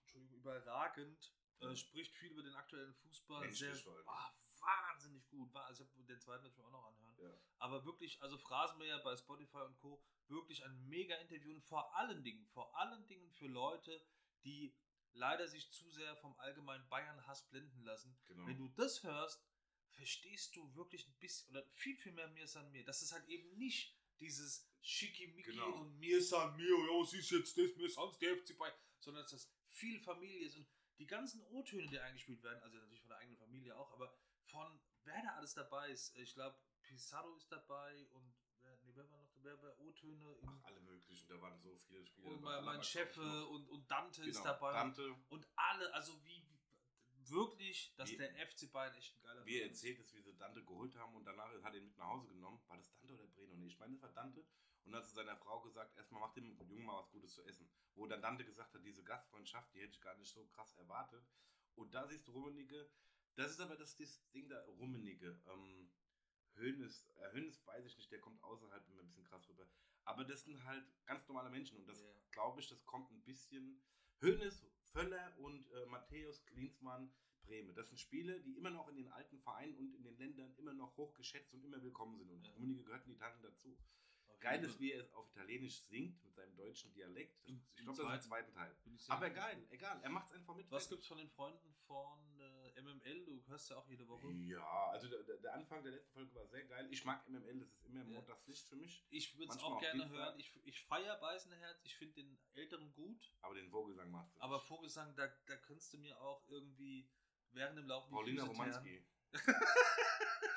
Entschuldigung, 0.03 0.37
überragend, 0.37 1.33
äh, 1.59 1.75
spricht 1.75 2.15
viel 2.15 2.31
über 2.31 2.43
den 2.43 2.55
aktuellen 2.55 2.93
Fußball. 2.93 3.41
Menschlich 3.41 3.83
Sehr, 3.83 3.93
ah, 4.07 4.31
wahnsinnig 4.59 5.27
gut. 5.29 5.53
War, 5.53 5.65
also 5.65 5.83
ich 5.83 5.89
hab 5.89 6.07
den 6.07 6.19
zweiten 6.19 6.43
natürlich 6.43 6.65
auch 6.65 6.71
noch 6.71 6.85
anhören. 6.85 7.17
Ja. 7.19 7.37
Aber 7.59 7.85
wirklich, 7.85 8.21
also 8.21 8.37
Phrasenmäher 8.37 8.99
bei 8.99 9.15
Spotify 9.15 9.59
und 9.59 9.77
Co. 9.79 10.01
wirklich 10.27 10.63
ein 10.63 10.87
mega 10.87 11.15
Interview 11.15 11.51
und 11.51 11.61
vor 11.61 11.95
allen 11.95 12.23
Dingen, 12.23 12.45
vor 12.47 12.75
allen 12.77 13.05
Dingen 13.07 13.31
für 13.31 13.47
Leute, 13.47 14.05
die 14.45 14.75
leider 15.13 15.47
sich 15.47 15.71
zu 15.71 15.89
sehr 15.89 16.15
vom 16.17 16.37
allgemeinen 16.39 16.87
Bayern-Hass 16.89 17.49
blenden 17.49 17.81
lassen. 17.83 18.17
Genau. 18.27 18.47
Wenn 18.47 18.57
du 18.57 18.67
das 18.69 19.03
hörst, 19.03 19.43
verstehst 19.91 20.55
du 20.55 20.75
wirklich 20.75 21.07
ein 21.07 21.17
bisschen 21.19 21.49
oder 21.49 21.65
viel, 21.73 21.95
viel 21.97 22.11
mehr 22.11 22.27
mir 22.29 22.47
san 22.47 22.69
mir. 22.71 22.83
Das 22.83 23.01
ist 23.01 23.11
halt 23.13 23.27
eben 23.27 23.57
nicht 23.57 23.97
dieses 24.19 24.69
Schickimicki 24.81 25.51
Genau. 25.51 25.81
und 25.81 25.97
mir 25.99 26.21
san 26.21 26.55
mir, 26.55 26.67
ja, 26.69 27.01
was 27.01 27.13
ist 27.13 27.31
jetzt 27.31 27.57
das, 27.57 27.75
mir 27.75 27.89
sonst 27.89 28.21
der 28.21 28.37
FC 28.37 28.57
Bayern, 28.57 28.75
sondern 28.99 29.23
dass 29.23 29.31
das 29.31 29.51
viel 29.65 29.99
Familie 29.99 30.45
ist 30.45 30.55
und 30.57 30.67
die 30.97 31.07
ganzen 31.07 31.41
O-Töne, 31.47 31.87
die 31.87 31.99
eingespielt 31.99 32.41
werden, 32.43 32.61
also 32.63 32.77
natürlich 32.77 33.01
von 33.01 33.09
der 33.09 33.17
eigenen 33.17 33.37
Familie 33.37 33.75
auch, 33.77 33.91
aber 33.91 34.17
von 34.45 34.79
wer 35.03 35.21
da 35.23 35.35
alles 35.35 35.53
dabei 35.53 35.89
ist. 35.89 36.15
Ich 36.17 36.33
glaube, 36.33 36.57
Pizarro 36.81 37.35
ist 37.35 37.51
dabei 37.51 38.07
und 38.11 38.33
wer, 38.61 38.77
nee, 38.83 38.95
wer 38.95 39.09
war 39.09 39.24
O-Töne? 39.53 40.35
Ach, 40.47 40.63
alle 40.63 40.79
möglichen, 40.81 41.27
da 41.27 41.39
waren 41.41 41.57
so 41.59 41.75
viele 41.77 42.05
Spiele. 42.05 42.27
Und 42.29 42.41
mein, 42.41 42.63
mein 42.65 42.81
Chef 42.83 43.15
und, 43.17 43.67
und 43.69 43.89
Dante 43.91 44.23
ist 44.23 44.37
Genau, 44.37 44.45
dabei. 44.53 44.73
Dante, 44.73 45.15
Und 45.29 45.47
alle, 45.55 45.93
also 45.93 46.23
wie, 46.25 46.45
wirklich, 47.27 47.93
dass 47.95 48.09
Wie- 48.11 48.17
der 48.17 48.31
FC 48.47 48.71
Bayern 48.71 48.93
echt 48.95 49.15
ein 49.15 49.21
geiler 49.21 49.45
wie 49.45 49.59
er 49.59 49.65
ist. 49.67 49.73
erzählt 49.83 49.99
ist, 49.99 50.13
wie 50.15 50.21
sie 50.21 50.35
Dante 50.37 50.63
geholt 50.63 50.95
haben 50.95 51.15
und 51.15 51.25
danach 51.25 51.49
hat 51.63 51.73
er 51.73 51.79
ihn 51.79 51.85
mit 51.85 51.97
nach 51.97 52.07
Hause 52.07 52.27
genommen. 52.27 52.61
War 52.67 52.77
das 52.77 52.91
Dante 52.93 53.13
oder 53.13 53.27
Breno? 53.27 53.55
Nee, 53.55 53.67
ich 53.67 53.79
meine, 53.79 53.93
das 53.93 54.01
war 54.03 54.13
Dante. 54.13 54.45
Und 54.83 54.91
dann 54.91 55.01
hat 55.01 55.07
zu 55.07 55.15
seiner 55.15 55.35
Frau 55.37 55.61
gesagt, 55.61 55.95
erstmal 55.97 56.21
mach 56.21 56.33
dem 56.33 56.55
Jungen 56.69 56.85
mal 56.85 56.99
was 56.99 57.09
Gutes 57.09 57.33
zu 57.33 57.43
essen. 57.45 57.67
Wo 57.95 58.05
dann 58.05 58.21
Dante 58.21 58.45
gesagt 58.45 58.73
hat, 58.73 58.83
diese 58.85 59.03
Gastfreundschaft, 59.03 59.73
die 59.73 59.81
hätte 59.81 59.93
ich 59.93 60.01
gar 60.01 60.15
nicht 60.15 60.31
so 60.31 60.45
krass 60.45 60.75
erwartet. 60.75 61.25
Und 61.75 61.93
da 61.93 62.05
siehst 62.07 62.27
du 62.27 62.31
Rummenigge, 62.33 62.87
das 63.35 63.51
ist 63.51 63.59
aber 63.59 63.75
das, 63.75 63.95
das 63.95 64.29
Ding 64.31 64.47
da, 64.47 64.63
Rummenigge. 64.65 65.41
Ähm, 65.47 65.91
Hönes, 66.57 67.07
äh, 67.17 67.31
Hönes 67.33 67.65
weiß 67.65 67.85
ich 67.85 67.97
nicht, 67.97 68.11
der 68.11 68.19
kommt 68.19 68.41
außerhalb 68.43 68.87
immer 68.89 69.01
ein 69.01 69.07
bisschen 69.07 69.23
krass 69.25 69.47
rüber. 69.49 69.67
Aber 70.03 70.23
das 70.23 70.43
sind 70.43 70.63
halt 70.63 70.85
ganz 71.05 71.27
normale 71.27 71.49
Menschen 71.49 71.77
und 71.77 71.87
das 71.87 72.01
Ja. 72.01 72.13
glaube 72.31 72.61
ich, 72.61 72.67
das 72.67 72.85
kommt 72.85 73.11
ein 73.11 73.23
bisschen. 73.23 73.81
Hönes, 74.21 74.65
Völler 74.93 75.37
und 75.39 75.69
äh, 75.71 75.85
Matthäus 75.87 76.45
Klinsmann, 76.45 77.13
Breme. 77.43 77.73
Das 77.73 77.89
sind 77.89 77.99
Spiele, 77.99 78.39
die 78.41 78.55
immer 78.55 78.69
noch 78.69 78.87
in 78.87 78.95
den 78.95 79.09
alten 79.09 79.39
Vereinen 79.39 79.75
und 79.77 79.93
in 79.93 80.03
den 80.03 80.17
Ländern 80.17 80.55
immer 80.55 80.73
noch 80.73 80.95
hochgeschätzt 80.97 81.53
und 81.53 81.63
immer 81.63 81.81
willkommen 81.83 82.17
sind. 82.17 82.31
Und 82.31 82.45
Ja. 82.45 82.53
Rummenigge 82.53 82.83
gehört 82.83 83.05
in 83.05 83.13
Italien 83.13 83.41
dazu. 83.41 83.77
Auf 84.29 84.39
Geil 84.39 84.59
jeden 84.59 84.69
ist, 84.69 84.79
wie 84.79 84.91
er 84.91 85.01
es 85.01 85.13
auf 85.13 85.27
Italienisch 85.31 85.81
singt, 85.83 86.23
mit 86.23 86.33
seinem 86.35 86.55
deutschen 86.55 86.93
Dialekt. 86.93 87.35
Das, 87.47 87.55
ich 87.75 87.83
glaube, 87.83 87.97
das 88.03 88.19
ist 88.19 88.25
im 88.25 88.29
zweiten. 88.29 88.53
Teil. 88.53 88.75
Aber 89.09 89.29
geil, 89.29 89.65
egal, 89.71 89.99
er 90.03 90.09
macht 90.09 90.27
es 90.27 90.33
einfach 90.33 90.55
mit. 90.55 90.69
Was 90.71 90.87
gibt's 90.89 91.07
von 91.07 91.17
den 91.17 91.29
Freunden 91.29 91.73
von 91.73 92.39
äh, 92.39 92.81
MML? 92.81 93.25
Du 93.25 93.43
hörst 93.47 93.69
ja 93.69 93.77
auch 93.77 93.87
jede 93.87 94.07
Woche. 94.07 94.27
Ja, 94.33 94.89
also 94.91 95.07
der, 95.07 95.23
der- 95.37 95.53
Anfang 95.53 95.81
der 95.83 95.93
letzten 95.93 96.11
Folge 96.13 96.35
war 96.35 96.45
sehr 96.47 96.65
geil. 96.65 96.87
Ich 96.91 97.05
mag 97.05 97.27
MML, 97.29 97.59
das 97.59 97.69
ist 97.71 97.85
immer 97.85 98.01
Ja. 98.03 98.15
Montagslicht 98.17 98.67
für 98.67 98.75
mich. 98.75 99.05
Ich 99.09 99.37
würde 99.37 99.51
es 99.53 99.59
auch 99.59 99.79
gerne 99.79 100.09
hören. 100.09 100.37
Ich, 100.39 100.51
ich 100.65 100.81
feiere 100.85 101.17
Beißenherz. 101.17 101.79
Ich 101.83 101.95
finde 101.95 102.15
den 102.15 102.37
Älteren 102.53 102.93
gut. 102.93 103.31
Aber 103.41 103.55
den 103.55 103.69
Vogelsang 103.69 104.11
macht 104.11 104.29
Aber 104.39 104.59
Vogelsang, 104.59 105.15
da, 105.15 105.27
da 105.45 105.55
könntest 105.57 105.93
du 105.93 105.97
mir 105.97 106.19
auch 106.21 106.45
irgendwie 106.49 107.09
während 107.51 107.77
dem 107.77 107.87
Laufen 107.87 108.11
Paulina. 108.11 108.43
Romanski. 108.43 109.03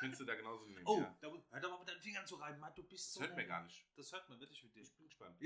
Könntest 0.01 0.21
du 0.21 0.25
da 0.25 0.35
genauso 0.35 0.65
nehmen. 0.67 0.83
Oh, 0.87 1.01
ja. 1.01 1.17
da, 1.21 1.29
hör 1.51 1.61
doch 1.61 1.71
mal 1.71 1.79
mit 1.81 1.89
deinen 1.89 2.01
Fingern 2.01 2.27
zu 2.27 2.37
reiben. 2.37 2.59
Mann, 2.61 2.75
du 2.75 2.83
bist 2.85 3.07
Das 3.07 3.13
so. 3.15 3.21
hört 3.23 3.37
mir 3.37 3.47
gar 3.47 3.63
nicht. 3.65 3.87
Das 3.97 4.13
hört 4.13 4.29
man 4.29 4.39
wirklich 4.41 4.63
mit 4.63 4.75
dir. 4.75 4.83
Ich 4.83 4.95
bin 4.95 5.07
gespannt. 5.07 5.37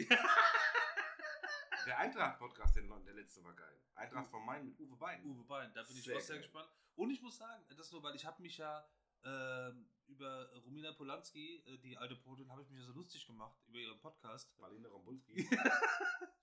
Der 1.87 1.99
Eintracht-Podcast, 1.99 2.77
der, 2.77 2.83
der 2.85 3.15
letzte 3.15 3.43
war 3.43 3.55
geil. 3.55 3.81
Eintracht 3.95 4.29
von 4.31 4.45
Main 4.45 4.65
mit 4.67 4.79
Uwe 4.79 4.97
Bein. 4.97 5.25
Uwe 5.25 5.43
Bein, 5.45 5.73
da 5.75 5.83
bin 5.83 5.97
ich 5.97 6.05
Sehr 6.05 6.17
auch 6.17 6.21
sehr 6.21 6.37
geil. 6.37 6.43
gespannt. 6.45 6.71
Und 6.95 7.11
ich 7.11 7.21
muss 7.23 7.37
sagen, 7.39 7.65
das 7.77 7.91
nur, 7.91 8.03
weil 8.03 8.15
ich 8.15 8.25
habe 8.25 8.41
mich 8.41 8.59
ja 8.59 8.87
ähm, 9.25 9.91
über 10.07 10.49
Romina 10.65 10.93
Polanski, 10.93 11.57
äh, 11.67 11.79
die 11.79 11.97
alte 11.99 12.15
Potin, 12.17 12.51
habe 12.53 12.63
ich 12.63 12.69
mich 12.71 12.79
ja 12.81 12.87
so 12.87 12.93
lustig 12.93 13.27
gemacht 13.27 13.59
über 13.67 13.79
ihren 13.79 13.99
Podcast. 14.01 14.57
Marlene 14.59 14.87
Rombulski. 14.89 15.49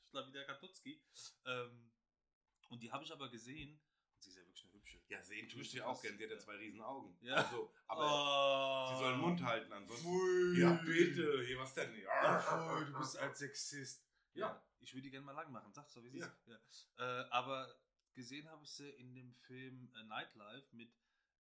Slavina 0.10 0.44
Katutski. 0.48 1.02
Ähm, 1.46 1.90
und 2.70 2.82
die 2.84 2.92
habe 2.92 3.04
ich 3.06 3.12
aber 3.14 3.30
gesehen. 3.30 3.80
Und 4.16 4.22
sie 4.24 4.32
ist 4.32 4.36
ja 4.38 4.44
wirklich 4.46 4.64
eine 4.64 4.69
hübsche. 4.94 5.14
Ja, 5.14 5.22
sehen 5.24 5.48
tue 5.50 5.62
ich 5.62 5.72
dir 5.72 5.88
auch 5.88 6.02
gern. 6.02 6.18
Sie 6.18 6.24
hat 6.24 6.32
ja 6.32 6.38
zwei 6.40 6.56
riesen 6.56 6.82
Augen. 6.82 7.18
Ja. 7.22 7.36
Also, 7.36 7.74
aber 7.88 8.06
oh, 8.06 8.94
sie 8.94 9.00
soll 9.00 9.12
den 9.14 9.22
Mund 9.22 9.44
halten 9.44 9.72
ansonsten. 9.74 10.06
Pfui. 10.08 10.60
Ja, 10.60 10.74
bitte. 10.86 11.44
Hier, 11.46 11.60
was 11.60 11.74
denn? 11.74 11.96
Ja. 12.00 12.82
Du 12.86 12.98
bist 13.00 13.18
ein 13.18 13.34
Sexist. 13.36 14.06
Ja. 14.34 14.48
Ja, 14.48 14.64
ich 14.80 14.94
würde 14.94 15.04
die 15.04 15.12
gerne 15.12 15.26
mal 15.26 15.34
lang 15.34 15.52
machen. 15.52 15.72
Sag's 15.74 15.94
doch, 15.94 16.04
wie 16.04 16.10
sie 16.10 16.20
Ja. 16.20 16.28
ist. 16.28 16.90
Ja. 16.98 17.22
Äh, 17.22 17.30
aber 17.32 17.76
gesehen 18.14 18.50
habe 18.50 18.64
ich 18.64 18.72
sie 18.72 18.90
in 18.90 19.14
dem 19.14 19.34
Film 19.36 19.92
äh, 19.96 20.04
Nightlife 20.04 20.68
mit 20.76 20.92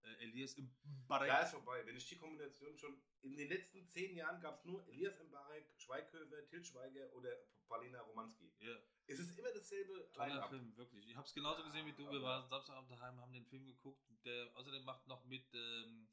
äh, 0.03 0.23
Elias 0.23 0.53
im 0.55 0.71
Da 1.07 1.41
ist 1.41 1.51
vorbei. 1.51 1.85
Wenn 1.85 1.95
ich 1.95 2.07
die 2.07 2.17
Kombination 2.17 2.77
schon. 2.77 3.01
In 3.21 3.35
den 3.35 3.49
letzten 3.49 3.85
zehn 3.87 4.15
Jahren 4.15 4.39
gab 4.41 4.55
es 4.59 4.65
nur 4.65 4.87
Elias 4.87 5.19
Mbarek, 5.23 5.73
Schweighöfer, 5.77 6.47
Til 6.47 6.63
Schweiger 6.63 7.11
oder 7.13 7.35
Paulina 7.67 7.99
Romanski. 8.01 8.51
Ja, 8.59 8.75
Es 9.07 9.19
ist 9.19 9.37
immer 9.37 9.51
dasselbe 9.51 10.09
toller. 10.13 10.47
Film, 10.49 10.75
wirklich. 10.77 11.09
Ich 11.09 11.15
habe 11.15 11.27
es 11.27 11.33
genauso 11.33 11.63
gesehen 11.63 11.85
wie 11.85 11.93
du. 11.93 12.03
Wir 12.09 12.19
aber- 12.19 12.23
waren 12.23 12.47
Samstagabend 12.49 12.91
daheim, 12.91 13.19
haben 13.19 13.33
den 13.33 13.45
Film 13.45 13.65
geguckt. 13.67 14.01
Der 14.25 14.49
außerdem 14.55 14.83
macht 14.85 15.05
noch 15.07 15.23
mit 15.25 15.53
ähm, 15.53 16.07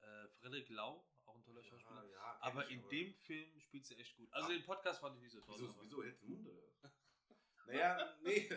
äh, 0.00 0.28
Frederik 0.40 0.68
Lau, 0.70 1.06
auch 1.24 1.36
ein 1.36 1.44
toller 1.44 1.62
Schauspieler. 1.62 2.04
Ja, 2.04 2.10
ja, 2.10 2.38
Aber 2.40 2.64
ich, 2.68 2.72
in 2.76 2.88
dem 2.88 3.14
Film 3.14 3.60
spielt 3.60 3.84
sie 3.86 3.96
echt 3.96 4.16
gut. 4.16 4.32
Also 4.32 4.48
Ah. 4.48 4.52
den 4.52 4.64
Podcast 4.64 5.00
fand 5.00 5.16
ich 5.16 5.22
nicht 5.22 5.32
so 5.32 5.40
toll. 5.42 5.56
Wieso, 5.58 5.70
aber- 5.72 5.82
wieso 5.82 6.02
hältst 6.02 6.22
du 6.22 6.26
den 6.26 6.34
Mund 6.42 6.48
oder? 6.48 6.62
naja, 7.66 8.16
nee. 8.22 8.48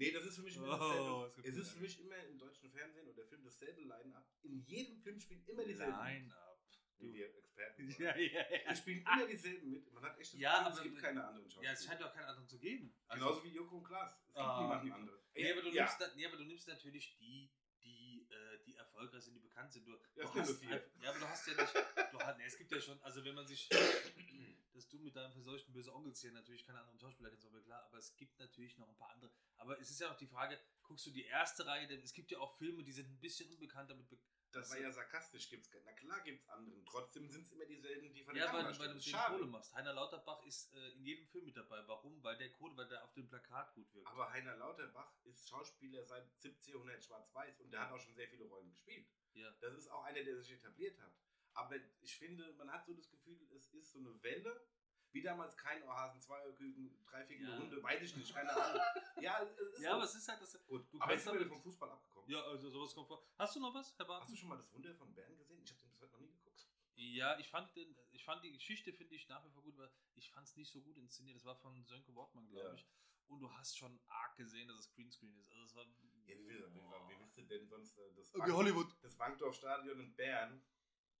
Nee, 0.00 0.12
das 0.12 0.24
ist 0.24 0.36
für 0.36 0.42
mich 0.42 0.56
immer 0.56 0.80
Oh, 0.80 1.26
es 1.26 1.44
es 1.44 1.56
ist 1.58 1.72
für 1.72 1.80
mich 1.80 2.00
immer 2.00 2.16
im 2.24 2.38
deutschen 2.38 2.70
Fernsehen 2.70 3.06
oder 3.06 3.22
Film 3.26 3.44
dasselbe 3.44 3.82
Line-Up. 3.82 4.26
In 4.42 4.58
jedem 4.64 4.96
Film 5.02 5.20
spielt 5.20 5.46
immer 5.46 5.62
dieselbe. 5.62 5.92
Line-Up. 5.92 6.58
wie 6.98 7.12
wir 7.12 7.34
Experten. 7.36 7.88
Ja, 7.98 8.16
ja, 8.16 8.44
ja. 8.64 8.74
spielen 8.74 9.04
immer 9.12 9.26
dieselben 9.26 9.70
mit. 9.70 9.92
Man 9.92 10.02
hat 10.02 10.18
echt 10.18 10.32
das 10.32 10.40
Ja, 10.40 10.58
Gefühl, 10.68 10.72
es 10.78 10.82
gibt 10.84 10.98
keine 11.02 11.24
anderen 11.26 11.50
Schauspieler. 11.50 11.70
Ja, 11.72 11.78
es 11.78 11.84
scheint 11.84 12.02
auch 12.02 12.14
keinen 12.14 12.24
anderen 12.24 12.48
zu 12.48 12.58
geben. 12.58 12.94
Also, 13.08 13.24
Genauso 13.26 13.44
wie 13.44 13.48
Joko 13.50 13.76
und 13.76 13.84
Klaas. 13.84 14.12
Es 14.18 14.24
gibt 14.24 14.38
Ah, 14.38 14.60
niemanden 14.62 14.92
anderen. 14.92 15.20
nee, 15.34 15.52
aber 15.52 15.62
du 15.62 15.68
ja. 15.70 15.84
nimmst, 15.84 16.02
aber 16.26 16.36
du 16.38 16.44
nimmst 16.44 16.68
natürlich 16.68 17.16
die, 17.18 17.50
die, 17.82 18.26
äh, 18.30 18.64
die 18.64 18.78
erfolgreich 19.00 19.24
sind, 19.24 19.34
die 19.34 19.40
bekannt 19.40 19.72
sind. 19.72 19.86
Du, 19.86 19.92
Ja, 19.92 19.98
du 20.24 20.34
hast 20.34 20.62
einfach- 20.62 21.02
ja, 21.02 21.10
aber 21.10 21.18
du 21.18 21.28
hast 21.28 21.46
ja 21.46 21.54
nicht. 21.54 21.74
Du 22.12 22.18
hast, 22.20 22.38
nee, 22.38 22.44
es 22.44 22.56
gibt 22.58 22.70
ja 22.70 22.80
schon, 22.80 23.00
also 23.02 23.24
wenn 23.24 23.34
man 23.34 23.46
sich. 23.46 23.68
dass 24.72 24.88
du 24.88 24.98
mit 24.98 25.14
deinem 25.14 25.32
verseuchten 25.32 25.74
böse 25.74 25.92
Onkels 25.94 26.20
hier 26.20 26.32
natürlich 26.32 26.64
keine 26.64 26.78
anderen 26.80 26.98
Schauspieler 26.98 27.28
kennst, 27.28 27.50
mir 27.52 27.60
klar, 27.60 27.84
aber 27.84 27.98
es 27.98 28.16
gibt 28.16 28.38
natürlich 28.38 28.78
noch 28.78 28.88
ein 28.88 28.96
paar 28.96 29.10
andere. 29.10 29.30
Aber 29.58 29.78
es 29.78 29.90
ist 29.90 30.00
ja 30.00 30.10
auch 30.10 30.16
die 30.16 30.26
Frage, 30.26 30.58
guckst 30.84 31.04
du 31.06 31.10
die 31.10 31.24
erste 31.24 31.66
Reihe, 31.66 31.86
denn 31.86 32.00
es 32.00 32.14
gibt 32.14 32.30
ja 32.30 32.38
auch 32.38 32.56
Filme, 32.56 32.82
die 32.82 32.92
sind 32.92 33.10
ein 33.10 33.20
bisschen 33.20 33.50
unbekannter 33.50 33.94
mit. 33.94 34.08
Be 34.08 34.16
Das 34.52 34.70
war 34.70 34.78
ja 34.78 34.90
sarkastisch. 34.90 35.50
Gibt's, 35.50 35.70
na 35.84 35.92
klar 35.92 36.20
gibt 36.22 36.40
es 36.40 36.48
anderen. 36.48 36.84
Trotzdem 36.86 37.28
sind 37.28 37.42
es 37.42 37.52
immer 37.52 37.66
dieselben, 37.66 38.12
die 38.14 38.24
von 38.24 38.34
der 38.34 38.46
ja, 38.46 38.52
weil, 38.52 38.78
weil 38.78 38.94
du 38.94 39.00
schade. 39.00 39.36
Kohle 39.36 39.46
machst. 39.50 39.74
Heiner 39.74 39.92
Lauterbach 39.92 40.42
ist 40.44 40.72
äh, 40.72 40.92
in 40.92 41.04
jedem 41.04 41.26
Film 41.26 41.44
mit 41.44 41.56
dabei. 41.56 41.86
Warum? 41.86 42.22
Weil 42.24 42.36
der 42.38 42.50
Kohle, 42.50 42.76
weil 42.76 42.88
der 42.88 43.04
auf 43.04 43.12
dem 43.12 43.28
Plakat 43.28 43.74
gut 43.74 43.92
wirkt. 43.94 44.08
Aber 44.08 44.30
Heiner 44.32 44.56
Lauterbach 44.56 45.12
ist 45.24 45.48
Schauspieler 45.48 46.04
seit 46.04 46.24
1700 46.42 47.04
Schwarz-Weiß 47.04 47.60
und 47.60 47.70
der 47.70 47.82
hat 47.82 47.92
auch 47.92 48.00
schon 48.00 48.14
sehr 48.14 48.28
viele 48.28 48.44
Rollen 48.46 48.70
gespielt. 48.70 48.89
Ja. 49.34 49.50
Das 49.60 49.74
ist 49.74 49.88
auch 49.88 50.04
einer, 50.04 50.22
der 50.22 50.36
sich 50.38 50.52
etabliert 50.52 50.98
hat. 51.00 51.12
Aber 51.54 51.76
ich 52.00 52.16
finde, 52.16 52.52
man 52.54 52.70
hat 52.70 52.84
so 52.86 52.94
das 52.94 53.10
Gefühl, 53.10 53.38
es 53.56 53.72
ist 53.74 53.92
so 53.92 53.98
eine 53.98 54.22
Welle. 54.22 54.66
Wie 55.12 55.22
damals 55.22 55.56
kein 55.56 55.82
Ohrhasen, 55.82 56.20
Zweierküken, 56.20 57.02
dreifickende 57.04 57.50
Ja. 57.50 57.58
Hunde, 57.58 57.82
weiß 57.82 58.00
ich 58.02 58.14
nicht, 58.14 58.32
keine 58.32 58.50
Ahnung. 58.52 58.80
Ja, 59.20 59.42
es 59.42 59.50
ist 59.58 59.80
ja, 59.80 59.90
so. 59.90 59.96
aber 59.96 60.04
es 60.04 60.14
ist 60.14 60.28
halt 60.28 60.40
das. 60.40 60.52
gut. 60.66 60.86
du 60.92 61.00
aber 61.00 61.16
wir 61.16 61.24
damit- 61.24 61.48
vom 61.48 61.60
Fußball 61.62 61.90
abgekommen. 61.90 62.30
Ja, 62.30 62.40
also 62.44 62.70
sowas 62.70 62.94
kommt 62.94 63.08
vor. 63.08 63.26
Hast 63.36 63.56
du 63.56 63.60
noch 63.60 63.74
was, 63.74 63.92
Herr 63.98 64.04
Barton? 64.06 64.22
Hast 64.22 64.32
du 64.32 64.36
schon 64.36 64.48
mal 64.48 64.56
das 64.56 64.72
Wunder 64.72 64.94
von 64.94 65.12
Bern 65.12 65.36
gesehen? 65.36 65.60
Ich 65.64 65.70
habe 65.72 65.80
den 65.80 65.90
bis 65.90 66.00
heute 66.00 66.12
noch 66.12 66.20
nie 66.20 66.28
geguckt. 66.30 66.64
Ja, 66.94 67.36
ich 67.40 67.48
fand, 67.50 67.74
den, 67.74 67.96
ich 68.12 68.24
fand 68.24 68.44
die 68.44 68.52
Geschichte, 68.52 68.92
finde 68.92 69.16
ich, 69.16 69.26
nach 69.28 69.44
wie 69.44 69.50
vor 69.50 69.62
gut, 69.64 69.76
weil 69.78 69.90
ich 70.14 70.30
fand 70.30 70.46
es 70.46 70.54
nicht 70.56 70.70
so 70.70 70.80
gut 70.80 70.96
inszeniert. 70.96 71.34
Das 71.36 71.44
war 71.44 71.56
von 71.56 71.82
Sönke 71.86 72.14
Wortmann, 72.14 72.46
glaube 72.48 72.68
Ja. 72.68 72.74
ich. 72.74 72.86
Und 73.30 73.40
du 73.40 73.50
hast 73.52 73.78
schon 73.78 73.98
arg 74.08 74.36
gesehen, 74.36 74.68
dass 74.68 74.78
es 74.80 74.90
Greenscreen 74.90 75.36
ist. 75.38 75.50
Also 75.52 75.64
es 75.64 75.74
war. 75.76 75.84
Ja, 75.84 76.36
wie, 76.36 76.48
wie, 76.48 76.58
wie, 76.58 76.80
wie 77.08 77.18
willst 77.20 77.36
du 77.38 77.42
denn 77.44 77.66
sonst 77.66 77.96
äh, 77.98 78.12
das, 78.14 78.34
Okay, 78.34 78.52
Hollywood. 78.52 78.88
das 79.02 79.18
Wankdorf-Stadion 79.18 80.00
in 80.00 80.14
Bern? 80.16 80.62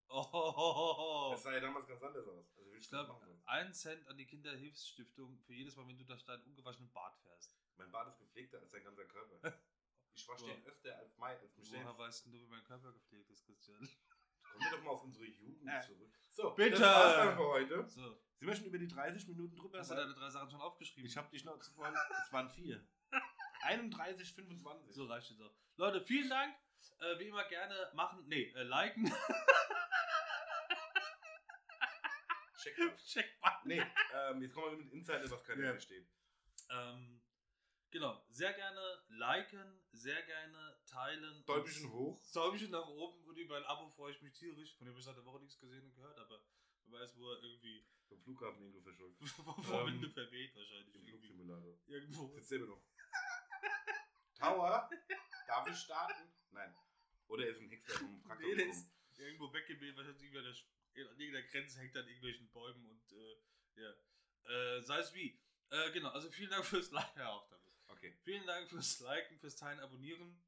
Oh, 0.08 0.26
oh, 0.32 0.54
oh, 0.56 0.94
oh. 0.98 1.30
Das 1.32 1.44
sah 1.44 1.52
ja 1.52 1.60
damals 1.60 1.86
ganz 1.86 2.02
anders 2.02 2.26
aus. 2.26 2.52
Also, 2.58 2.72
willst 2.72 2.84
Ich 2.84 2.90
du 2.90 2.96
das 2.96 3.06
glaube, 3.06 3.42
ein 3.46 3.72
Cent 3.72 4.06
an 4.08 4.18
die 4.18 4.26
Kinderhilfsstiftung 4.26 5.38
für 5.38 5.54
jedes 5.54 5.76
Mal, 5.76 5.86
wenn 5.86 5.98
du 5.98 6.04
durch 6.04 6.24
deinen 6.24 6.42
ungewaschenen 6.42 6.90
Bart 6.92 7.16
fährst. 7.18 7.56
Mein 7.76 7.92
Bart 7.92 8.08
ist 8.08 8.18
gepflegter 8.18 8.58
als 8.58 8.70
dein 8.72 8.82
ganzer 8.84 9.04
Körper. 9.06 9.40
Ich 10.12 10.26
wasche 10.26 10.46
den 10.46 10.66
öfter 10.66 10.98
als 10.98 11.16
Mai, 11.18 11.38
als 11.38 11.56
mich 11.56 11.70
Woher 11.70 11.96
weißt 11.96 12.26
denn 12.26 12.32
du, 12.32 12.40
wie 12.40 12.46
mein 12.46 12.64
Körper 12.64 12.92
gepflegt 12.92 13.30
ist, 13.30 13.46
Christian? 13.46 13.88
Kommen 14.52 14.64
wir 14.64 14.70
doch 14.70 14.82
mal 14.84 14.90
auf 14.90 15.02
unsere 15.04 15.24
Jugend 15.26 15.64
Ja. 15.64 15.80
zurück. 15.80 16.12
So, 16.30 16.50
Bitte! 16.54 16.70
das 16.72 16.80
war's 16.80 17.16
dann 17.16 17.36
für 17.36 17.46
heute. 17.48 17.88
So, 17.88 18.02
Sind 18.38 18.48
wir 18.48 18.54
schon 18.56 18.64
über 18.66 18.78
die 18.78 18.88
30 18.88 19.26
Minuten 19.28 19.56
drüber? 19.56 19.78
hast 19.80 19.90
du 19.90 19.94
deine 19.96 20.14
drei 20.14 20.30
Sachen 20.30 20.50
schon 20.50 20.60
aufgeschrieben? 20.60 21.06
ich 21.08 21.16
habe 21.16 21.28
dich 21.30 21.44
noch 21.44 21.58
zuvor. 21.60 21.92
Es 22.24 22.32
waren 22.32 22.48
vier. 22.50 22.86
31, 23.62 24.32
25. 24.34 24.94
So 24.94 25.06
reicht 25.06 25.30
es 25.30 25.40
auch. 25.40 25.54
Leute, 25.76 26.00
vielen 26.00 26.30
Dank. 26.30 26.54
Äh, 27.00 27.18
wie 27.18 27.24
immer 27.28 27.44
gerne 27.48 27.90
machen, 27.94 28.24
nee, 28.26 28.50
äh, 28.56 28.62
liken. 28.62 29.12
Check. 32.62 32.76
Check. 33.06 33.26
Nee, 33.64 33.82
ähm, 34.14 34.42
jetzt 34.42 34.54
kommen 34.54 34.78
wir 34.78 34.84
mit 34.84 34.92
Insider, 34.92 35.30
was 35.30 35.42
keiner 35.44 35.64
Ja. 35.64 35.70
versteht. 35.72 36.06
Ähm, 36.70 37.20
genau, 37.90 38.24
sehr 38.30 38.52
gerne 38.52 39.02
liken, 39.08 39.80
sehr 39.92 40.22
gerne 40.22 40.78
teilen. 40.86 41.44
Däumchen 41.46 41.90
hoch. 41.92 42.20
Däumchen 42.34 42.70
nach 42.70 42.86
oben 42.86 43.24
und 43.24 43.36
über 43.36 43.56
ein 43.56 43.64
Abo 43.64 43.88
freue 43.88 44.12
ich 44.12 44.22
mich 44.22 44.34
tierisch. 44.34 44.76
Von 44.76 44.86
dem 44.86 44.92
habe 44.92 45.00
ich 45.00 45.04
seit 45.04 45.16
der 45.16 45.24
Woche 45.24 45.40
nichts 45.40 45.58
gesehen 45.58 45.84
und 45.84 45.94
gehört, 45.94 46.18
aber 46.18 46.42
wer 46.86 47.00
weiß, 47.00 47.16
wo 47.16 47.30
er 47.32 47.42
irgendwie 47.42 47.86
Vom 48.10 48.20
Flughafen 48.22 48.60
irgendwo 48.60 48.80
verschuldet. 48.82 49.18
vor 49.28 49.86
Ähm, 49.86 49.94
Winde 49.94 50.10
verweht 50.10 50.54
wahrscheinlich. 50.56 50.94
Im. 50.96 51.04
Flugsimulator. 51.06 51.78
Irgendwo. 51.86 52.34
Sitzt 52.34 52.48
selber 52.48 52.66
noch. 52.66 52.82
Tower, 54.34 54.90
darf 55.46 55.68
ich 55.68 55.76
starten? 55.76 56.32
Nein. 56.50 56.74
Oder 57.28 57.46
ist 57.46 57.60
ein 57.60 57.68
Hexer 57.68 57.98
vom 57.98 58.20
Traktor 58.22 58.48
Nee, 58.48 58.56
der 58.56 58.66
ist 58.66 58.90
irgendwo 59.16 59.52
weggeweht, 59.52 59.96
wahrscheinlich 59.96 60.36
an 60.36 61.20
irgendeiner 61.20 61.46
Grenze 61.46 61.78
hängt 61.78 61.96
an 61.96 62.06
irgendwelchen 62.06 62.50
Bäumen 62.50 62.84
und 62.86 63.12
äh, 63.12 63.80
ja. 63.80 63.94
Äh, 64.44 64.82
sei 64.82 64.98
es 64.98 65.14
wie. 65.14 65.40
Äh, 65.70 65.92
genau, 65.92 66.08
also 66.08 66.28
vielen 66.30 66.50
Dank 66.50 66.64
fürs 66.64 66.90
Liken. 66.90 67.20
Ja. 67.20 67.44
Okay. 67.92 68.14
Vielen 68.22 68.46
Dank 68.46 68.68
fürs 68.68 69.00
Liken, 69.00 69.38
fürs 69.38 69.56
Teilen, 69.56 69.80
Abonnieren. 69.80 70.40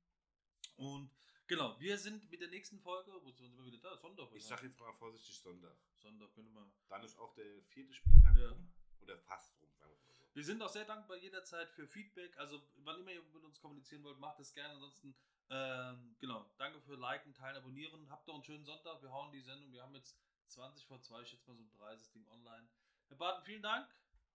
Und 0.76 1.10
genau, 1.46 1.78
wir 1.80 1.98
sind 1.98 2.30
mit 2.30 2.40
der 2.40 2.48
nächsten 2.48 2.78
Folge, 2.80 3.12
wo 3.22 3.30
sind 3.30 3.56
wir 3.56 3.64
wieder 3.66 3.78
da? 3.78 3.96
Sonntag. 3.96 4.28
Ich 4.34 4.44
sag 4.44 4.62
jetzt 4.62 4.78
mal 4.78 4.92
vorsichtig 4.94 5.38
Sonntag. 5.38 5.76
Sonntag, 5.98 6.32
könnte 6.34 6.50
man. 6.50 6.72
Dann 6.88 7.02
ist 7.04 7.18
auch 7.18 7.34
der 7.34 7.62
vierte 7.64 7.92
Spieltag 7.92 8.36
Ja. 8.38 8.48
rum. 8.50 8.72
Oder 9.00 9.18
fast 9.18 9.60
rum, 9.60 9.70
sagen 9.74 9.92
wir 9.92 9.98
mal 10.06 10.12
so. 10.14 10.24
Wir 10.34 10.44
sind 10.44 10.62
auch 10.62 10.68
sehr 10.68 10.84
dankbar 10.84 11.16
jederzeit 11.18 11.70
für 11.70 11.86
Feedback. 11.86 12.36
Also, 12.38 12.62
wann 12.76 13.00
immer 13.00 13.10
ihr 13.10 13.22
mit 13.22 13.42
uns 13.42 13.60
kommunizieren 13.60 14.02
wollt, 14.04 14.18
macht 14.18 14.38
es 14.40 14.54
gerne. 14.54 14.74
Ansonsten, 14.74 15.14
ähm, 15.50 16.16
genau, 16.20 16.50
danke 16.56 16.80
für 16.80 16.94
Liken, 16.94 17.34
Teilen, 17.34 17.56
Abonnieren. 17.56 18.08
Habt 18.10 18.26
noch 18.28 18.34
einen 18.34 18.44
schönen 18.44 18.64
Sonntag. 18.64 19.02
Wir 19.02 19.10
hauen 19.12 19.32
die 19.32 19.42
Sendung. 19.42 19.72
Wir 19.72 19.82
haben 19.82 19.94
jetzt 19.94 20.16
20 20.46 20.86
vor 20.86 21.00
2, 21.00 21.22
ich 21.22 21.28
schätze 21.28 21.50
mal 21.50 21.56
so 21.56 21.66
3 21.78 21.94
ist 21.94 22.02
das 22.06 22.12
Ding 22.12 22.26
online. 22.28 22.68
Herr 23.08 23.16
Barton, 23.16 23.44
vielen 23.44 23.62
Dank. 23.62 23.88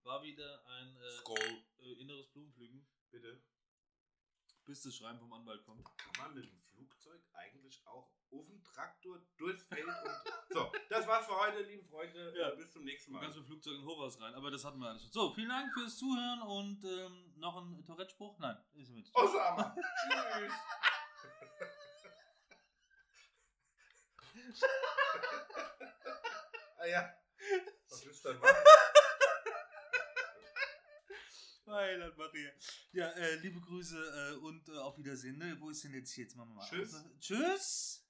War 0.04 0.22
wieder 0.24 0.66
ein 0.68 0.96
äh, 0.98 1.84
äh, 1.84 1.94
inneres 2.00 2.28
Blumenpflücken, 2.30 2.86
Bitte. 3.12 3.42
bis 4.66 4.82
das 4.84 4.96
Schreiben 4.96 5.18
vom 5.20 5.32
Anwalt 5.34 5.64
kommt. 5.64 5.86
Kann 5.98 6.12
man 6.20 6.34
mit 6.36 6.44
dem 6.46 6.58
Flugzeug 6.58 7.22
eigentlich 7.34 7.82
auch 7.88 8.12
auf 8.32 8.48
dem 8.48 8.62
Traktor 8.64 9.20
durchs 9.38 9.64
Feld 9.64 9.86
und. 9.86 9.94
So, 10.50 10.72
das 10.90 11.06
war's 11.06 11.26
für 11.26 11.38
heute, 11.38 11.62
liebe 11.64 11.84
Freunde. 11.84 12.34
Ja. 12.38 12.50
Äh, 12.50 12.56
Bis 12.56 12.72
zum 12.72 12.84
nächsten 12.84 13.12
Du 13.12 13.18
Mal. 13.18 13.22
kannst 13.24 13.38
mit 13.38 13.46
dem 13.46 13.48
Flugzeug 13.50 13.76
in 13.76 13.86
Hochhaus 13.86 14.20
rein, 14.20 14.34
aber 14.34 14.50
das 14.50 14.64
hatten 14.66 14.80
wir 14.80 14.88
alles 14.90 15.04
schon. 15.04 15.12
So, 15.12 15.32
vielen 15.32 15.50
Dank 15.50 15.72
fürs 15.74 15.98
Zuhören 15.98 16.42
und 16.42 16.84
ähm, 16.86 17.34
noch 17.38 17.58
ein 17.58 17.86
Tourette-Spruch? 17.86 18.40
Nein, 18.40 18.58
ist 18.74 18.90
jetzt. 18.90 19.14
Osama. 19.16 19.76
Tschüss. 24.34 24.62
ah 26.78 26.86
ja. 26.86 27.14
Was 27.90 28.06
willst 28.06 28.26
du 28.26 28.30
dann 28.30 28.40
machen? 28.40 28.56
Heiland 31.68 32.18
Maria. 32.18 32.50
Ja, 32.94 33.10
äh, 33.12 33.36
liebe 33.36 33.60
Grüße 33.60 33.98
äh, 33.98 34.38
und 34.38 34.68
äh, 34.70 34.78
auf 34.78 34.98
Wiedersehen. 34.98 35.38
Ne? 35.38 35.56
Wo 35.60 35.70
ist 35.70 35.84
denn 35.84 35.94
jetzt 35.94 36.12
hier? 36.12 36.24
Jetzt 36.24 36.36
machen 36.36 36.50
wir 36.50 36.56
mal. 36.56 36.70
Tschüss. 36.70 36.94
aus. 36.94 37.04
Tschüss. 37.20 38.07